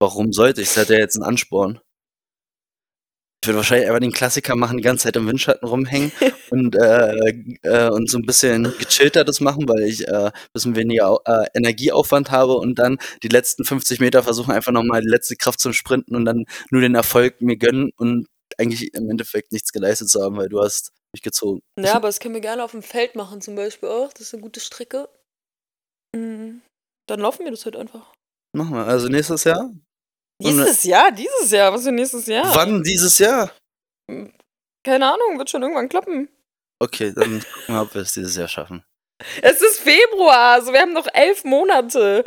Warum 0.00 0.32
sollte 0.32 0.60
ich? 0.62 0.68
Das 0.68 0.76
hat 0.78 0.88
ja 0.90 0.98
jetzt 0.98 1.16
'n 1.16 1.22
Ansporn. 1.24 1.80
Ich 3.44 3.48
würde 3.48 3.58
wahrscheinlich 3.58 3.88
einfach 3.88 4.00
den 4.00 4.10
Klassiker 4.12 4.56
machen, 4.56 4.78
die 4.78 4.82
ganze 4.82 5.02
Zeit 5.04 5.16
im 5.16 5.26
Windschatten 5.28 5.68
rumhängen 5.68 6.12
und, 6.50 6.74
äh, 6.76 7.28
äh, 7.62 7.90
und 7.90 8.08
so 8.08 8.16
'n 8.16 8.24
bisschen 8.24 8.72
gechillter 8.78 9.22
das 9.22 9.40
machen, 9.40 9.68
weil 9.68 9.82
ich, 9.82 10.08
äh, 10.08 10.30
bisschen 10.54 10.76
weniger 10.76 11.18
äh, 11.26 11.44
Energieaufwand 11.52 12.30
habe 12.30 12.54
und 12.54 12.78
dann 12.78 12.96
die 13.22 13.28
letzten 13.28 13.66
50 13.66 14.00
Meter 14.00 14.22
versuchen, 14.22 14.50
einfach 14.50 14.72
noch 14.72 14.82
mal 14.82 15.02
die 15.02 15.08
letzte 15.10 15.36
Kraft 15.36 15.60
zum 15.60 15.74
Sprinten 15.74 16.16
und 16.16 16.24
dann 16.24 16.46
nur 16.70 16.80
den 16.80 16.94
Erfolg 16.94 17.42
mir 17.42 17.58
gönnen 17.58 17.90
und 17.98 18.28
eigentlich 18.56 18.94
im 18.94 19.10
Endeffekt 19.10 19.52
nichts 19.52 19.72
geleistet 19.72 20.08
zu 20.08 20.22
haben, 20.22 20.38
weil 20.38 20.48
du 20.48 20.62
hast 20.62 20.92
mich 21.12 21.20
gezogen. 21.20 21.60
Ja, 21.78 21.96
aber 21.96 22.08
das 22.08 22.20
können 22.20 22.32
wir 22.32 22.40
gerne 22.40 22.64
aufm 22.64 22.80
Feld 22.82 23.14
machen 23.14 23.42
zum 23.42 23.56
Beispiel 23.56 23.90
auch. 23.90 24.10
Das 24.14 24.22
ist 24.22 24.32
'ne 24.32 24.40
gute 24.40 24.60
Strecke. 24.60 25.06
Mhm. 26.16 26.62
Dann 27.08 27.20
laufen 27.20 27.44
wir 27.44 27.50
das 27.50 27.66
halt 27.66 27.76
einfach. 27.76 28.10
Machen 28.54 28.74
wir. 28.74 28.86
Also, 28.86 29.08
nächstes 29.08 29.44
Jahr? 29.44 29.70
Dieses 30.42 30.84
Jahr, 30.84 31.12
dieses 31.12 31.50
Jahr, 31.50 31.72
was 31.72 31.84
für 31.84 31.92
nächstes 31.92 32.26
Jahr? 32.26 32.54
Wann 32.54 32.82
dieses 32.82 33.18
Jahr? 33.18 33.52
Keine 34.84 35.12
Ahnung, 35.12 35.38
wird 35.38 35.50
schon 35.50 35.62
irgendwann 35.62 35.88
klappen. 35.88 36.28
Okay, 36.80 37.12
dann 37.14 37.40
gucken 37.40 37.74
wir, 37.74 37.82
ob 37.82 37.94
wir 37.94 38.02
es 38.02 38.12
dieses 38.12 38.36
Jahr 38.36 38.48
schaffen. 38.48 38.84
Es 39.42 39.62
ist 39.62 39.80
Februar, 39.80 40.54
also 40.54 40.72
wir 40.72 40.80
haben 40.80 40.92
noch 40.92 41.06
elf 41.12 41.44
Monate. 41.44 42.24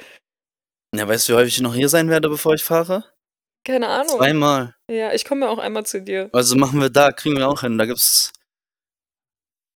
Ja, 0.96 1.08
weißt 1.08 1.28
du, 1.28 1.34
wie 1.34 1.38
häufig 1.38 1.56
ich 1.56 1.62
noch 1.62 1.76
hier 1.76 1.90
sein 1.90 2.10
werde, 2.10 2.30
bevor 2.30 2.54
ich 2.54 2.64
fahre? 2.64 3.04
Keine 3.66 3.88
Ahnung. 3.90 4.18
Zweimal. 4.18 4.76
Ja, 4.90 5.12
ich 5.12 5.26
komme 5.26 5.46
ja 5.46 5.52
auch 5.52 5.58
einmal 5.58 5.86
zu 5.86 6.02
dir. 6.02 6.30
Also 6.32 6.56
machen 6.56 6.80
wir 6.80 6.90
da, 6.90 7.12
kriegen 7.12 7.38
wir 7.38 7.50
auch 7.50 7.62
hin. 7.62 7.78
Da 7.78 7.86
gibt's 7.86 8.32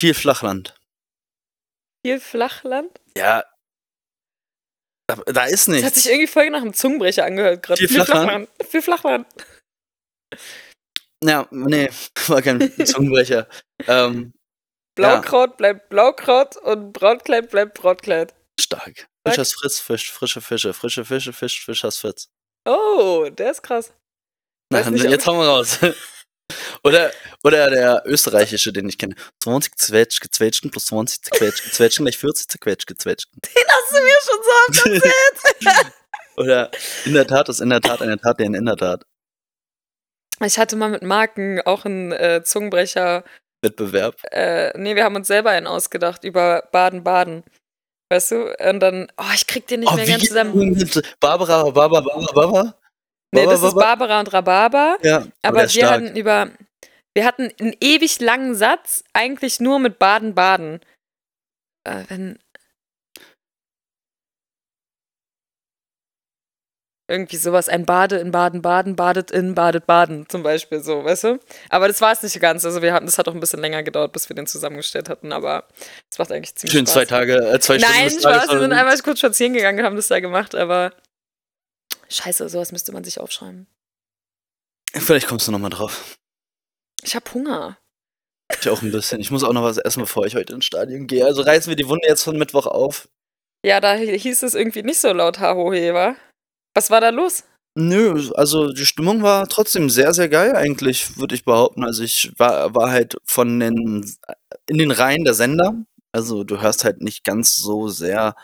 viel 0.01 0.13
Flachland. 0.13 0.73
Viel 2.05 2.19
Flachland? 2.19 3.01
Ja. 3.17 3.43
Da, 5.07 5.15
da 5.25 5.45
ist 5.45 5.67
Das 5.67 5.75
hat 5.75 5.83
nichts. 5.83 6.03
sich 6.03 6.11
irgendwie 6.11 6.27
voll 6.27 6.49
nach 6.49 6.61
einem 6.61 6.73
Zungenbrecher 6.73 7.25
angehört 7.25 7.63
gerade. 7.63 7.87
Viel 7.87 8.03
Flachland? 8.03 8.49
Viel 8.69 8.81
Flachland. 8.81 9.27
Ja, 11.23 11.47
nee, 11.51 11.89
war 12.27 12.41
kein 12.41 12.71
Zungenbrecher. 12.85 13.47
ähm, 13.87 14.33
Blaukraut 14.95 15.57
bleibt 15.57 15.89
Blaukraut 15.89 16.57
und 16.57 16.93
Brautkleid 16.93 17.49
bleibt 17.49 17.75
Brautkleid. 17.75 18.33
stark. 18.59 19.07
Fisch 19.27 19.37
hast 19.37 19.53
Fritz, 19.53 19.79
Fisch, 19.79 20.11
frische 20.11 20.41
Fische, 20.41 20.73
frische 20.73 21.05
Fische, 21.05 21.31
Fisch, 21.33 21.63
Fisch 21.63 21.83
hast 21.83 21.97
Fritz. 21.99 22.29
Oh, 22.67 23.27
der 23.31 23.51
ist 23.51 23.61
krass. 23.61 23.93
Ob 24.73 24.87
jetzt 24.95 25.27
hauen 25.27 25.39
wir 25.39 25.47
raus. 25.47 25.77
oder, 26.83 27.11
oder 27.43 27.69
der 27.69 28.03
österreichische, 28.05 28.71
den 28.73 28.87
ich 28.89 28.97
kenne. 28.97 29.15
20 29.43 29.77
Zwetsch 29.77 30.19
gezwetschgen 30.19 30.71
plus 30.71 30.85
20 30.85 31.23
zerquetsch 31.23 31.63
gezwetschgen 31.63 32.05
gleich 32.05 32.17
40 32.17 32.47
zerquetsch 32.47 32.85
gezwetschgen. 32.85 33.39
Den 33.55 33.63
hast 33.67 33.91
du 33.91 34.03
mir 34.03 34.17
schon 34.23 34.39
so 34.43 34.51
oft 34.67 35.03
erzählt. 35.03 35.93
Oder 36.37 36.71
in 37.05 37.13
der 37.13 37.27
Tat 37.27 37.49
ist 37.49 37.59
in 37.59 37.69
der 37.69 37.81
Tat 37.81 38.01
eine 38.01 38.17
Tat, 38.19 38.39
der 38.39 38.47
in 38.47 38.65
der 38.65 38.77
Tat. 38.77 39.03
Ich 40.43 40.57
hatte 40.57 40.75
mal 40.75 40.89
mit 40.89 41.03
Marken 41.03 41.61
auch 41.61 41.85
einen 41.85 42.11
äh, 42.11 42.41
Zungenbrecher. 42.43 43.23
Wettbewerb. 43.61 44.15
Äh, 44.31 44.75
nee, 44.77 44.95
wir 44.95 45.03
haben 45.03 45.15
uns 45.15 45.27
selber 45.27 45.51
einen 45.51 45.67
ausgedacht 45.67 46.23
über 46.23 46.67
Baden-Baden. 46.71 47.43
Weißt 48.09 48.31
du? 48.31 48.53
Und 48.69 48.79
dann, 48.79 49.11
oh, 49.17 49.31
ich 49.35 49.45
krieg 49.45 49.67
den 49.67 49.81
nicht 49.81 49.91
Oh, 49.91 49.95
mehr 49.95 50.05
ganz 50.07 50.25
zusammen. 50.25 50.53
Barbara, 51.19 51.69
Barbara, 51.69 52.01
Barbara, 52.01 52.33
Barbara? 52.33 52.80
Nee, 53.33 53.45
das 53.45 53.63
ist 53.63 53.75
Barbara? 53.75 54.19
Und 54.19 54.33
Rhabarber. 54.33 54.97
Ja, 55.01 55.25
Aber 55.41 55.61
wir 55.61 55.69
stark. 55.69 55.91
hatten 55.91 56.15
über. 56.15 56.49
Wir 57.13 57.25
hatten 57.25 57.51
einen 57.59 57.75
ewig 57.81 58.19
langen 58.21 58.55
Satz, 58.55 59.03
eigentlich 59.13 59.59
nur 59.59 59.79
mit 59.79 59.99
Baden-Baden. 59.99 60.79
Äh, 61.83 62.03
wenn. 62.07 62.39
Irgendwie 67.09 67.35
sowas, 67.35 67.67
ein 67.67 67.85
Bade 67.85 68.19
in 68.19 68.31
Baden-Baden, 68.31 68.95
badet 68.95 69.31
in 69.31 69.53
Badet-Baden 69.53 70.29
zum 70.29 70.43
Beispiel, 70.43 70.81
so, 70.81 71.03
weißt 71.03 71.25
du? 71.25 71.39
Aber 71.67 71.89
das 71.89 71.99
war 71.99 72.13
es 72.13 72.23
nicht 72.23 72.39
ganz. 72.39 72.63
Also, 72.63 72.81
wir 72.81 72.93
hatten, 72.93 73.05
das 73.05 73.17
hat 73.17 73.27
auch 73.27 73.33
ein 73.33 73.41
bisschen 73.41 73.59
länger 73.59 73.83
gedauert, 73.83 74.13
bis 74.13 74.29
wir 74.29 74.35
den 74.35 74.47
zusammengestellt 74.47 75.09
hatten, 75.09 75.33
aber 75.33 75.67
es 76.09 76.17
macht 76.19 76.31
eigentlich 76.31 76.55
ziemlich 76.55 76.71
Schön 76.71 76.85
Spaß. 76.85 76.93
zwei 76.93 77.05
Tage, 77.05 77.33
äh, 77.35 77.59
zwei 77.59 77.79
Stunden 77.79 77.95
Nein, 77.97 78.05
des 78.05 78.19
Tages 78.19 78.43
Spaß, 78.43 78.53
wir 78.53 78.59
sind 78.61 78.71
einmal 78.71 78.97
kurz 78.99 79.19
spazieren 79.19 79.53
gegangen 79.53 79.79
und 79.79 79.85
haben 79.85 79.95
das 79.97 80.07
da 80.07 80.21
gemacht, 80.21 80.55
aber. 80.55 80.93
Scheiße, 82.11 82.47
sowas 82.49 82.71
müsste 82.71 82.91
man 82.91 83.03
sich 83.03 83.19
aufschreiben. 83.19 83.67
Vielleicht 84.93 85.27
kommst 85.27 85.47
du 85.47 85.51
nochmal 85.51 85.69
drauf. 85.69 86.17
Ich 87.01 87.15
hab 87.15 87.33
Hunger. 87.33 87.77
Ich 88.59 88.69
auch 88.69 88.81
ein 88.81 88.91
bisschen. 88.91 89.21
Ich 89.21 89.31
muss 89.31 89.43
auch 89.43 89.53
noch 89.53 89.63
was 89.63 89.77
essen, 89.77 90.01
bevor 90.01 90.25
ich 90.25 90.35
heute 90.35 90.53
ins 90.53 90.65
Stadion 90.65 91.07
gehe. 91.07 91.25
Also 91.25 91.41
reißen 91.41 91.69
wir 91.69 91.77
die 91.77 91.87
Wunde 91.87 92.07
jetzt 92.07 92.23
von 92.23 92.37
Mittwoch 92.37 92.65
auf. 92.65 93.07
Ja, 93.65 93.79
da 93.79 93.93
hieß 93.93 94.43
es 94.43 94.53
irgendwie 94.53 94.83
nicht 94.83 94.99
so 94.99 95.13
laut 95.13 95.39
Hahohe, 95.39 95.93
wa? 95.93 96.15
Was 96.75 96.89
war 96.89 96.99
da 96.99 97.09
los? 97.09 97.43
Nö, 97.75 98.29
also 98.35 98.73
die 98.73 98.85
Stimmung 98.85 99.23
war 99.23 99.47
trotzdem 99.47 99.89
sehr, 99.89 100.13
sehr 100.13 100.27
geil 100.27 100.55
eigentlich, 100.55 101.17
würde 101.17 101.35
ich 101.35 101.45
behaupten. 101.45 101.85
Also 101.85 102.03
ich 102.03 102.33
war, 102.37 102.75
war 102.75 102.91
halt 102.91 103.15
von 103.23 103.59
den, 103.59 104.05
in 104.67 104.77
den 104.77 104.91
Reihen 104.91 105.23
der 105.23 105.33
Sender. 105.33 105.75
Also 106.11 106.43
du 106.43 106.59
hörst 106.59 106.83
halt 106.83 107.01
nicht 107.01 107.23
ganz 107.23 107.55
so 107.55 107.87
sehr, 107.87 108.35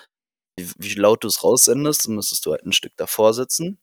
wie, 0.78 0.94
laut 0.96 1.24
du 1.24 1.28
es 1.28 1.44
raussendest. 1.44 2.08
Dann 2.08 2.16
müsstest 2.16 2.46
du 2.46 2.52
halt 2.52 2.66
ein 2.66 2.74
Stück 2.74 2.94
davor 2.98 3.34
sitzen. 3.34 3.80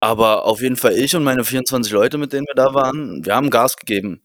Aber 0.00 0.44
auf 0.44 0.60
jeden 0.60 0.76
Fall 0.76 0.96
ich 0.98 1.14
und 1.14 1.22
meine 1.24 1.44
24 1.44 1.92
Leute, 1.92 2.18
mit 2.18 2.32
denen 2.32 2.46
wir 2.48 2.54
da 2.56 2.74
waren, 2.74 3.24
wir 3.24 3.34
haben 3.36 3.50
Gas 3.50 3.76
gegeben. 3.76 4.22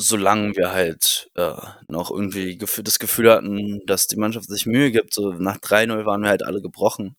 Solange 0.00 0.54
wir 0.56 0.70
halt 0.72 1.28
äh, 1.34 1.56
noch 1.88 2.10
irgendwie 2.12 2.52
gef- 2.56 2.82
das 2.82 3.00
Gefühl 3.00 3.32
hatten, 3.32 3.80
dass 3.86 4.06
die 4.06 4.16
Mannschaft 4.16 4.48
sich 4.48 4.64
Mühe 4.66 4.92
gibt. 4.92 5.12
So 5.12 5.32
nach 5.32 5.58
3-0 5.58 6.06
waren 6.06 6.22
wir 6.22 6.28
halt 6.30 6.44
alle 6.44 6.62
gebrochen. 6.62 7.16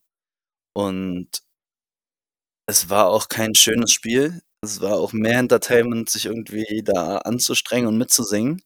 Und 0.74 1.30
es 2.68 2.90
war 2.90 3.08
auch 3.08 3.28
kein 3.28 3.54
schönes 3.56 3.92
Spiel. 3.92 4.42
Es 4.62 4.80
war 4.82 4.94
auch 4.98 5.12
mehr 5.14 5.40
Entertainment, 5.40 6.10
sich 6.10 6.26
irgendwie 6.26 6.84
da 6.84 7.18
anzustrengen 7.20 7.88
und 7.88 7.98
mitzusingen. 7.98 8.62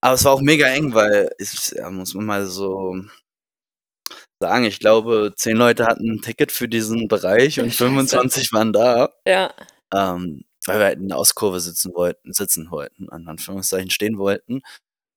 Aber 0.00 0.14
es 0.14 0.24
war 0.24 0.32
auch 0.32 0.40
mega 0.40 0.66
eng, 0.68 0.94
weil 0.94 1.30
ich, 1.38 1.70
ja, 1.72 1.90
muss 1.90 2.14
man 2.14 2.24
mal 2.26 2.46
so 2.46 2.96
sagen, 4.40 4.64
ich 4.64 4.78
glaube, 4.78 5.32
zehn 5.36 5.56
Leute 5.56 5.86
hatten 5.86 6.12
ein 6.12 6.22
Ticket 6.22 6.52
für 6.52 6.68
diesen 6.68 7.08
Bereich 7.08 7.58
und 7.60 7.70
Scheiße. 7.70 7.84
25 7.84 8.52
waren 8.52 8.72
da, 8.72 9.10
Ja. 9.26 9.52
ähm, 9.94 10.44
weil 10.66 10.78
wir 10.78 10.84
halt 10.86 10.98
in 11.00 11.08
der 11.08 11.16
Auskurve 11.18 11.60
sitzen 11.60 11.92
wollten, 11.94 12.32
sitzen 12.32 12.70
wollten, 12.70 13.08
an 13.10 13.26
Anführungszeichen 13.26 13.90
stehen 13.90 14.18
wollten. 14.18 14.60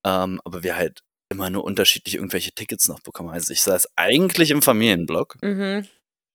Ähm, 0.05 0.41
aber 0.45 0.63
wir 0.63 0.75
halt 0.75 1.01
immer 1.32 1.49
nur 1.49 1.63
unterschiedlich 1.63 2.15
irgendwelche 2.15 2.51
Tickets 2.51 2.88
noch 2.88 3.01
bekommen. 3.01 3.29
Also 3.29 3.53
ich 3.53 3.61
saß 3.61 3.89
eigentlich 3.95 4.49
im 4.51 4.61
Familienblock 4.61 5.38
Mhm. 5.43 5.88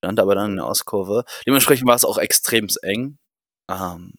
stand 0.04 0.20
aber 0.20 0.34
dann 0.36 0.50
in 0.52 0.56
der 0.56 0.66
Auskurve. 0.66 1.24
Dementsprechend 1.46 1.88
war 1.88 1.96
es 1.96 2.04
auch 2.04 2.18
extrem 2.18 2.68
eng. 2.82 3.18
Ähm, 3.70 4.14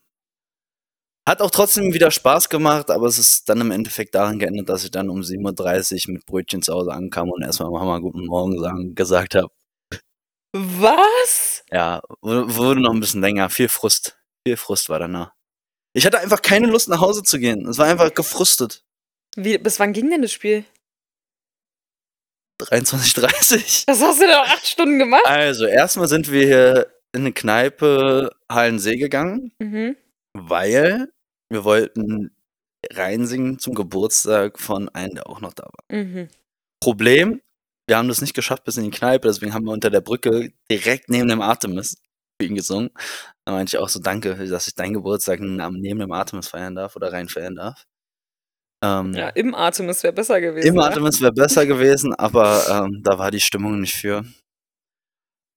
hat 1.28 1.42
auch 1.42 1.52
trotzdem 1.52 1.94
wieder 1.94 2.10
Spaß 2.10 2.50
gemacht, 2.50 2.90
aber 2.90 3.06
es 3.08 3.18
ist 3.20 3.50
dann 3.50 3.62
im 3.62 3.72
Endeffekt 3.72 4.16
daran 4.16 4.40
geendet, 4.40 4.70
dass 4.70 4.84
ich 4.84 4.92
dann 4.92 5.10
um 5.10 5.22
7.30 5.22 6.08
Uhr 6.08 6.14
mit 6.14 6.26
Brötchen 6.26 6.62
zu 6.62 6.74
Hause 6.74 6.92
ankam 6.94 7.30
und 7.30 7.44
erstmal 7.44 7.70
Mama 7.70 8.00
guten 8.00 8.26
Morgen 8.26 8.60
sagen, 8.60 8.96
gesagt 8.96 9.36
habe. 9.36 9.50
Was? 10.56 11.64
Ja, 11.72 12.02
wu- 12.22 12.56
wurde 12.56 12.82
noch 12.82 12.94
ein 12.94 13.00
bisschen 13.00 13.22
länger. 13.22 13.50
Viel 13.50 13.70
Frust. 13.70 14.18
Viel 14.48 14.58
Frust 14.58 14.90
war 14.90 15.00
danach. 15.00 15.34
Ich 15.94 16.06
hatte 16.06 16.20
einfach 16.20 16.42
keine 16.42 16.68
Lust 16.68 16.90
nach 16.90 17.02
Hause 17.02 17.24
zu 17.24 17.38
gehen. 17.40 17.68
Es 17.68 17.78
war 17.78 17.88
einfach 17.88 18.14
gefrustet. 18.14 18.84
Wie, 19.36 19.58
bis 19.58 19.80
wann 19.80 19.94
ging 19.94 20.10
denn 20.10 20.22
das 20.22 20.32
Spiel? 20.32 20.64
23.30 22.62 23.86
Das 23.88 24.02
hast 24.02 24.20
du 24.20 24.26
denn 24.26 24.36
auch 24.36 24.48
acht 24.48 24.66
Stunden 24.66 24.98
gemacht? 25.00 25.26
Also, 25.26 25.66
erstmal 25.66 26.08
sind 26.08 26.32
wir 26.32 26.46
hier 26.46 26.94
in 27.14 27.22
eine 27.22 27.34
Kneipe 27.34 28.32
Hallensee 28.52 28.98
gegangen. 28.98 29.52
Mhm. 29.60 29.96
weil 30.34 31.10
wir 31.50 31.64
wollten 31.64 32.32
reinsingen 32.92 33.60
zum 33.60 33.74
Geburtstag 33.74 34.60
von 34.60 34.90
einem, 34.90 35.16
der 35.16 35.30
auch 35.30 35.42
noch 35.42 35.54
da 35.54 35.64
war. 35.64 35.98
Mhm. 35.98 36.30
Problem, 36.82 37.42
wir 37.88 37.98
haben 37.98 38.08
das 38.08 38.22
nicht 38.22 38.34
geschafft 38.34 38.64
bis 38.64 38.78
in 38.78 38.84
die 38.84 38.92
Kneipe, 38.92 39.28
deswegen 39.28 39.54
haben 39.54 39.66
wir 39.66 39.74
unter 39.74 39.90
der 39.90 40.02
Brücke 40.02 40.52
direkt 40.70 41.10
neben 41.10 41.28
dem 41.28 41.42
Artemis 41.42 41.98
für 42.40 42.48
ihn 42.48 42.56
gesungen. 42.56 42.92
Da 43.46 43.54
meinte 43.54 43.76
ich 43.76 43.82
auch 43.82 43.90
so, 43.90 44.00
danke, 44.00 44.36
dass 44.48 44.68
ich 44.68 44.76
deinen 44.76 44.94
Geburtstag 44.94 45.40
neben 45.40 46.00
dem 46.00 46.12
Artemis 46.12 46.50
feiern 46.50 46.76
darf 46.76 46.96
oder 46.96 47.12
rein 47.12 47.30
feiern 47.30 47.56
darf. 47.56 47.86
Ähm, 48.84 49.14
Ja, 49.14 49.30
im 49.30 49.56
Artemis 49.56 50.04
wäre 50.04 50.14
besser 50.14 50.40
gewesen. 50.40 50.68
Im 50.68 50.76
ja? 50.76 50.84
Artemis 50.84 51.22
wäre 51.22 51.34
besser 51.34 51.66
gewesen, 51.66 52.14
aber 52.14 52.86
ähm, 52.86 53.02
da 53.04 53.18
war 53.18 53.32
die 53.32 53.40
Stimmung 53.40 53.80
nicht 53.80 53.96
für. 53.96 54.24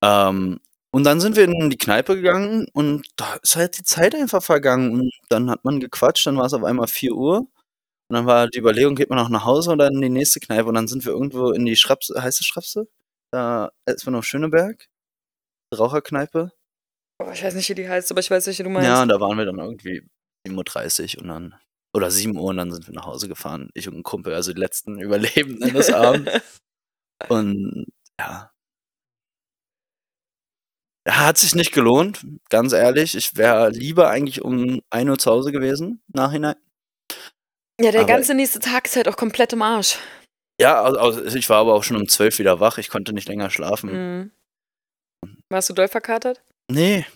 Ähm, 0.02 0.60
und 0.92 1.04
dann 1.04 1.20
sind 1.20 1.36
wir 1.36 1.44
in 1.44 1.70
die 1.70 1.78
Kneipe 1.78 2.16
gegangen 2.16 2.66
und 2.72 3.06
da 3.16 3.34
ist 3.42 3.56
halt 3.56 3.78
die 3.78 3.84
Zeit 3.84 4.14
einfach 4.14 4.42
vergangen. 4.42 5.00
Und 5.00 5.12
dann 5.28 5.50
hat 5.50 5.64
man 5.64 5.78
gequatscht, 5.80 6.26
dann 6.26 6.36
war 6.36 6.46
es 6.46 6.54
auf 6.54 6.64
einmal 6.64 6.88
4 6.88 7.12
Uhr. 7.14 7.38
Und 7.38 8.16
dann 8.16 8.26
war 8.26 8.48
die 8.48 8.58
Überlegung, 8.58 8.96
geht 8.96 9.08
man 9.08 9.18
noch 9.18 9.28
nach 9.28 9.44
Hause 9.44 9.70
oder 9.70 9.86
in 9.86 10.00
die 10.00 10.08
nächste 10.08 10.40
Kneipe. 10.40 10.68
Und 10.68 10.74
dann 10.74 10.88
sind 10.88 11.04
wir 11.04 11.12
irgendwo 11.12 11.52
in 11.52 11.64
die 11.64 11.76
Schrapse, 11.76 12.20
heißt 12.20 12.40
es 12.40 12.46
Schrapse? 12.46 12.88
Da 13.32 13.70
ist 13.86 14.04
man 14.06 14.16
auf 14.16 14.24
Schöneberg. 14.24 14.88
Raucherkneipe. 15.76 16.52
Oh, 17.22 17.30
ich 17.32 17.44
weiß 17.44 17.54
nicht, 17.54 17.68
wie 17.68 17.74
die 17.74 17.88
heißt, 17.88 18.10
aber 18.10 18.20
ich 18.20 18.30
weiß, 18.30 18.46
welche 18.46 18.64
du 18.64 18.70
meinst. 18.70 18.88
Ja, 18.88 19.02
und 19.02 19.08
da 19.08 19.20
waren 19.20 19.38
wir 19.38 19.44
dann 19.44 19.58
irgendwie 19.58 20.02
7.30 20.48 21.16
Uhr 21.18 21.22
und 21.22 21.28
dann, 21.28 21.54
oder 21.94 22.10
7 22.10 22.36
Uhr 22.36 22.46
und 22.50 22.56
dann 22.56 22.72
sind 22.72 22.88
wir 22.88 22.94
nach 22.94 23.06
Hause 23.06 23.28
gefahren. 23.28 23.70
Ich 23.74 23.86
und 23.86 23.96
ein 23.96 24.02
Kumpel, 24.02 24.34
also 24.34 24.52
die 24.52 24.60
letzten 24.60 24.98
Überlebenden 25.00 25.72
des 25.72 25.92
Abends. 25.92 26.32
Und 27.28 27.84
ja. 28.18 28.49
Hat 31.08 31.38
sich 31.38 31.54
nicht 31.54 31.72
gelohnt, 31.72 32.24
ganz 32.50 32.72
ehrlich. 32.72 33.14
Ich 33.16 33.36
wäre 33.36 33.70
lieber 33.70 34.10
eigentlich 34.10 34.42
um 34.42 34.80
1 34.90 35.08
Uhr 35.08 35.18
zu 35.18 35.30
Hause 35.30 35.50
gewesen, 35.52 36.02
nachhinein. 36.08 36.56
ja, 37.80 37.90
der 37.90 38.02
aber- 38.02 38.08
ganze 38.12 38.34
nächste 38.34 38.58
Tag 38.60 38.86
ist 38.86 38.96
halt 38.96 39.08
auch 39.08 39.16
komplett 39.16 39.52
im 39.54 39.62
Arsch. 39.62 39.98
Ja, 40.60 40.82
also, 40.82 40.98
also 41.00 41.36
ich 41.36 41.48
war 41.48 41.58
aber 41.58 41.74
auch 41.74 41.84
schon 41.84 41.96
um 41.96 42.06
12 42.06 42.38
wieder 42.38 42.60
wach. 42.60 42.76
Ich 42.76 42.90
konnte 42.90 43.14
nicht 43.14 43.28
länger 43.28 43.48
schlafen. 43.50 43.90
Mhm. 43.92 44.30
Warst 45.50 45.70
du 45.70 45.72
doll 45.74 45.88
verkatert? 45.88 46.42
Nee, 46.70 47.06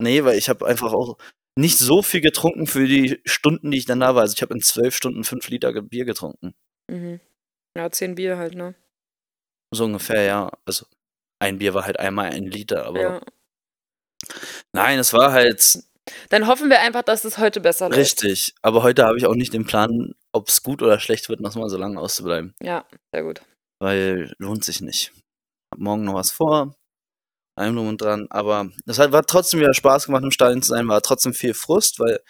nee, 0.00 0.22
weil 0.24 0.38
ich 0.38 0.48
habe 0.48 0.64
einfach 0.66 0.92
auch 0.92 1.18
nicht 1.58 1.78
so 1.78 2.02
viel 2.02 2.20
getrunken 2.20 2.66
für 2.68 2.86
die 2.86 3.20
Stunden, 3.24 3.70
die 3.72 3.78
ich 3.78 3.84
dann 3.84 4.00
da 4.00 4.14
war. 4.14 4.22
Also 4.22 4.34
ich 4.36 4.42
habe 4.42 4.54
in 4.54 4.60
12 4.60 4.94
Stunden 4.94 5.24
5 5.24 5.48
Liter 5.48 5.72
Bier 5.82 6.04
getrunken. 6.04 6.54
Mhm. 6.90 7.20
Ja, 7.76 7.90
zehn 7.90 8.14
Bier 8.14 8.38
halt, 8.38 8.54
ne? 8.54 8.74
So 9.74 9.84
ungefähr, 9.86 10.22
ja. 10.22 10.50
Also 10.64 10.86
ein 11.40 11.58
Bier 11.58 11.74
war 11.74 11.84
halt 11.86 11.98
einmal 11.98 12.30
ein 12.30 12.44
Liter, 12.46 12.86
aber 12.86 13.00
Ja. 13.00 13.20
nein, 14.72 14.98
es 14.98 15.12
war 15.12 15.32
halt 15.32 15.78
Dann 16.28 16.46
hoffen 16.46 16.68
wir 16.68 16.80
einfach, 16.80 17.02
dass 17.02 17.24
es 17.24 17.38
heute 17.38 17.60
besser 17.60 17.88
läuft. 17.88 17.98
richtig. 17.98 18.54
Aber 18.62 18.82
heute 18.82 19.04
habe 19.04 19.16
ich 19.16 19.26
auch 19.26 19.34
nicht 19.34 19.54
den 19.54 19.64
Plan, 19.64 20.14
ob 20.32 20.48
es 20.48 20.62
gut 20.62 20.82
oder 20.82 21.00
schlecht 21.00 21.28
wird, 21.28 21.40
noch 21.40 21.54
mal 21.54 21.68
so 21.70 21.78
lange 21.78 21.98
auszubleiben, 21.98 22.54
Ja, 22.60 22.84
sehr 23.12 23.22
gut. 23.22 23.40
weil 23.80 24.34
lohnt 24.38 24.64
sich 24.64 24.80
nicht. 24.80 25.12
Hab 25.72 25.80
morgen 25.80 26.04
noch 26.04 26.14
was 26.14 26.30
vor, 26.30 26.76
allem 27.58 27.76
drum 27.76 27.88
und 27.88 28.00
dran, 28.02 28.26
aber 28.30 28.70
es 28.86 28.98
hat 28.98 29.12
war 29.12 29.24
trotzdem 29.24 29.60
wieder 29.60 29.74
Spaß 29.74 30.06
gemacht, 30.06 30.24
im 30.24 30.30
Stadion 30.30 30.60
zu 30.62 30.68
sein, 30.70 30.88
war 30.88 31.00
trotzdem 31.02 31.32
viel 31.34 31.54
Frust, 31.54 31.98
weil 32.00 32.20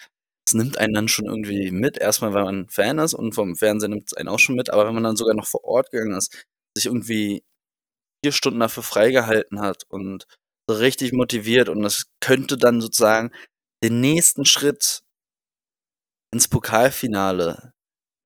es 0.46 0.54
nimmt 0.54 0.78
einen 0.78 0.92
dann 0.94 1.08
schon 1.08 1.24
irgendwie 1.26 1.70
mit. 1.70 1.96
Erstmal, 1.98 2.34
weil 2.34 2.44
man 2.44 2.68
Fan 2.68 2.98
ist 2.98 3.14
und 3.14 3.34
vom 3.34 3.56
Fernsehen 3.56 3.90
nimmt 3.92 4.08
es 4.08 4.14
einen 4.16 4.28
auch 4.28 4.38
schon 4.38 4.54
mit, 4.56 4.70
aber 4.70 4.86
wenn 4.86 4.94
man 4.94 5.02
dann 5.04 5.16
sogar 5.16 5.34
noch 5.34 5.46
vor 5.46 5.64
Ort 5.64 5.90
gegangen 5.90 6.16
ist, 6.16 6.44
sich 6.76 6.86
irgendwie 6.86 7.42
4 8.24 8.32
Stunden 8.32 8.60
dafür 8.60 8.82
freigehalten 8.82 9.60
hat 9.60 9.84
und 9.88 10.26
so 10.68 10.76
richtig 10.76 11.12
motiviert 11.12 11.68
und 11.68 11.82
das 11.82 12.06
könnte 12.20 12.56
dann 12.58 12.80
sozusagen 12.80 13.32
den 13.84 14.00
nächsten 14.00 14.46
Schritt 14.46 15.02
ins 16.32 16.48
Pokalfinale 16.48 17.72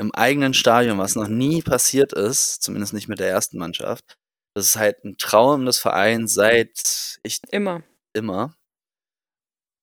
im 0.01 0.15
eigenen 0.15 0.55
Stadion, 0.55 0.99
was 0.99 1.17
noch 1.17 1.29
nie 1.29 1.63
passiert 1.63 2.13
ist, 2.15 2.63
zumindest 2.63 2.95
nicht 2.95 3.09
mit 3.09 3.21
der 3.21 3.31
ersten 3.31 3.59
Mannschaft. 3.59 4.17
Das 4.55 4.67
ist 4.67 4.77
halt 4.77 5.05
'n 5.05 5.17
Traum 5.19 5.67
des 5.67 5.79
Vereins 5.79 6.35
seit 6.35 7.19
echt 7.25 7.45
Immer. 7.53 7.83
immer. 8.15 8.55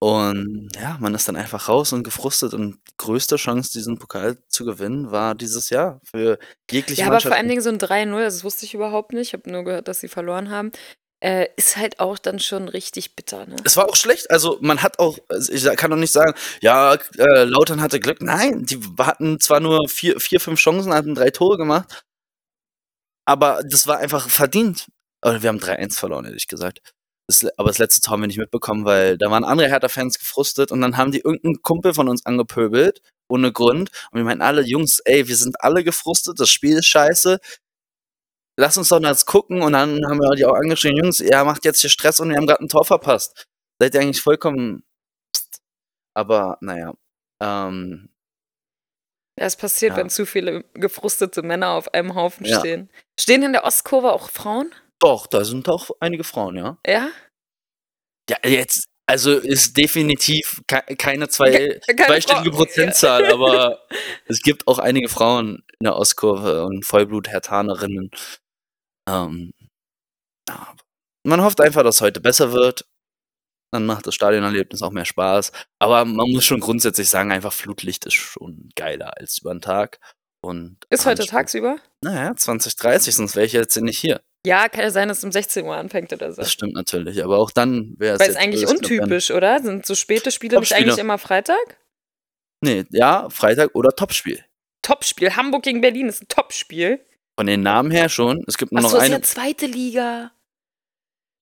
Und 0.01 0.69
ja, 0.75 0.97
man 0.99 1.15
ist 1.15 1.27
dann 1.27 1.37
einfach 1.37 1.69
raus 1.69 1.93
und 1.93 2.03
gefrustet 2.03 2.53
und 2.53 2.73
die 2.89 2.93
größte 2.97 3.37
Chance, 3.37 3.71
diesen 3.71 3.97
Pokal 3.97 4.37
zu 4.49 4.65
gewinnen, 4.65 5.09
war 5.11 5.35
dieses 5.35 5.69
Jahr 5.69 6.01
für 6.03 6.37
jegliche 6.69 7.01
Ja, 7.01 7.07
aber 7.07 7.21
vor 7.21 7.35
allen. 7.37 7.47
Dingen 7.47 7.61
so 7.61 7.69
'n 7.69 7.77
3:0, 7.79 8.23
also 8.23 8.37
das 8.37 8.43
wusste 8.43 8.65
ich 8.65 8.73
überhaupt 8.73 9.13
nicht. 9.13 9.29
Ich 9.29 9.33
habe 9.33 9.49
nur 9.49 9.63
gehört, 9.63 9.87
dass 9.87 9.99
sie 10.01 10.07
verloren 10.09 10.49
haben. 10.49 10.71
Äh, 11.21 11.47
ist 11.55 11.77
halt 11.77 11.99
auch 11.99 12.17
dann 12.19 12.39
schon 12.39 12.67
richtig 12.67 13.15
bitter, 13.15 13.45
ne? 13.47 13.55
Es 13.63 13.77
war 13.77 13.87
auch 13.89 13.95
schlecht. 13.95 14.29
Also, 14.31 14.57
man 14.61 14.83
hat 14.83 14.99
auch 14.99 15.17
also, 15.29 15.51
ich 15.51 15.63
kann 15.77 15.89
doch 15.91 15.97
nicht 15.97 16.11
sagen: 16.11 16.33
„Ja, 16.61 16.95
äh, 17.17 17.43
Lautern 17.45 17.81
hatte 17.81 17.99
Glück.“ 17.99 18.21
Nein, 18.21 18.65
die 18.65 18.79
hatten 18.99 19.39
zwar 19.39 19.59
nur 19.59 19.87
4 19.87 20.19
4, 20.19 20.39
5 20.39 20.59
Chancen, 20.59 20.93
hatten 20.93 21.15
3 21.15 21.29
Tore 21.31 21.57
gemacht 21.57 22.03
aber 23.27 23.61
das 23.69 23.87
war 23.87 23.97
einfach 23.97 24.29
verdient. 24.29 24.87
Oder 25.23 25.41
wir 25.41 25.49
haben 25.49 25.59
3:1 25.59 25.97
verloren, 25.97 26.25
ehrlich 26.25 26.47
gesagt. 26.47 26.79
Das 27.29 27.43
aber 27.57 27.69
das 27.69 27.79
letzte 27.79 28.01
Tor 28.01 28.13
haben 28.13 28.21
wir 28.21 28.27
nicht 28.27 28.37
mitbekommen, 28.37 28.85
weil 28.85 29.17
da 29.17 29.31
waren 29.31 29.43
andere 29.43 29.67
Hertha-Fans 29.67 30.19
gefrustet 30.19 30.71
und 30.71 30.81
dann 30.81 30.95
haben 30.97 31.11
die 31.11 31.19
irgend 31.21 31.43
'n 31.43 31.61
Kumpel 31.63 31.93
von 31.95 32.07
uns 32.07 32.23
angepöbelt, 32.25 33.01
ohne 33.27 33.51
Grund. 33.51 33.89
Und 34.11 34.17
wir 34.19 34.23
meinten 34.25 34.43
alle: 34.43 34.61
„Jungs, 34.61 34.99
ey, 35.05 35.27
wir 35.27 35.35
sind 35.35 35.55
alle 35.61 35.83
gefrustet, 35.83 36.39
das 36.39 36.49
Spiel 36.51 36.77
ist 36.77 36.85
scheiße. 36.85 37.39
Lass 38.59 38.77
uns 38.77 38.87
doch 38.89 38.99
mal 39.01 39.09
jetzt 39.09 39.25
gucken.“ 39.25 39.61
Und 39.61 39.73
dann 39.73 40.05
haben 40.05 40.19
wir 40.19 40.35
die 40.35 40.45
auch 40.45 40.53
angeschrien: 40.55 40.95
„Jungs, 40.97 41.19
ihr 41.19 41.43
macht 41.43 41.65
jetzt 41.65 41.81
hier 41.81 41.89
Stress 41.89 42.19
und 42.19 42.29
wir 42.29 42.37
haben 42.37 42.47
grad 42.47 42.61
'n 42.61 42.69
Tor 42.69 42.85
verpasst. 42.85 43.45
Seid 43.79 43.93
ihr 43.95 44.01
eigentlich 44.01 44.21
vollkommen 44.21 44.83
Psst.“ 45.33 45.61
Aber 46.15 46.57
na 46.61 46.77
ja, 46.79 46.93
ähm 47.41 48.09
Ja, 49.37 49.45
es 49.45 49.57
passiert, 49.57 49.91
Ja. 49.91 49.97
wenn 49.97 50.09
zu 50.09 50.25
viele 50.25 50.63
gefrustete 50.73 51.41
Männer 51.43 51.71
auf 51.71 51.93
einem 51.93 52.15
Haufen 52.15 52.45
Ja. 52.45 52.59
stehen. 52.59 52.89
Stehen 53.19 53.43
in 53.43 53.51
der 53.51 53.65
Ostkurve 53.65 54.13
auch 54.13 54.29
Frauen? 54.29 54.71
Doch, 54.99 55.27
da 55.27 55.43
sind 55.43 55.67
auch 55.69 55.91
einige 55.99 56.23
Frauen, 56.23 56.55
ja. 56.55 56.77
Ja? 56.85 57.09
Ja, 58.29 58.37
jetzt 58.43 58.87
also, 59.07 59.37
ist 59.37 59.77
definitiv 59.77 60.61
kei 60.67 60.81
keine 60.95 61.27
zwei 61.29 61.51
Ke 61.51 61.79
keine 61.85 62.07
zweistellige 62.07 62.51
Frau 62.51 62.59
ja. 62.59 62.65
Prozentzahl, 62.65 63.25
aber 63.31 63.79
es 64.25 64.41
gibt 64.41 64.67
auch 64.67 64.79
einige 64.79 65.09
Frauen 65.09 65.63
in 65.79 65.83
der 65.83 65.95
Ostkurve 65.95 66.65
und 66.65 66.83
Vollblut-Herthanerinnen. 66.85 68.09
Ähm, 69.07 69.53
ja, 70.49 70.75
man 71.23 71.41
hofft 71.43 71.61
einfach, 71.61 71.83
dass 71.83 72.01
heute 72.01 72.19
besser 72.19 72.51
wird. 72.51 72.85
Dann 73.71 73.85
macht 73.85 74.07
das 74.07 74.15
Stadionerlebnis 74.15 74.81
auch 74.81 74.91
mehr 74.91 75.05
Spaß. 75.05 75.51
Aber 75.79 76.05
man 76.05 76.31
muss 76.31 76.45
schon 76.45 76.59
grundsätzlich 76.59 77.09
sagen, 77.09 77.31
einfach 77.31 77.53
Flutlicht 77.53 78.05
ist 78.05 78.13
schon 78.15 78.69
geiler 78.75 79.17
als 79.17 79.39
über 79.39 79.51
'n 79.51 79.61
Tag 79.61 79.99
und 80.41 80.85
Ist 80.89 81.05
heute 81.05 81.25
tagsüber? 81.27 81.77
Na 82.01 82.13
ja, 82.13 82.31
20:30, 82.35 83.11
sonst 83.15 83.35
wäre 83.35 83.45
ich 83.45 83.53
jetzt 83.53 83.75
nicht 83.77 83.99
hier. 83.99 84.21
Ja, 84.45 84.69
kann 84.69 84.81
ja 84.81 84.91
sein, 84.91 85.07
dass 85.07 85.19
es 85.19 85.23
um 85.23 85.31
16 85.31 85.65
Uhr 85.65 85.75
anfängt 85.75 86.13
oder 86.13 86.31
so. 86.31 86.41
Das 86.41 86.51
stimmt 86.51 86.73
natürlich, 86.73 87.23
aber 87.23 87.37
auch 87.37 87.51
dann 87.51 87.95
wäre 87.97 88.15
es 88.15 88.19
Weil 88.19 88.29
ist 88.29 88.35
jetzt 88.35 88.43
eigentlich 88.43 88.67
untypisch, 88.67 89.31
oder? 89.31 89.61
Sind 89.61 89.85
so 89.85 89.95
späte 89.95 90.31
Spiele 90.31 90.59
nicht 90.59 90.73
eigentlich 90.73 90.97
immer 90.97 91.17
Freitag? 91.17 91.77
Ne, 92.61 92.85
ja, 92.91 93.29
Freitag 93.29 93.75
oder 93.75 93.91
Topspiel. 93.91 94.43
Topspiel. 94.81 95.35
Hamburg 95.35 95.63
gegen 95.63 95.81
Berlin 95.81 96.07
ist 96.07 96.21
'n 96.21 96.27
Topspiel. 96.27 96.99
Von 97.37 97.47
den 97.47 97.61
Namen 97.61 97.91
her 97.91 98.07
schon. 98.07 98.43
Es 98.47 98.57
gibt 98.57 98.71
nur 98.71 98.79
Ach 98.79 98.83
noch 98.83 98.91
so, 98.91 98.97
ist 98.97 99.03
eine 99.03 99.15
ja 99.15 99.21
2. 99.21 99.65
Liga. 99.67 100.31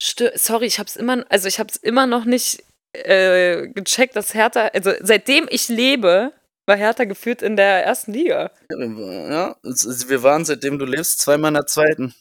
Stö 0.02 0.30
sorry, 0.34 0.66
ich 0.66 0.78
habe 0.78 0.88
es 0.88 0.96
immer 0.96 1.24
also, 1.28 1.46
ich 1.46 1.58
habe 1.58 1.70
es 1.70 1.76
immer 1.76 2.06
noch 2.06 2.24
nicht, 2.24 2.64
äh, 2.92 3.68
gecheckt, 3.68 4.16
dass 4.16 4.34
Hertha 4.34 4.68
also, 4.68 4.92
seitdem 5.00 5.46
ich 5.50 5.68
lebe, 5.68 6.32
war 6.66 6.76
Hertha 6.76 7.04
geführt 7.04 7.42
in 7.42 7.56
der 7.56 7.86
1. 7.86 8.12
Liga. 8.12 8.50
Ja, 8.70 9.56
es 9.62 9.84
ist 9.84 10.08
wir 10.08 10.22
waren, 10.22 10.44
seitdem 10.44 10.78
du 10.78 10.84
lebst, 10.84 11.20
zweimal 11.20 11.50
in 11.50 11.54
der 11.54 11.66
2. 11.66 12.12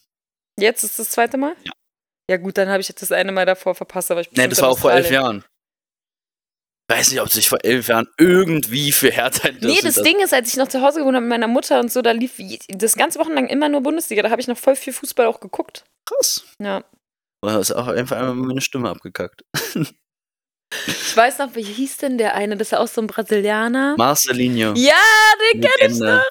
Jetzt 0.60 0.84
ist 0.84 1.00
das 1.00 1.10
2. 1.12 1.38
Mal? 1.38 1.56
Ja. 1.64 1.72
Ja 2.32 2.38
gut, 2.38 2.58
dann 2.58 2.70
habe 2.70 2.80
ich 2.80 2.88
jetzt 2.88 3.02
das 3.02 3.12
eine 3.12 3.32
Mal 3.34 3.46
davor 3.46 3.76
verpasst, 3.76 4.10
war 4.10 4.18
ich 4.20 4.28
Ne, 4.28 4.32
bestimmt 4.34 4.52
das 4.54 4.62
war 4.62 4.70
auch 4.70 4.80
vor 4.80 4.92
11 4.94 5.06
Australien. 5.08 5.24
Jahren. 5.42 5.46
Weiß 6.90 7.12
nicht, 7.12 7.22
ob 7.22 7.30
sich 7.30 7.50
vor 7.50 7.60
11 7.64 7.88
Jahren 7.88 8.08
irgendwie 8.18 8.92
für 8.92 9.10
Hertha 9.12 9.48
interessiert 9.50 9.86
das 9.86 9.98
hat. 9.98 10.06
Ding 10.06 10.20
ist, 10.22 10.34
als 10.34 10.50
ich 10.50 10.56
noch 10.58 10.68
zu 10.70 10.82
Hause 10.82 11.00
gewohnt 11.00 11.16
habe 11.16 11.26
mit 11.26 11.32
meiner 11.32 11.48
Mutter 11.48 11.80
und 11.80 11.92
so, 11.92 12.02
da 12.02 12.12
lief 12.12 12.40
das 12.70 12.96
ganze 12.96 13.20
Wochenlang 13.20 13.48
immer 13.48 13.68
nur 13.70 13.82
Bundesliga. 13.82 14.22
Da 14.22 14.30
habe 14.30 14.42
ich 14.42 14.48
noch 14.48 14.58
voll 14.58 14.76
viel 14.76 14.94
Fußball 14.94 15.26
auch 15.26 15.40
geguckt. 15.40 15.84
Krass. 16.06 16.46
Ja. 16.62 16.84
Du 17.42 17.50
hast 17.50 17.72
auch 17.74 17.88
einfach 17.88 18.18
einmal 18.18 18.36
meine 18.36 18.62
Stimme 18.62 18.90
abgekackt. 18.90 19.44
Ich 20.88 21.16
weiß 21.16 21.38
noch, 21.38 21.54
wie 21.54 21.62
hieß 21.62 21.98
denn 21.98 22.18
der 22.18 22.34
eine? 22.34 22.58
Das 22.58 22.70
ist 22.70 22.72
ja 22.72 22.80
auch 22.80 22.88
so 22.88 23.00
'n 23.00 23.06
Brasilianer. 23.06 23.96
Marcelinho. 23.96 24.74
Ja, 24.76 24.96
den 25.54 25.62
kenne 25.62 25.94
ich 25.94 26.00
noch. 26.00 26.24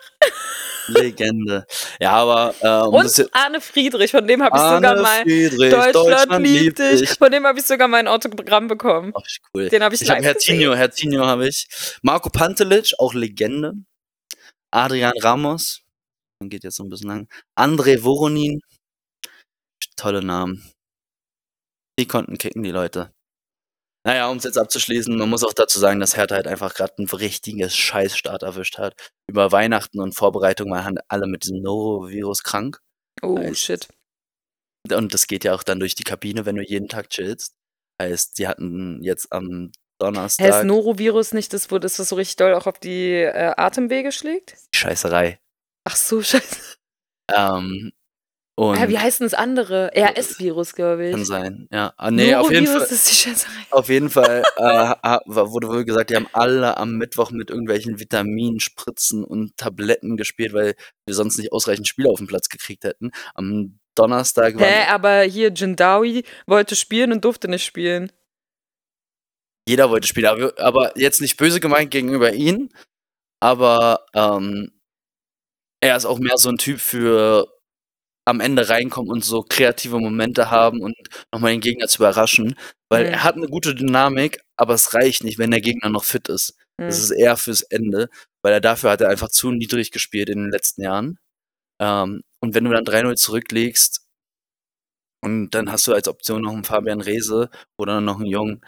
Legende. 0.89 1.64
Ja, 2.01 2.12
aber, 2.12 2.55
äh, 2.61 2.87
um 2.89 2.95
Und 2.95 3.28
Arne 3.33 3.61
Friedrich, 3.61 4.11
von 4.11 4.26
dem 4.26 4.43
habe 4.43 4.57
ich 4.57 4.62
sogar 4.62 5.22
Friedrich, 5.22 5.70
Deutschland 5.70 5.95
Deutschland 5.95 6.47
liebt 6.47 6.78
dich. 6.78 7.11
Von 7.11 7.30
dem 7.30 7.47
habe 7.47 7.59
ich 7.59 7.66
sogar 7.66 7.89
mal 7.89 8.01
'n 8.01 8.09
Autogramm 8.09 8.68
bekommen. 8.68 9.12
Ach, 9.16 9.22
cool. 9.55 9.68
Den 9.68 9.83
habe 9.83 9.95
ich 9.95 10.03
Ich 10.03 10.09
live 10.09 10.18
gesehen. 10.18 10.33
Herzinho, 10.33 10.74
Herzinho 10.74 11.26
habe 11.26 11.49
ich. 11.49 11.66
Marco 12.03 12.30
Pantelic, 12.30 12.93
auch 12.99 13.14
Legende. 13.14 13.74
Adrian 14.70 15.12
Ramos, 15.22 15.83
geht 16.43 16.64
jetzt 16.64 16.76
so 16.76 16.85
'n 16.85 16.89
bisschen 16.91 17.09
lang. 17.11 17.28
André 17.57 18.03
Voronin. 18.03 18.61
Tolle 19.97 20.22
Namen. 20.22 20.62
Die 21.99 22.07
konnten 22.07 22.39
kicken, 22.39 22.62
die 22.62 22.70
Leute. 22.70 23.12
Na 24.05 24.17
ja, 24.17 24.29
um's 24.31 24.43
jetzt 24.45 24.59
abzuschließen, 24.59 25.17
man 25.17 25.31
muss 25.31 25.45
auch 25.45 25.53
dazu 25.53 25.79
sagen, 25.79 26.01
dass 26.01 26.17
Hertha 26.17 26.35
halt 26.35 26.49
einfach 26.49 26.75
grad 26.75 26.99
'n 26.99 27.07
richtiges 27.09 27.77
Scheißstart 27.77 28.43
erwischt 28.43 28.79
hat. 28.79 28.95
Über 29.29 29.53
Weihnachten 29.53 30.01
und 30.01 30.15
Vorbereitung 30.15 30.71
waren 30.73 30.99
alle 31.09 31.27
mit 31.29 31.45
diesem 31.45 31.63
Norovirus 31.63 32.43
krank. 32.43 32.81
Oh, 33.23 33.39
Heißt 33.39 33.61
shit. 33.61 33.89
und 34.93 35.15
das 35.15 35.27
geht 35.29 35.45
ja 35.45 35.55
auch 35.55 35.63
dann 35.63 35.79
durch 35.81 35.95
die 35.95 36.03
Kabine, 36.03 36.45
wenn 36.47 36.57
du 36.57 36.63
jeden 36.63 36.89
Tag 36.89 37.11
chillst. 37.11 37.55
Heißt, 38.01 38.39
die 38.39 38.49
hatten 38.49 39.01
jetzt 39.03 39.31
am 39.33 39.71
Donnerstag 40.01 40.65
Norovirus 40.65 41.33
nicht 41.33 41.53
das, 41.53 41.71
wo 41.71 41.79
das 41.79 41.97
so 41.97 42.17
richtig 42.17 42.37
doll 42.37 42.55
auch 42.55 42.67
auf 42.67 42.81
die, 42.81 43.13
äh, 43.13 43.55
Atemwege 43.57 44.11
schlägt? 44.11 44.57
Scheißerei. 44.75 45.39
Ach 45.85 45.95
so, 45.95 46.23
Scheiße. 46.23 46.77
Ähm, 47.33 47.93
Hä, 48.59 48.89
wie 48.89 48.95
und 48.97 49.03
heißt 49.03 49.21
denn 49.21 49.27
das 49.27 49.35
andere? 49.35 49.91
RS-Virus, 49.97 50.75
glaube 50.75 51.11
kann 51.11 51.21
ich. 51.23 51.27
sein, 51.27 51.69
ja. 51.73 51.95
Ah, 51.97 52.11
ne, 52.11 52.35
auf 52.39 52.51
jeden 52.51 52.67
Fall 52.67 52.83
ist 52.83 53.11
die 53.11 53.15
auf 53.71 53.89
jeden 53.89 54.11
Fall, 54.11 54.43
äh, 54.57 55.19
wurde 55.27 55.69
wohl 55.69 55.85
gesagt, 55.87 56.11
die 56.11 56.17
haben 56.17 56.29
alle 56.33 56.77
am 56.77 56.97
Mittwoch 56.97 57.31
mit 57.31 57.49
irgendwelchen 57.49 57.99
Vitaminspritzen 57.99 59.25
und 59.25 59.57
Tabletten 59.57 60.17
gespielt, 60.19 60.53
weil 60.53 60.75
wir 61.07 61.15
sonst 61.15 61.39
nicht 61.39 61.53
ausreichend 61.53 61.89
Spieler 61.89 62.11
aufm 62.11 62.27
Platz 62.27 62.49
gekriegt 62.51 62.85
hätten. 62.85 63.11
Am 63.35 63.79
Donnerstag 63.95 64.55
waren 64.57 64.65
Hä, 64.65 64.87
aber 64.89 65.23
hier 65.23 65.51
Jindawi 65.53 66.25
wollte 66.47 66.77
spielen 66.77 67.13
und 67.13 67.25
durfte 67.25 67.49
nicht 67.49 67.65
spielen. 67.65 68.13
Jeder 69.69 69.91
wollte 69.91 70.09
spielen, 70.09 70.27
aber 70.27 70.53
aber 70.59 70.99
jetzt 70.99 71.21
nicht 71.21 71.37
böse 71.37 71.61
gemeint 71.61 71.91
gegenüber 71.91 72.33
ihm, 72.33 72.69
aber, 73.41 74.07
ähm, 74.15 74.73
er 75.81 75.97
ist 75.97 76.07
auch 76.07 76.19
mehr 76.21 76.37
so 76.39 76.49
'n 76.51 76.59
Typ 76.59 76.81
für 76.81 77.47
am 78.27 78.41
Ende 78.41 78.68
reinkommen 78.68 79.11
und 79.11 79.25
so 79.25 79.43
kreative 79.49 79.99
Momente 80.01 80.51
haben 80.51 80.81
und 80.83 80.95
noch 81.33 81.41
mal 81.41 81.53
den 81.53 81.61
Gegner 81.61 81.89
zu 81.89 81.99
überraschen, 81.99 82.55
weil 82.91 83.07
Mhm. 83.07 83.12
er 83.12 83.25
hat 83.25 83.37
'ne 83.37 83.49
gute 83.49 83.75
Dynamik, 83.75 84.41
aber 84.57 84.75
es 84.75 84.95
reicht 84.95 85.25
nicht, 85.25 85.39
wenn 85.39 85.51
der 85.51 85.61
Gegner 85.62 85.89
noch 85.91 86.05
fit 86.05 86.29
ist. 86.29 86.57
Das 86.87 86.99
Mhm. 86.99 87.03
ist 87.03 87.11
eher 87.12 87.37
fürs 87.37 87.62
Ende, 87.62 88.09
weil 88.43 88.53
er 88.53 88.61
dafür 88.61 88.91
hat 88.91 89.01
er 89.03 89.09
einfach 89.11 89.29
zu 89.31 89.51
niedrig 89.53 89.91
gespielt 89.93 90.29
in 90.31 90.39
den 90.45 90.51
letzten 90.53 90.83
Jahren. 90.83 91.18
Ähm, 91.81 92.23
und 92.41 92.55
wenn 92.55 92.64
du 92.64 92.70
dann 92.73 92.85
3:0 92.87 93.16
zurückliegst 93.16 94.01
und 95.25 95.51
dann 95.51 95.70
hast 95.70 95.87
du 95.87 95.93
als 95.95 96.09
Option 96.09 96.43
noch 96.43 96.53
'n 96.53 96.64
Fabian 96.64 97.01
Reese 97.01 97.49
oder 97.79 98.01
noch 98.01 98.18
'n 98.20 98.27
Jung, 98.27 98.61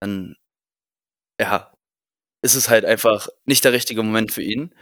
dann 0.00 0.36
ja, 1.40 1.72
ist 2.42 2.54
es 2.56 2.68
halt 2.70 2.84
einfach 2.84 3.28
nicht 3.46 3.64
der 3.64 3.72
richtige 3.72 4.02
Moment 4.02 4.32
für 4.32 4.42
ihn. 4.42 4.74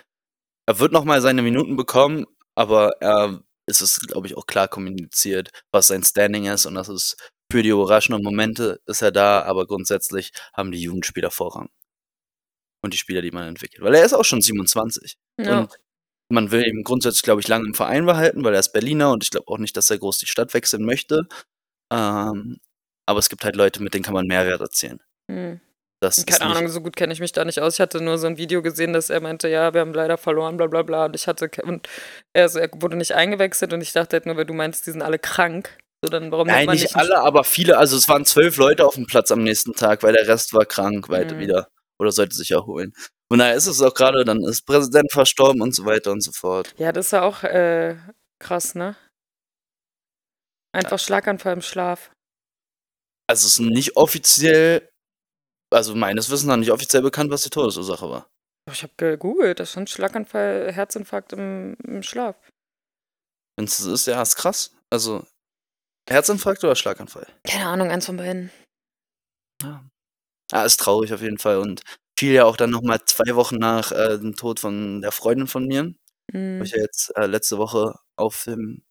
Er 0.67 0.79
wird 0.81 0.93
noch 0.93 1.05
mal 1.05 1.23
seine 1.23 1.43
Minuten 1.43 1.77
bekommen, 1.77 2.27
aber 2.57 2.93
er 3.01 3.43
ist 3.71 3.81
es, 3.81 4.01
glaube 4.01 4.27
ich, 4.27 4.37
auch 4.37 4.47
klar 4.47 4.69
kommuniziert, 4.69 5.51
was 5.73 5.89
sein 5.89 6.05
Standing 6.05 6.47
ist 6.47 6.67
und 6.67 6.75
das 6.75 6.89
ist 6.89 7.17
für 7.51 7.63
die 7.63 7.71
überraschenden 7.71 8.23
Momente 8.23 8.81
ist 8.87 9.03
er 9.03 9.11
da, 9.11 9.43
aber 9.43 9.67
grundsätzlich 9.67 10.33
haben 10.53 10.71
die 10.71 10.81
Jugendspieler 10.81 11.31
Vorrang. 11.31 11.69
Und 12.83 12.95
die 12.95 12.99
Spieler, 12.99 13.21
die 13.21 13.33
man 13.33 13.49
entwickelt. 13.49 13.83
Weil 13.83 13.95
er 13.95 14.05
ist 14.05 14.15
auch 14.15 14.25
schon 14.25 14.41
27. 14.41 15.19
Ja. 15.39 15.61
Und 15.61 15.71
man 16.31 16.51
will 16.51 16.67
ihn 16.67 16.85
grundsätzlich, 16.85 17.23
glaube 17.23 17.41
ich, 17.41 17.49
lange 17.49 17.67
im 17.67 17.75
Verein 17.75 18.07
behalten, 18.07 18.45
weil 18.45 18.55
er 18.55 18.61
ist 18.61 18.73
Berliner 18.73 19.11
und 19.11 19.25
ich 19.25 19.31
glaube 19.31 19.49
auch 19.49 19.59
nicht, 19.59 19.77
dass 19.77 19.91
er 19.91 19.99
groß 19.99 20.19
die 20.19 20.27
Stadt 20.27 20.55
wechseln 20.55 20.85
möchte. 20.85 21.27
Ähm, 21.93 22.61
aber 23.07 23.19
es 23.19 23.29
gibt 23.29 23.45
halt 23.45 23.57
Leute, 23.57 23.83
mit 23.83 23.93
denen 23.93 24.05
kann 24.05 24.15
man 24.15 24.27
Mehrwert 24.27 24.61
erzielen. 24.61 25.01
Hm. 25.31 25.61
Das 26.03 26.25
Keine 26.25 26.57
Ahnung, 26.57 26.69
so 26.69 26.81
gut 26.81 26.97
kenne 26.97 27.13
ich 27.13 27.21
mich 27.21 27.33
da 27.33 27.45
nicht 27.45 27.61
aus. 27.61 27.75
Ich 27.75 27.81
hatte 27.81 28.01
nur 28.01 28.17
so 28.17 28.27
ein 28.27 28.39
Video 28.39 28.63
gesehen, 28.63 28.95
dass 28.95 29.11
er 29.11 29.21
meinte, 29.21 29.49
ja, 29.49 29.75
wir 29.75 29.83
haben 29.83 29.93
leider 29.93 30.17
verloren, 30.17 30.57
bla 30.57 30.67
bla 30.67 30.83
bla. 30.83 31.05
Und 31.05 31.15
ich 31.15 31.27
hatte 31.27 31.51
und 31.63 31.89
er, 32.33 32.45
also, 32.45 32.59
er 32.59 32.71
wurde 32.77 32.97
nicht 32.97 33.15
eingewechselt 33.15 33.75
und 33.75 33.83
ich 33.83 33.93
dachte 33.93 34.17
halt 34.17 34.27
nur, 34.27 34.37
weil 34.37 34.47
du 34.47 34.55
meinst, 34.55 34.87
die 34.87 34.93
sind 34.93 35.03
alle 35.03 35.19
krank. 35.19 35.77
So, 36.03 36.11
dann 36.11 36.33
warum 36.33 36.47
Nein, 36.47 36.67
nicht, 36.71 36.85
nicht 36.85 36.97
alle, 36.97 37.19
aber 37.19 37.45
viele. 37.45 37.77
Also 37.77 37.99
es 37.99 38.09
waren 38.09 38.25
zwölf 38.25 38.57
Leute 38.57 38.87
auf 38.87 38.95
dem 38.95 39.07
Platz 39.07 39.31
am 39.31 39.43
nächsten 39.43 39.75
Tag, 39.75 40.03
weil 40.03 40.15
der 40.15 40.27
Rest 40.27 40.55
war 40.55 40.65
krank 40.65 41.11
weiter 41.11 41.35
mhm. 41.35 41.41
wieder 41.41 41.69
oder 41.99 42.13
sollte 42.13 42.35
sich 42.35 42.51
erholen. 42.51 42.95
Und 43.29 43.39
daher 43.39 43.55
ist 43.55 43.67
es 43.67 43.83
auch 43.83 43.93
gerade, 43.93 44.25
dann 44.25 44.43
ist 44.43 44.67
Präsident 44.67 45.13
verstorben 45.13 45.61
und 45.61 45.75
so 45.75 45.85
weiter 45.85 46.11
und 46.13 46.23
so 46.23 46.33
fort. 46.33 46.75
Ja, 46.79 46.93
das 46.93 47.07
ist 47.07 47.13
ja 47.13 47.23
auch 47.23 47.45
äh, 47.45 47.97
krass, 48.39 48.75
ne? 48.75 48.97
Einfach 50.73 50.93
ja. 50.93 50.99
Schlaganfall 50.99 51.53
im 51.53 51.63
Schlaf. 51.63 52.11
Also 53.29 53.47
es 53.47 53.53
ist 53.53 53.61
nicht 53.61 53.97
offiziell 53.97 54.90
also 55.71 55.95
meines 55.95 56.31
Wissens 56.31 56.49
nach 56.49 56.57
nicht 56.57 56.73
offiziell 56.73 57.03
bekannt, 57.03 57.31
was 57.31 57.43
die 57.43 57.51
Todesursache 57.51 58.09
war. 58.09 58.31
Ich 58.71 58.83
habe 58.83 58.93
gegoogelt, 58.97 59.61
das 59.61 59.73
stand 59.73 59.91
Schlaganfall, 59.91 60.73
Herzinfarkt 60.73 61.33
im, 61.33 61.77
im 61.85 62.03
Schlaf. 62.03 62.37
Wenn 63.57 63.65
es 63.65 63.81
ist, 63.81 64.07
ja, 64.07 64.21
ist 64.23 64.37
krass. 64.37 64.75
Also 64.91 65.27
Herzinfarkt 66.09 66.65
oder 66.65 66.77
Schlaganfall? 66.77 67.27
Keine 67.45 67.67
Ahnung, 67.67 67.91
eins 67.91 68.07
von 68.07 68.17
beiden. 68.17 68.51
Ja. 69.63 69.85
ja, 70.53 70.65
ist 70.65 70.81
traurig 70.81 71.13
auf 71.13 71.21
jeden 71.21 71.39
Fall 71.39 71.59
und 71.59 71.83
fiel 72.19 72.33
ja 72.33 72.45
auch 72.45 72.57
dann 72.57 72.71
nochmal 72.71 73.01
zwei 73.05 73.35
Wochen 73.35 73.57
nach 73.57 73.93
äh, 73.93 74.19
dem 74.19 74.35
Tod 74.35 74.61
von 74.61 75.03
der 75.03 75.13
Freundin 75.13 75.47
von 75.47 75.67
mir, 75.67 75.95
mhm. 76.33 76.61
wo 76.61 76.65
ich 76.65 76.73
ja 76.73 76.79
jetzt 76.79 77.17
äh, 77.17 77.27
letzte 77.27 77.59
Woche 77.59 77.99
auf 78.17 78.45
dem 78.45 78.83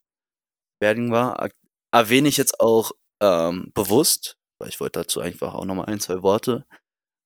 Wedding 0.82 1.12
war, 1.12 1.50
erwähne 1.92 2.30
ich 2.30 2.38
jetzt 2.38 2.60
auch 2.60 2.92
ähm, 3.22 3.72
bewusst, 3.74 4.39
ich 4.68 4.80
wollte 4.80 5.00
dazu 5.00 5.22
einfach 5.22 5.54
auch 5.54 5.66
nochmal 5.66 5.86
ein, 5.86 6.00
zwei 6.00 6.22
Worte 6.22 6.66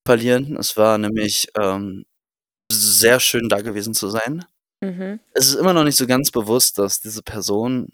verlieren. 0.06 0.56
Es 0.56 0.76
war 0.76 0.98
nämlich 0.98 1.48
ähm, 1.56 2.04
sehr 2.70 3.20
schön 3.20 3.48
da 3.48 3.60
gewesen 3.60 3.94
zu 3.94 4.08
sein. 4.08 4.44
Mhm. 4.82 5.20
Es 5.32 5.48
ist 5.48 5.54
immer 5.54 5.72
noch 5.72 5.84
nicht 5.84 5.96
so 5.96 6.06
ganz 6.06 6.30
bewusst, 6.30 6.78
dass 6.78 7.00
diese 7.00 7.22
Person, 7.22 7.88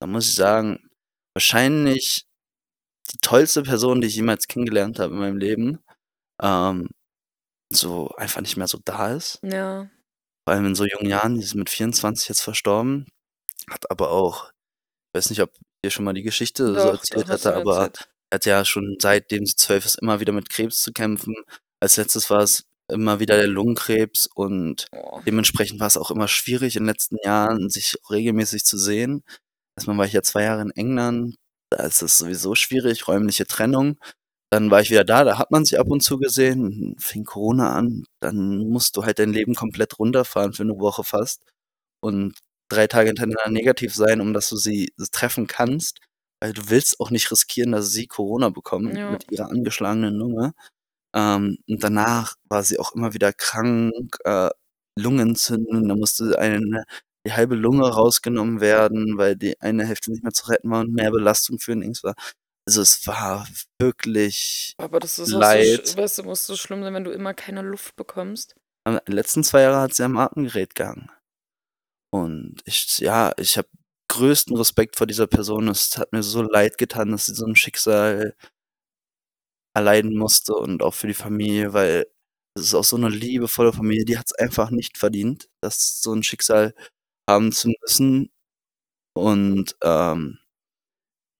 da 0.00 0.06
muss 0.06 0.28
ich 0.28 0.34
sagen, 0.34 0.88
wahrscheinlich 1.34 2.26
die 3.12 3.18
tollste 3.20 3.62
Person, 3.62 4.00
die 4.00 4.08
ich 4.08 4.16
jemals 4.16 4.48
kennengelernt 4.48 4.98
habe 4.98 5.14
in 5.14 5.20
meinem 5.20 5.38
Leben, 5.38 5.78
ähm, 6.42 6.88
so 7.70 8.08
einfach 8.16 8.40
nicht 8.40 8.56
mehr 8.56 8.68
so 8.68 8.78
da 8.84 9.12
ist. 9.14 9.38
Ja. 9.42 9.88
Vor 10.46 10.54
allem 10.54 10.66
in 10.66 10.74
so 10.74 10.84
jungen 10.84 11.08
Jahren, 11.08 11.34
die 11.34 11.42
ist 11.42 11.54
mit 11.54 11.68
24 11.68 12.28
jetzt 12.28 12.40
verstorben, 12.40 13.06
hat 13.70 13.90
aber 13.90 14.10
auch, 14.10 14.50
ich 14.50 15.18
weiß 15.18 15.30
nicht, 15.30 15.42
ob 15.42 15.52
ihr 15.84 15.90
schon 15.90 16.04
mal 16.04 16.14
die 16.14 16.22
Geschichte 16.22 16.72
doch, 16.72 16.82
so 16.82 16.88
erzählt 16.90 17.28
hatte, 17.28 17.54
aber 17.54 17.82
erzählt 17.82 18.08
hat 18.32 18.46
ja 18.46 18.64
schon 18.64 18.96
seitdem 19.00 19.46
sie 19.46 19.56
zwölf 19.56 19.84
ist 19.86 20.00
immer 20.00 20.20
wieder 20.20 20.32
mit 20.32 20.50
Krebs 20.50 20.82
zu 20.82 20.92
kämpfen. 20.92 21.34
Als 21.80 21.96
letztes 21.96 22.30
war 22.30 22.42
es 22.42 22.64
immer 22.90 23.20
wieder 23.20 23.36
der 23.36 23.46
Lungenkrebs 23.46 24.28
und 24.34 24.86
oh. 24.92 25.20
dementsprechend 25.26 25.80
war 25.80 25.86
es 25.86 25.96
auch 25.96 26.10
immer 26.10 26.28
schwierig 26.28 26.76
in 26.76 26.82
den 26.84 26.88
letzten 26.88 27.16
Jahren, 27.22 27.68
sich 27.70 27.96
regelmäßig 28.10 28.64
zu 28.64 28.78
sehen. 28.78 29.22
Erstmal 29.76 29.98
war 29.98 30.06
ich 30.06 30.12
ja 30.12 30.22
zwei 30.22 30.44
Jahre 30.44 30.62
in 30.62 30.70
England, 30.72 31.36
da 31.70 31.84
ist 31.84 32.02
es 32.02 32.18
sowieso 32.18 32.54
schwierig, 32.54 33.06
räumliche 33.08 33.46
Trennung. 33.46 33.98
Dann 34.50 34.70
war 34.70 34.80
ich 34.80 34.90
wieder 34.90 35.04
da, 35.04 35.24
da 35.24 35.38
hat 35.38 35.50
man 35.50 35.64
sich 35.66 35.78
ab 35.78 35.88
und 35.90 36.02
zu 36.02 36.18
gesehen, 36.18 36.96
fing 36.98 37.24
Corona 37.24 37.74
an, 37.74 38.04
dann 38.20 38.68
musst 38.70 38.96
du 38.96 39.04
halt 39.04 39.18
dein 39.18 39.32
Leben 39.32 39.54
komplett 39.54 39.98
runterfahren 39.98 40.54
für 40.54 40.62
eine 40.62 40.78
Woche 40.78 41.04
fast 41.04 41.42
und 42.00 42.38
drei 42.70 42.86
Tage 42.86 43.08
hintereinander 43.08 43.50
negativ 43.50 43.94
sein, 43.94 44.20
um 44.22 44.32
dass 44.32 44.48
du 44.48 44.56
sie 44.56 44.92
treffen 45.12 45.46
kannst 45.46 46.00
weil 46.40 46.52
du 46.52 46.68
willst 46.68 47.00
auch 47.00 47.10
nicht 47.10 47.30
riskieren, 47.30 47.72
dass 47.72 47.90
sie 47.90 48.06
Corona 48.06 48.50
bekommen 48.50 48.96
ja. 48.96 49.10
mit 49.10 49.30
ihrer 49.30 49.50
angeschlagenen 49.50 50.14
Lunge. 50.14 50.54
Ähm, 51.14 51.58
und 51.68 51.82
danach 51.82 52.36
war 52.48 52.62
sie 52.62 52.78
auch 52.78 52.94
immer 52.94 53.14
wieder 53.14 53.32
krank, 53.32 54.16
äh, 54.24 54.50
Lungenentzündung, 54.98 55.88
da 55.88 55.94
musste 55.94 56.38
eine, 56.38 56.84
die 57.24 57.32
halbe 57.32 57.54
Lunge 57.54 57.88
rausgenommen 57.88 58.60
werden, 58.60 59.16
weil 59.16 59.36
die 59.36 59.60
eine 59.60 59.86
Hälfte 59.86 60.10
nicht 60.10 60.22
mehr 60.22 60.32
zu 60.32 60.48
retten 60.48 60.70
war 60.70 60.80
und 60.80 60.92
mehr 60.92 61.10
Belastung 61.10 61.58
für 61.58 61.74
den 61.74 61.94
war. 62.02 62.14
Also 62.66 62.82
es 62.82 63.06
war 63.06 63.46
wirklich 63.80 64.74
Aber 64.76 65.00
das 65.00 65.18
ist 65.18 65.30
Leid. 65.30 65.86
So, 65.86 65.96
weißt 65.96 66.18
du, 66.18 66.24
muss 66.24 66.46
so 66.46 66.56
schlimm 66.56 66.82
sein, 66.82 66.92
wenn 66.92 67.04
du 67.04 67.10
immer 67.10 67.32
keine 67.32 67.62
Luft 67.62 67.96
bekommst. 67.96 68.56
Aber 68.84 69.00
die 69.08 69.12
letzten 69.12 69.42
zwei 69.42 69.62
Jahre 69.62 69.80
hat 69.80 69.94
sie 69.94 70.02
am 70.02 70.18
Atemgerät 70.18 70.74
gegangen. 70.74 71.10
Und 72.10 72.60
ich, 72.64 72.98
ja, 72.98 73.32
ich 73.38 73.56
habe 73.56 73.68
größten 74.08 74.56
Respekt 74.56 74.96
vor 74.96 75.06
dieser 75.06 75.26
Person. 75.26 75.68
Es 75.68 75.98
hat 75.98 76.12
mir 76.12 76.22
so 76.22 76.42
leid 76.42 76.78
getan, 76.78 77.10
dass 77.12 77.26
sie 77.26 77.34
so 77.34 77.46
ein 77.46 77.56
Schicksal 77.56 78.34
erleiden 79.74 80.16
musste 80.16 80.54
und 80.54 80.82
auch 80.82 80.94
für 80.94 81.06
die 81.06 81.14
Familie, 81.14 81.72
weil 81.72 82.06
es 82.56 82.62
ist 82.64 82.74
auch 82.74 82.84
so 82.84 82.96
eine 82.96 83.08
liebevolle 83.10 83.72
Familie, 83.72 84.04
die 84.04 84.18
hat 84.18 84.26
es 84.26 84.34
einfach 84.34 84.70
nicht 84.70 84.98
verdient, 84.98 85.48
das 85.62 86.02
so 86.02 86.12
ein 86.14 86.22
Schicksal 86.22 86.74
haben 87.28 87.52
zu 87.52 87.72
müssen. 87.82 88.30
Und 89.14 89.76
ähm, 89.82 90.38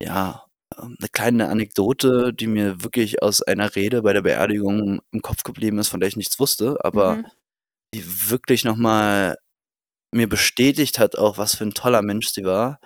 ja, 0.02 0.44
eine 0.76 0.94
ähm, 1.00 1.08
kleine 1.12 1.48
Anekdote, 1.48 2.32
die 2.32 2.46
mir 2.46 2.82
wirklich 2.82 3.22
aus 3.22 3.42
einer 3.42 3.74
Rede 3.74 4.02
bei 4.02 4.12
der 4.12 4.22
Beerdigung 4.22 5.00
im 5.12 5.22
Kopf 5.22 5.42
geblieben 5.42 5.78
ist, 5.78 5.88
von 5.88 6.00
der 6.00 6.08
ich 6.08 6.16
nichts 6.16 6.38
wusste, 6.38 6.84
aber 6.84 7.16
mhm. 7.16 7.26
die 7.94 8.30
wirklich 8.30 8.64
nochmal 8.64 9.36
mir 10.12 10.28
bestätigt 10.28 10.98
hat 10.98 11.16
auch, 11.18 11.38
was 11.38 11.56
für 11.56 11.64
ein 11.64 11.74
toller 11.74 12.02
Mensch 12.02 12.28
sie 12.28 12.44
war. 12.44 12.80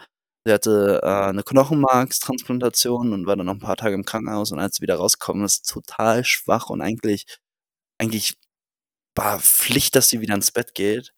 Sie 0.46 0.52
hatte 0.52 1.00
äh, 1.04 1.32
'ne 1.32 1.42
Knochenmarkstransplantation 1.44 3.12
und 3.12 3.26
war 3.26 3.36
dann 3.36 3.46
noch 3.46 3.54
ein 3.54 3.60
paar 3.60 3.76
Tage 3.76 3.94
im 3.94 4.04
Krankenhaus 4.04 4.52
und 4.52 4.58
als 4.60 4.76
sie 4.76 4.82
wieder 4.82 4.96
rausgekommen 4.96 5.44
ist, 5.44 5.68
total 5.68 6.24
schwach 6.24 6.70
und 6.70 6.80
eigentlich 6.82 7.26
eigentlich 8.00 8.36
war 9.16 9.40
Pflicht, 9.40 9.94
dass 9.96 10.08
sie 10.08 10.20
wieder 10.20 10.34
ins 10.34 10.52
Bett 10.52 10.74
geht. 10.74 11.12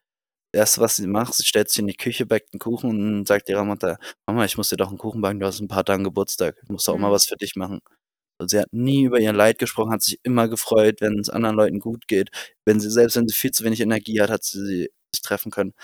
Das 0.52 0.60
Erste, 0.60 0.80
was 0.82 0.96
sie 0.96 1.06
macht, 1.08 1.34
sie 1.34 1.44
stellt 1.44 1.70
sich 1.70 1.80
in 1.80 1.86
die 1.88 1.96
Küche, 1.96 2.26
backt 2.26 2.52
einen 2.54 2.60
Kuchen 2.60 2.90
und 3.20 3.26
sagt 3.28 3.48
ihrer 3.50 3.64
Mutter: 3.64 3.98
„Mama, 4.26 4.44
ich 4.46 4.56
muss 4.58 4.70
dir 4.70 4.76
doch 4.78 4.88
einen 4.90 4.98
Kuchen 4.98 5.20
backen, 5.22 5.40
du 5.40 5.46
hast 5.46 5.60
in 5.60 5.66
'n 5.66 5.68
paar 5.68 5.84
Tagen 5.84 6.04
Geburtstag. 6.04 6.56
Ich 6.64 6.68
muss 6.70 6.84
doch 6.86 6.94
auch 6.94 6.98
mal 6.98 7.08
mhm. 7.10 7.12
was 7.14 7.26
für 7.26 7.36
dich 7.36 7.56
machen.“ 7.56 7.80
Und 8.40 8.50
sie 8.50 8.60
hat 8.60 8.68
nie 8.72 9.04
über 9.04 9.20
ihr 9.20 9.32
Leid 9.32 9.58
gesprochen, 9.58 9.92
hat 9.92 10.02
sich 10.02 10.18
immer 10.24 10.48
gefreut, 10.48 11.00
wenn 11.00 11.18
es 11.20 11.30
anderen 11.30 11.56
Leuten 11.56 11.80
gut 11.80 12.08
geht. 12.08 12.30
Wenn 12.66 12.80
sie 12.80 12.90
selbst 12.90 13.16
wenn 13.16 13.28
sie 13.28 13.34
viel 13.34 13.52
zu 13.52 13.64
wenig 13.64 13.80
Energie 13.80 14.20
hat, 14.20 14.30
hat 14.30 14.44
sie 14.44 14.64
sie 14.66 14.90
sich 15.14 15.22
treffen 15.22 15.50
können. 15.52 15.74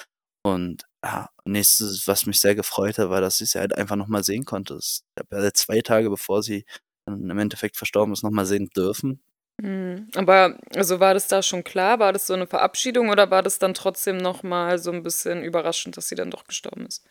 Und 0.42 0.84
ja, 1.04 1.28
nächstes, 1.44 2.06
was 2.06 2.26
mich 2.26 2.40
sehr 2.40 2.54
gefreut 2.54 2.98
hat, 2.98 3.10
war, 3.10 3.20
dass 3.20 3.40
ich 3.40 3.50
sie 3.50 3.58
halt 3.58 3.76
einfach 3.76 3.96
noch 3.96 4.08
mal 4.08 4.24
sehen 4.24 4.44
konnte. 4.44 4.78
Ich 4.80 5.02
habe 5.18 5.44
ja 5.44 5.52
zwei 5.52 5.80
Tage, 5.80 6.10
bevor 6.10 6.42
sie 6.42 6.64
dann 7.06 7.28
im 7.28 7.38
Endeffekt 7.38 7.76
verstorben 7.76 8.12
ist, 8.12 8.22
noch 8.22 8.30
mal 8.30 8.46
sehen 8.46 8.68
dürfen. 8.76 9.22
Mhm. 9.60 10.08
Aber 10.14 10.58
also 10.74 11.00
war 11.00 11.14
das 11.14 11.28
da 11.28 11.42
schon 11.42 11.64
klar? 11.64 11.98
War 11.98 12.12
das 12.12 12.26
so 12.26 12.34
eine 12.34 12.46
Verabschiedung 12.46 13.10
oder 13.10 13.30
war 13.30 13.42
das 13.42 13.58
dann 13.58 13.74
trotzdem 13.74 14.16
noch 14.16 14.42
mal 14.42 14.78
so 14.78 14.90
ein 14.90 15.02
bisschen 15.02 15.42
überraschend, 15.42 15.96
dass 15.96 16.08
sie 16.08 16.14
dann 16.14 16.30
doch 16.30 16.44
gestorben 16.44 16.86
ist? 16.86 17.04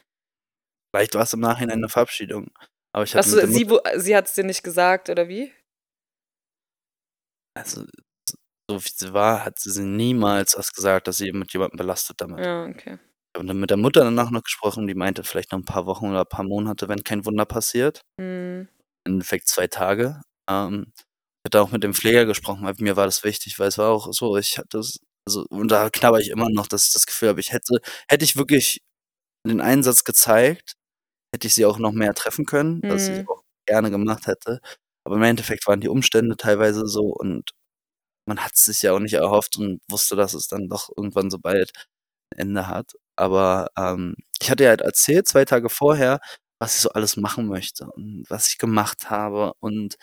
Vielleicht 0.91 1.13
war 1.13 1.23
es 1.23 1.33
im 1.33 1.41
Nachhinein 1.41 1.77
eine 1.77 1.89
Verabschiedung, 1.89 2.49
aber 2.93 3.03
ich 3.03 3.13
hatte 3.15 3.47
sie 3.47 3.67
sie 3.97 4.15
hat's 4.15 4.33
dir 4.33 4.43
nicht 4.43 4.63
gesagt 4.63 5.09
oder 5.09 5.27
wie? 5.27 5.51
Also, 7.55 7.83
so 8.69 8.83
wie 8.83 8.89
sie 8.95 9.13
war, 9.13 9.45
hat 9.45 9.59
sie 9.59 9.83
niemals 9.83 10.57
was 10.57 10.73
gesagt, 10.73 11.07
dass 11.07 11.17
sie 11.17 11.31
mit 11.31 11.53
jemandem 11.53 11.77
belastet 11.77 12.21
damit. 12.21 12.43
Ja, 12.43 12.65
okay. 12.65 12.97
Und 13.37 13.47
dann 13.47 13.59
mit 13.59 13.69
der 13.69 13.77
Mutter 13.77 14.03
danach 14.03 14.31
noch 14.31 14.43
gesprochen, 14.43 14.87
die 14.87 14.95
meinte, 14.95 15.23
vielleicht 15.23 15.51
noch 15.51 15.59
ein 15.59 15.65
paar 15.65 15.85
Wochen 15.85 16.09
oder 16.09 16.21
ein 16.21 16.29
paar 16.29 16.45
Monate, 16.45 16.89
wenn 16.89 17.03
kein 17.03 17.25
Wunder 17.25 17.45
passiert. 17.45 18.01
Mhm. 18.17 18.67
Im 19.05 19.13
Endeffekt 19.13 19.47
zwei 19.47 19.67
Tage. 19.67 20.21
Ähm, 20.49 20.91
ich 20.97 21.45
hatte 21.45 21.61
auch 21.61 21.71
mit 21.71 21.83
dem 21.83 21.93
Pfleger 21.93 22.25
gesprochen, 22.25 22.63
weil 22.63 22.73
mir 22.79 22.97
war 22.97 23.05
das 23.05 23.23
wichtig, 23.23 23.59
weil 23.59 23.67
es 23.69 23.77
war 23.77 23.89
auch 23.89 24.11
so, 24.11 24.35
ich 24.37 24.57
hatte 24.57 24.77
das, 24.77 24.99
also, 25.27 25.45
und 25.49 25.69
da 25.69 25.89
knabber 25.89 26.19
ich 26.19 26.29
immer 26.29 26.49
noch, 26.49 26.67
dass 26.67 26.87
ich 26.87 26.93
das 26.93 27.05
Gefühl 27.05 27.29
habe, 27.29 27.39
ich 27.39 27.53
hätte, 27.53 27.79
hätte 28.09 28.25
ich 28.25 28.35
wirklich 28.35 28.81
den 29.47 29.61
Einsatz 29.61 30.03
gezeigt, 30.03 30.75
hätte 31.33 31.47
ich 31.47 31.55
sie 31.55 31.65
auch 31.65 31.79
noch 31.79 31.93
mehr 31.93 32.13
treffen 32.13 32.45
können, 32.45 32.81
was 32.83 33.09
ich 33.09 33.19
mhm. 33.19 33.29
auch 33.29 33.43
gerne 33.67 33.91
gemacht 33.91 34.27
hätte. 34.27 34.59
Aber 35.05 35.15
im 35.17 35.23
Endeffekt 35.23 35.67
waren 35.67 35.81
die 35.81 35.89
Umstände 35.89 36.37
teilweise 36.37 36.87
so 36.87 37.03
und 37.03 37.51
man 38.27 38.39
hat 38.43 38.53
es 38.55 38.65
sich 38.65 38.81
ja 38.83 38.93
auch 38.93 38.99
nicht 38.99 39.13
erhofft 39.13 39.57
und 39.57 39.81
wusste, 39.89 40.15
dass 40.15 40.33
es 40.33 40.47
dann 40.47 40.69
doch 40.69 40.89
irgendwann 40.95 41.31
so 41.31 41.39
bald 41.39 41.71
ein 42.33 42.39
Ende 42.39 42.67
hat. 42.67 42.93
Aber 43.19 43.69
ähm, 43.77 44.15
ich 44.41 44.49
hatte 44.51 44.63
ja 44.65 44.71
halt 44.71 44.81
erzählt, 44.81 45.27
zwei 45.27 45.45
Tage 45.45 45.69
vorher, 45.69 46.21
was 46.59 46.75
ich 46.77 46.81
so 46.83 46.89
alles 46.91 47.17
machen 47.17 47.47
möchte 47.47 47.87
und 47.91 48.25
was 48.29 48.49
ich 48.49 48.57
gemacht 48.59 49.09
habe 49.11 49.53
und 49.61 49.97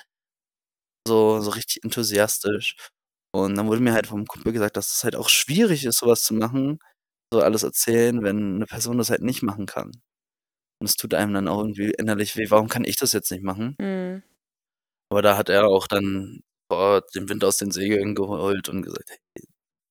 so, 1.07 1.41
so 1.41 1.51
richtig 1.51 1.85
enthusiastisch. 1.85 2.77
Und 3.33 3.55
dann 3.57 3.67
wurde 3.69 3.81
mir 3.83 3.93
halt 3.95 4.07
vom 4.07 4.27
Kumpel 4.27 4.53
gesagt, 4.53 4.77
dass 4.77 4.95
es 4.97 5.05
halt 5.05 5.17
auch 5.17 5.29
schwierig 5.29 5.85
ist, 5.85 5.99
sowas 5.99 6.23
zu 6.25 6.35
machen, 6.35 6.79
so 7.33 7.41
alles 7.43 7.63
erzählen, 7.65 8.23
wenn 8.25 8.57
eine 8.57 8.67
Person 8.67 8.99
das 8.99 9.11
halt 9.11 9.23
nicht 9.23 9.43
machen 9.43 9.67
kann. 9.67 9.89
Und 10.81 10.89
es 10.89 10.97
tut 10.97 11.15
einem 11.15 11.35
dann 11.35 11.49
auch 11.49 11.61
irgendwie 11.61 11.93
innerlich 11.93 12.37
weh. 12.37 12.47
Warum 12.51 12.69
kann 12.69 12.85
ich 12.85 12.97
das 12.99 13.13
jetzt 13.15 13.31
nicht 13.33 13.45
machen? 13.45 13.77
Mhm. 13.81 14.23
Aber 15.11 15.23
da 15.23 15.37
hat 15.37 15.49
er 15.49 15.67
auch 15.67 15.87
dann, 15.87 16.41
boah, 16.69 17.03
den 17.15 17.29
Wind 17.29 17.45
aus 17.45 17.59
den 17.59 17.71
Segeln 17.71 18.15
geholt 18.15 18.69
und 18.69 18.83
gesagt: 18.83 19.11
„Hey, 19.11 19.19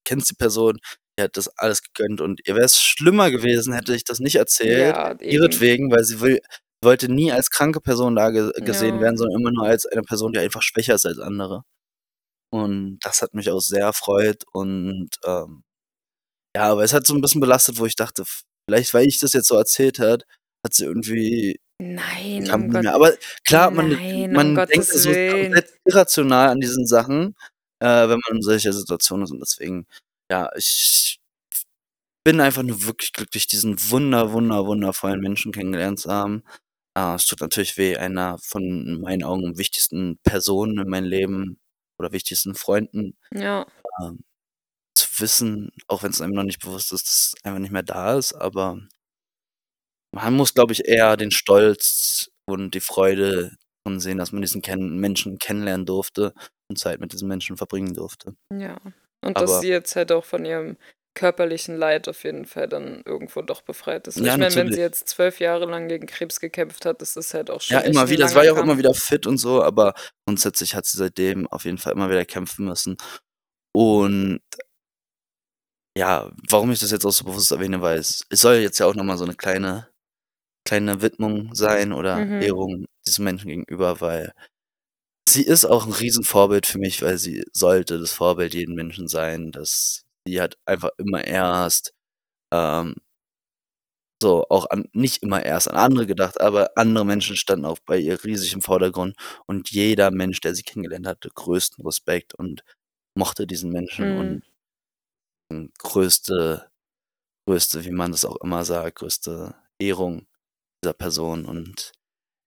kennst 0.06 0.32
die 0.32 0.36
Person, 0.36 0.80
die 1.20 1.24
hat 1.24 1.38
das 1.38 1.48
alles 1.58 1.82
gegönnt 1.84 2.22
und 2.22 2.42
ihr 2.48 2.56
wäre 2.56 2.66
es 2.66 2.82
schlimmer 2.82 3.32
gewesen, 3.32 3.74
hätte 3.74 3.96
ich 3.96 4.04
das 4.04 4.20
nicht 4.20 4.36
erzählt, 4.36 4.98
Ja, 4.98 5.12
eben. 5.22 5.28
ihretwegen, 5.28 5.92
weil 5.92 6.04
sie 6.04 6.22
will 6.22 6.42
wollte 6.84 7.10
nie 7.12 7.32
als 7.32 7.50
kranke 7.50 7.82
Person 7.82 8.16
da 8.16 8.30
ge 8.32 8.52
gesehen 8.62 8.98
Ja. 8.98 9.02
werden, 9.02 9.18
sondern 9.18 9.40
immer 9.42 9.52
nur 9.52 9.66
als 9.68 9.86
eine 9.88 10.04
Person, 10.04 10.34
die 10.34 10.40
einfach 10.40 10.62
schwächer 10.62 10.96
ist 10.96 11.06
als 11.08 11.20
andere.“ 11.20 11.64
Und 12.52 13.00
das 13.04 13.22
hat 13.24 13.34
mich 13.36 13.50
auch 13.52 13.62
sehr 13.62 13.84
erfreut 13.86 14.44
und, 14.54 15.10
ähm 15.26 15.64
ja, 16.58 16.72
aber 16.72 16.84
es 16.84 16.94
hat 16.94 17.08
so 17.08 17.14
'n 17.16 17.22
bisschen 17.22 17.42
belastet, 17.42 17.80
wo 17.80 17.86
ich 17.88 17.96
dachte, 17.98 18.24
vielleicht, 18.70 18.94
weil 18.96 19.08
ich 19.08 19.20
das 19.20 19.34
jetzt 19.34 19.48
so 19.50 19.58
erzählt 19.58 20.00
hat, 20.00 20.26
hat 20.66 20.74
sie 20.76 20.86
irgendwie 20.86 21.60
Nein, 21.82 22.50
um 22.54 22.70
Gott 22.70 22.84
mehr. 22.84 22.94
Aber 22.96 23.14
klar, 23.48 23.72
man 23.72 23.90
nein, 23.90 24.36
um 24.36 24.36
man 24.36 24.66
denkt 24.74 24.90
Gottes 24.90 25.04
so 25.04 25.16
komplett 25.28 25.70
irrational 25.86 26.50
an 26.50 26.60
diesen 26.62 26.88
Sachen, 26.88 27.36
äh, 27.82 27.88
wenn 28.10 28.20
man 28.28 28.38
in 28.38 28.42
solcher 28.44 28.74
Situation 28.74 29.24
ist 29.24 29.32
und 29.32 29.40
deswegen, 29.42 29.88
ja, 30.32 30.50
ich 30.58 31.20
bin 32.24 32.40
einfach 32.42 32.64
nur 32.64 32.84
wirklich 32.86 33.14
glücklich, 33.14 33.48
diesen 33.48 33.78
wunder 33.92 34.32
wunder 34.34 34.66
wundervollen 34.66 35.20
Menschen 35.22 35.52
kennengelernt 35.52 36.00
zu 36.00 36.10
haben. 36.12 36.44
Ah, 36.96 37.16
es 37.16 37.26
tut 37.28 37.42
natürlich 37.42 37.78
weh, 37.78 37.98
einer 37.98 38.38
von 38.40 38.64
in 38.64 39.02
meinen 39.02 39.24
Augen 39.24 39.58
wichtigsten 39.58 40.18
Personen 40.24 40.80
in 40.80 40.90
meinem 40.90 41.06
Leben 41.06 41.60
oder 42.00 42.12
wichtigsten 42.14 42.56
Freunden, 42.56 43.18
Ja. 43.34 43.66
ähm, 44.04 44.24
zu 44.96 45.08
wissen, 45.22 45.72
auch 45.88 46.04
wenn's 46.04 46.22
einem 46.22 46.34
noch 46.36 46.44
nicht 46.44 46.62
bewusst 46.62 46.94
ist, 46.94 47.08
dass 47.08 47.34
er 47.44 47.52
einfach 47.52 47.62
nicht 47.62 47.72
mehr 47.74 47.84
da 47.84 48.18
ist, 48.18 48.34
aber 48.34 48.80
man 50.14 50.34
muss, 50.36 50.54
glaube 50.54 50.74
ich, 50.74 50.86
eher 50.88 51.18
den 51.18 51.32
Stolz 51.32 52.30
und 52.46 52.74
die 52.74 52.80
Freude 52.80 53.52
drin 53.84 54.00
sehen, 54.00 54.18
dass 54.18 54.32
man 54.32 54.42
diesen 54.42 54.62
kenn 54.62 54.98
Menschen 55.00 55.38
kennenlernen 55.40 55.86
durfte 55.86 56.34
und 56.70 56.80
Zeit 56.80 57.00
mit 57.00 57.14
diesen 57.14 57.28
Menschen 57.28 57.58
verbringen 57.58 57.94
durfte. 57.94 58.36
Ja. 58.52 58.78
Und 59.26 59.42
dass 59.42 59.58
Aber 59.58 59.60
sie 59.60 59.70
jetzt 59.70 59.96
halt 59.96 60.12
auch 60.12 60.24
von 60.26 60.46
ihrem 60.46 60.78
körperlichen 61.16 61.78
Leid 61.78 62.08
auf 62.10 62.24
jeden 62.24 62.46
Fall 62.46 62.68
dann 62.68 63.02
irgendwo 63.06 63.42
doch 63.42 63.62
befreit 63.62 64.08
ist. 64.08 64.20
Ja, 64.20 64.28
ich 64.28 64.38
meine, 64.38 64.56
wenn 64.56 64.72
sie 64.72 64.82
jetzt 64.82 65.08
12 65.08 65.40
Jahre 65.40 65.66
lang 65.66 65.88
gegen 65.88 66.06
Krebs 66.08 66.40
gekämpft 66.40 66.86
hat, 66.86 67.02
das 67.02 67.16
ist 67.18 67.34
halt 67.34 67.50
auch 67.50 67.62
Ja, 67.70 67.80
schon 67.80 67.82
echt 67.82 68.08
immer 68.08 68.10
wieder. 68.10 68.26
Langer 68.26 68.36
war 68.36 68.44
ja 68.46 68.54
auch 68.54 68.60
immer 68.60 68.78
wieder 68.78 68.94
fit 68.94 69.26
und 69.26 69.38
so, 69.40 69.64
aber 69.64 69.94
grundsätzlich 70.26 70.76
hat 70.76 70.86
sie 70.86 70.98
seitdem 70.98 71.48
auf 71.48 71.66
jeden 71.66 71.80
Fall 71.80 71.94
immer 71.94 72.10
wieder 72.10 72.24
kämpfen 72.26 72.66
müssen. 72.66 72.96
Und 73.74 74.42
ja, 75.98 76.30
warum 76.50 76.72
ich 76.72 76.80
das 76.80 76.92
jetzt 76.92 77.06
auch 77.06 77.12
so 77.12 77.24
bewusst 77.26 77.52
erwähne, 77.52 77.82
weil 77.82 77.98
es 78.00 78.26
es 78.30 78.42
soll 78.42 78.56
jetzt 78.56 78.80
ja 78.80 78.86
auch 78.86 78.96
noch 78.96 79.04
mal 79.04 79.18
so 79.18 79.26
'ne 79.26 79.36
kleine 79.36 79.90
kleine 80.66 81.02
Widmung 81.02 81.56
sein 81.56 81.94
oder 81.94 82.28
Mhm. 82.28 82.40
Ehrung 82.40 82.86
diesem 83.08 83.26
Menschen 83.26 83.50
gegenüber, 83.50 84.02
weil 84.02 84.34
sie 85.30 85.44
ist 85.44 85.66
auch 85.66 85.86
'n 85.88 85.94
Riesenvorbild 85.94 86.66
für 86.68 86.80
mich, 86.80 87.02
weil 87.02 87.18
sie 87.18 87.44
sollte 87.54 88.00
das 88.00 88.14
Vorbild 88.14 88.54
jeden 88.54 88.76
Menschen 88.76 89.08
sein, 89.08 89.52
dass 89.52 90.06
sie 90.28 90.42
hat 90.42 90.58
einfach 90.66 90.90
immer 90.98 91.24
erst, 91.26 91.94
ähm 92.54 92.96
so 94.22 94.46
auch 94.50 94.70
an 94.70 94.86
nicht 94.94 95.24
immer 95.24 95.44
erst 95.44 95.70
an 95.70 95.76
andere 95.78 96.06
gedacht, 96.08 96.40
aber 96.40 96.72
andere 96.78 97.06
Menschen 97.06 97.36
standen 97.36 97.66
auch 97.66 97.80
bei 97.86 97.98
ihr 97.98 98.24
riesig 98.24 98.54
im 98.54 98.62
Vordergrund 98.62 99.16
und 99.46 99.72
jeder 99.72 100.10
Mensch, 100.12 100.40
der 100.40 100.56
sie 100.56 100.64
kennengelernt 100.64 101.06
hatte, 101.08 101.30
größten 101.34 101.86
Respekt 101.86 102.34
und 102.34 102.64
mochte 103.16 103.48
diesen 103.48 103.72
Menschen 103.72 104.10
Mhm. 104.12 104.18
und 104.18 104.44
hm, 105.52 105.72
größte 105.80 106.70
größte, 107.48 107.86
wie 107.86 107.92
man 107.92 108.12
das 108.12 108.26
auch 108.26 108.38
immer 108.44 108.66
sagt, 108.66 109.00
größte 109.00 109.56
Ehrung 109.80 110.28
dieser 110.84 110.94
Person. 110.94 111.46
Und 111.46 111.94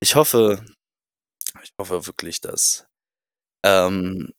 ich 0.01 0.17
hoffe 0.17 0.65
ich 1.63 1.73
hoffe 1.81 2.07
wirklich, 2.07 2.41
dass, 2.41 2.87
ähm 3.65 4.33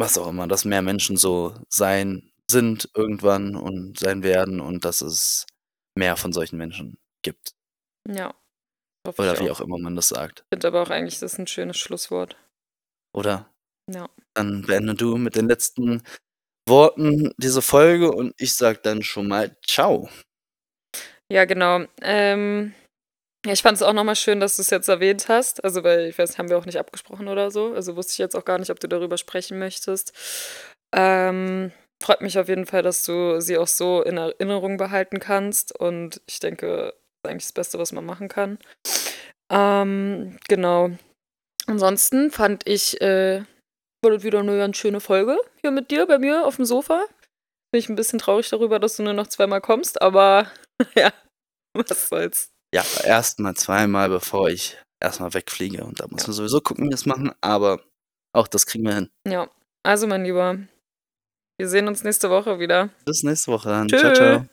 was 0.00 0.18
auch 0.18 0.28
immer, 0.28 0.46
dass 0.46 0.64
mehr 0.64 0.82
Menschen 0.82 1.16
so 1.16 1.54
sein 1.70 2.30
sind 2.50 2.90
irgendwann 2.94 3.56
und 3.56 3.98
sein 3.98 4.22
werden 4.22 4.60
und 4.60 4.84
dass 4.84 5.00
es 5.00 5.46
mehr 5.96 6.16
von 6.16 6.32
solchen 6.32 6.58
Menschen 6.58 6.98
gibt. 7.22 7.52
Ja, 8.08 8.34
hoffe 9.06 9.22
Oder 9.22 9.34
ich 9.34 9.40
wie 9.40 9.50
auch. 9.50 9.60
auch 9.60 9.64
immer 9.64 9.78
man 9.78 9.96
das 9.96 10.08
sagt. 10.08 10.44
Finde 10.52 10.68
aber 10.68 10.82
auch 10.82 10.90
eigentlich, 10.90 11.18
das 11.20 11.34
ist 11.34 11.38
'n 11.40 11.46
schönes 11.46 11.78
Schlusswort. 11.78 12.36
Oder? 13.14 13.50
Ja. 13.92 14.08
Dann 14.34 14.62
beende 14.62 14.94
du 14.94 15.16
mit 15.16 15.36
den 15.36 15.48
letzten 15.48 16.02
Worten 16.68 17.32
diese 17.38 17.62
Folge 17.62 18.12
und 18.12 18.34
ich 18.38 18.54
sage 18.54 18.80
dann 18.82 19.02
schon 19.02 19.28
mal 19.28 19.56
tschau. 19.66 20.08
Ja, 21.30 21.44
genau. 21.44 21.84
Ähm, 22.02 22.72
ja, 23.46 23.52
ich 23.52 23.62
fand's 23.62 23.82
auch 23.82 23.92
noch 23.92 24.04
mal 24.04 24.16
schön, 24.16 24.40
dass 24.40 24.56
du's 24.56 24.70
jetzt 24.70 24.88
erwähnt 24.88 25.28
hast. 25.28 25.62
Also, 25.64 25.84
weil 25.84 26.06
ich 26.08 26.18
weiß 26.18 26.38
haben 26.38 26.48
wir 26.50 26.58
auch 26.58 26.66
nicht 26.66 26.78
abgesprochen 26.78 27.28
oder 27.28 27.50
so. 27.50 27.72
Also, 27.74 27.96
wusste 27.96 28.12
ich 28.12 28.18
jetzt 28.18 28.36
auch 28.36 28.44
gar 28.44 28.58
nicht, 28.58 28.70
ob 28.70 28.80
du 28.80 28.88
darüber 28.88 29.18
sprechen 29.18 29.58
möchtest. 29.58 30.12
Ähm, 30.94 31.72
freut 32.02 32.20
mich 32.22 32.38
auf 32.38 32.48
jeden 32.48 32.66
Fall, 32.66 32.82
dass 32.82 33.04
du 33.04 33.40
sie 33.40 33.58
auch 33.58 33.68
so 33.68 34.02
in 34.02 34.16
Erinnerung 34.18 34.76
behalten 34.78 35.20
kannst 35.20 35.78
und 35.78 36.20
ich 36.26 36.40
denke, 36.40 36.94
ist 37.24 37.30
eigentlich 37.30 37.44
das 37.44 37.52
Beste, 37.52 37.78
was 37.78 37.92
man 37.92 38.04
machen 38.06 38.28
kann. 38.28 38.58
Ähm, 39.52 40.38
genau. 40.48 40.90
Ansonsten 41.66 42.30
fand 42.32 42.68
ich, 42.68 43.00
äh, 43.02 43.42
war 44.04 44.12
das 44.12 44.24
wieder 44.24 44.42
'ne 44.42 44.58
ganz 44.58 44.76
schöne 44.78 45.00
Folge 45.00 45.38
hier 45.62 45.70
mit 45.72 45.90
dir 45.92 46.06
bei 46.06 46.18
mir 46.18 46.46
aufm 46.46 46.64
Sofa. 46.66 47.06
Bin 47.72 47.80
ich 47.80 47.88
'n 47.90 47.96
bisschen 47.96 48.18
traurig 48.20 48.48
darüber, 48.50 48.78
dass 48.80 48.96
du 48.96 49.04
nur 49.04 49.14
noch 49.14 49.28
zweimal 49.28 49.60
kommst, 49.62 50.02
aber 50.02 50.50
ja, 50.96 51.12
was 51.74 52.08
soll's. 52.10 52.50
Ja, 52.74 52.84
erst 53.04 53.38
mal 53.38 53.54
zweimal, 53.54 54.08
bevor 54.08 54.48
ich 54.48 54.76
erst 55.00 55.20
mal 55.20 55.32
wegfliege 55.34 55.84
und 55.84 56.00
da 56.00 56.06
muss 56.08 56.22
Ja. 56.22 56.28
man 56.28 56.34
sowieso 56.34 56.60
gucken, 56.60 56.86
wie 56.86 56.90
wir's 56.90 57.06
machen, 57.06 57.32
aber 57.40 57.80
auch 58.34 58.48
das 58.48 58.66
kriegen 58.66 58.84
wir 58.84 58.94
hin. 58.94 59.10
Ja, 59.26 59.48
also, 59.82 60.06
mein 60.06 60.24
Lieber, 60.24 60.58
wir 61.58 61.68
sehen 61.68 61.86
uns 61.88 62.02
nächste 62.04 62.28
Woche 62.28 62.58
wieder. 62.58 62.90
Bis 63.04 63.22
nächste 63.22 63.52
Woche 63.52 63.68
dann. 63.68 63.88
Tschau, 63.88 63.98
Tschü. 63.98 64.14
tschau. 64.14 64.44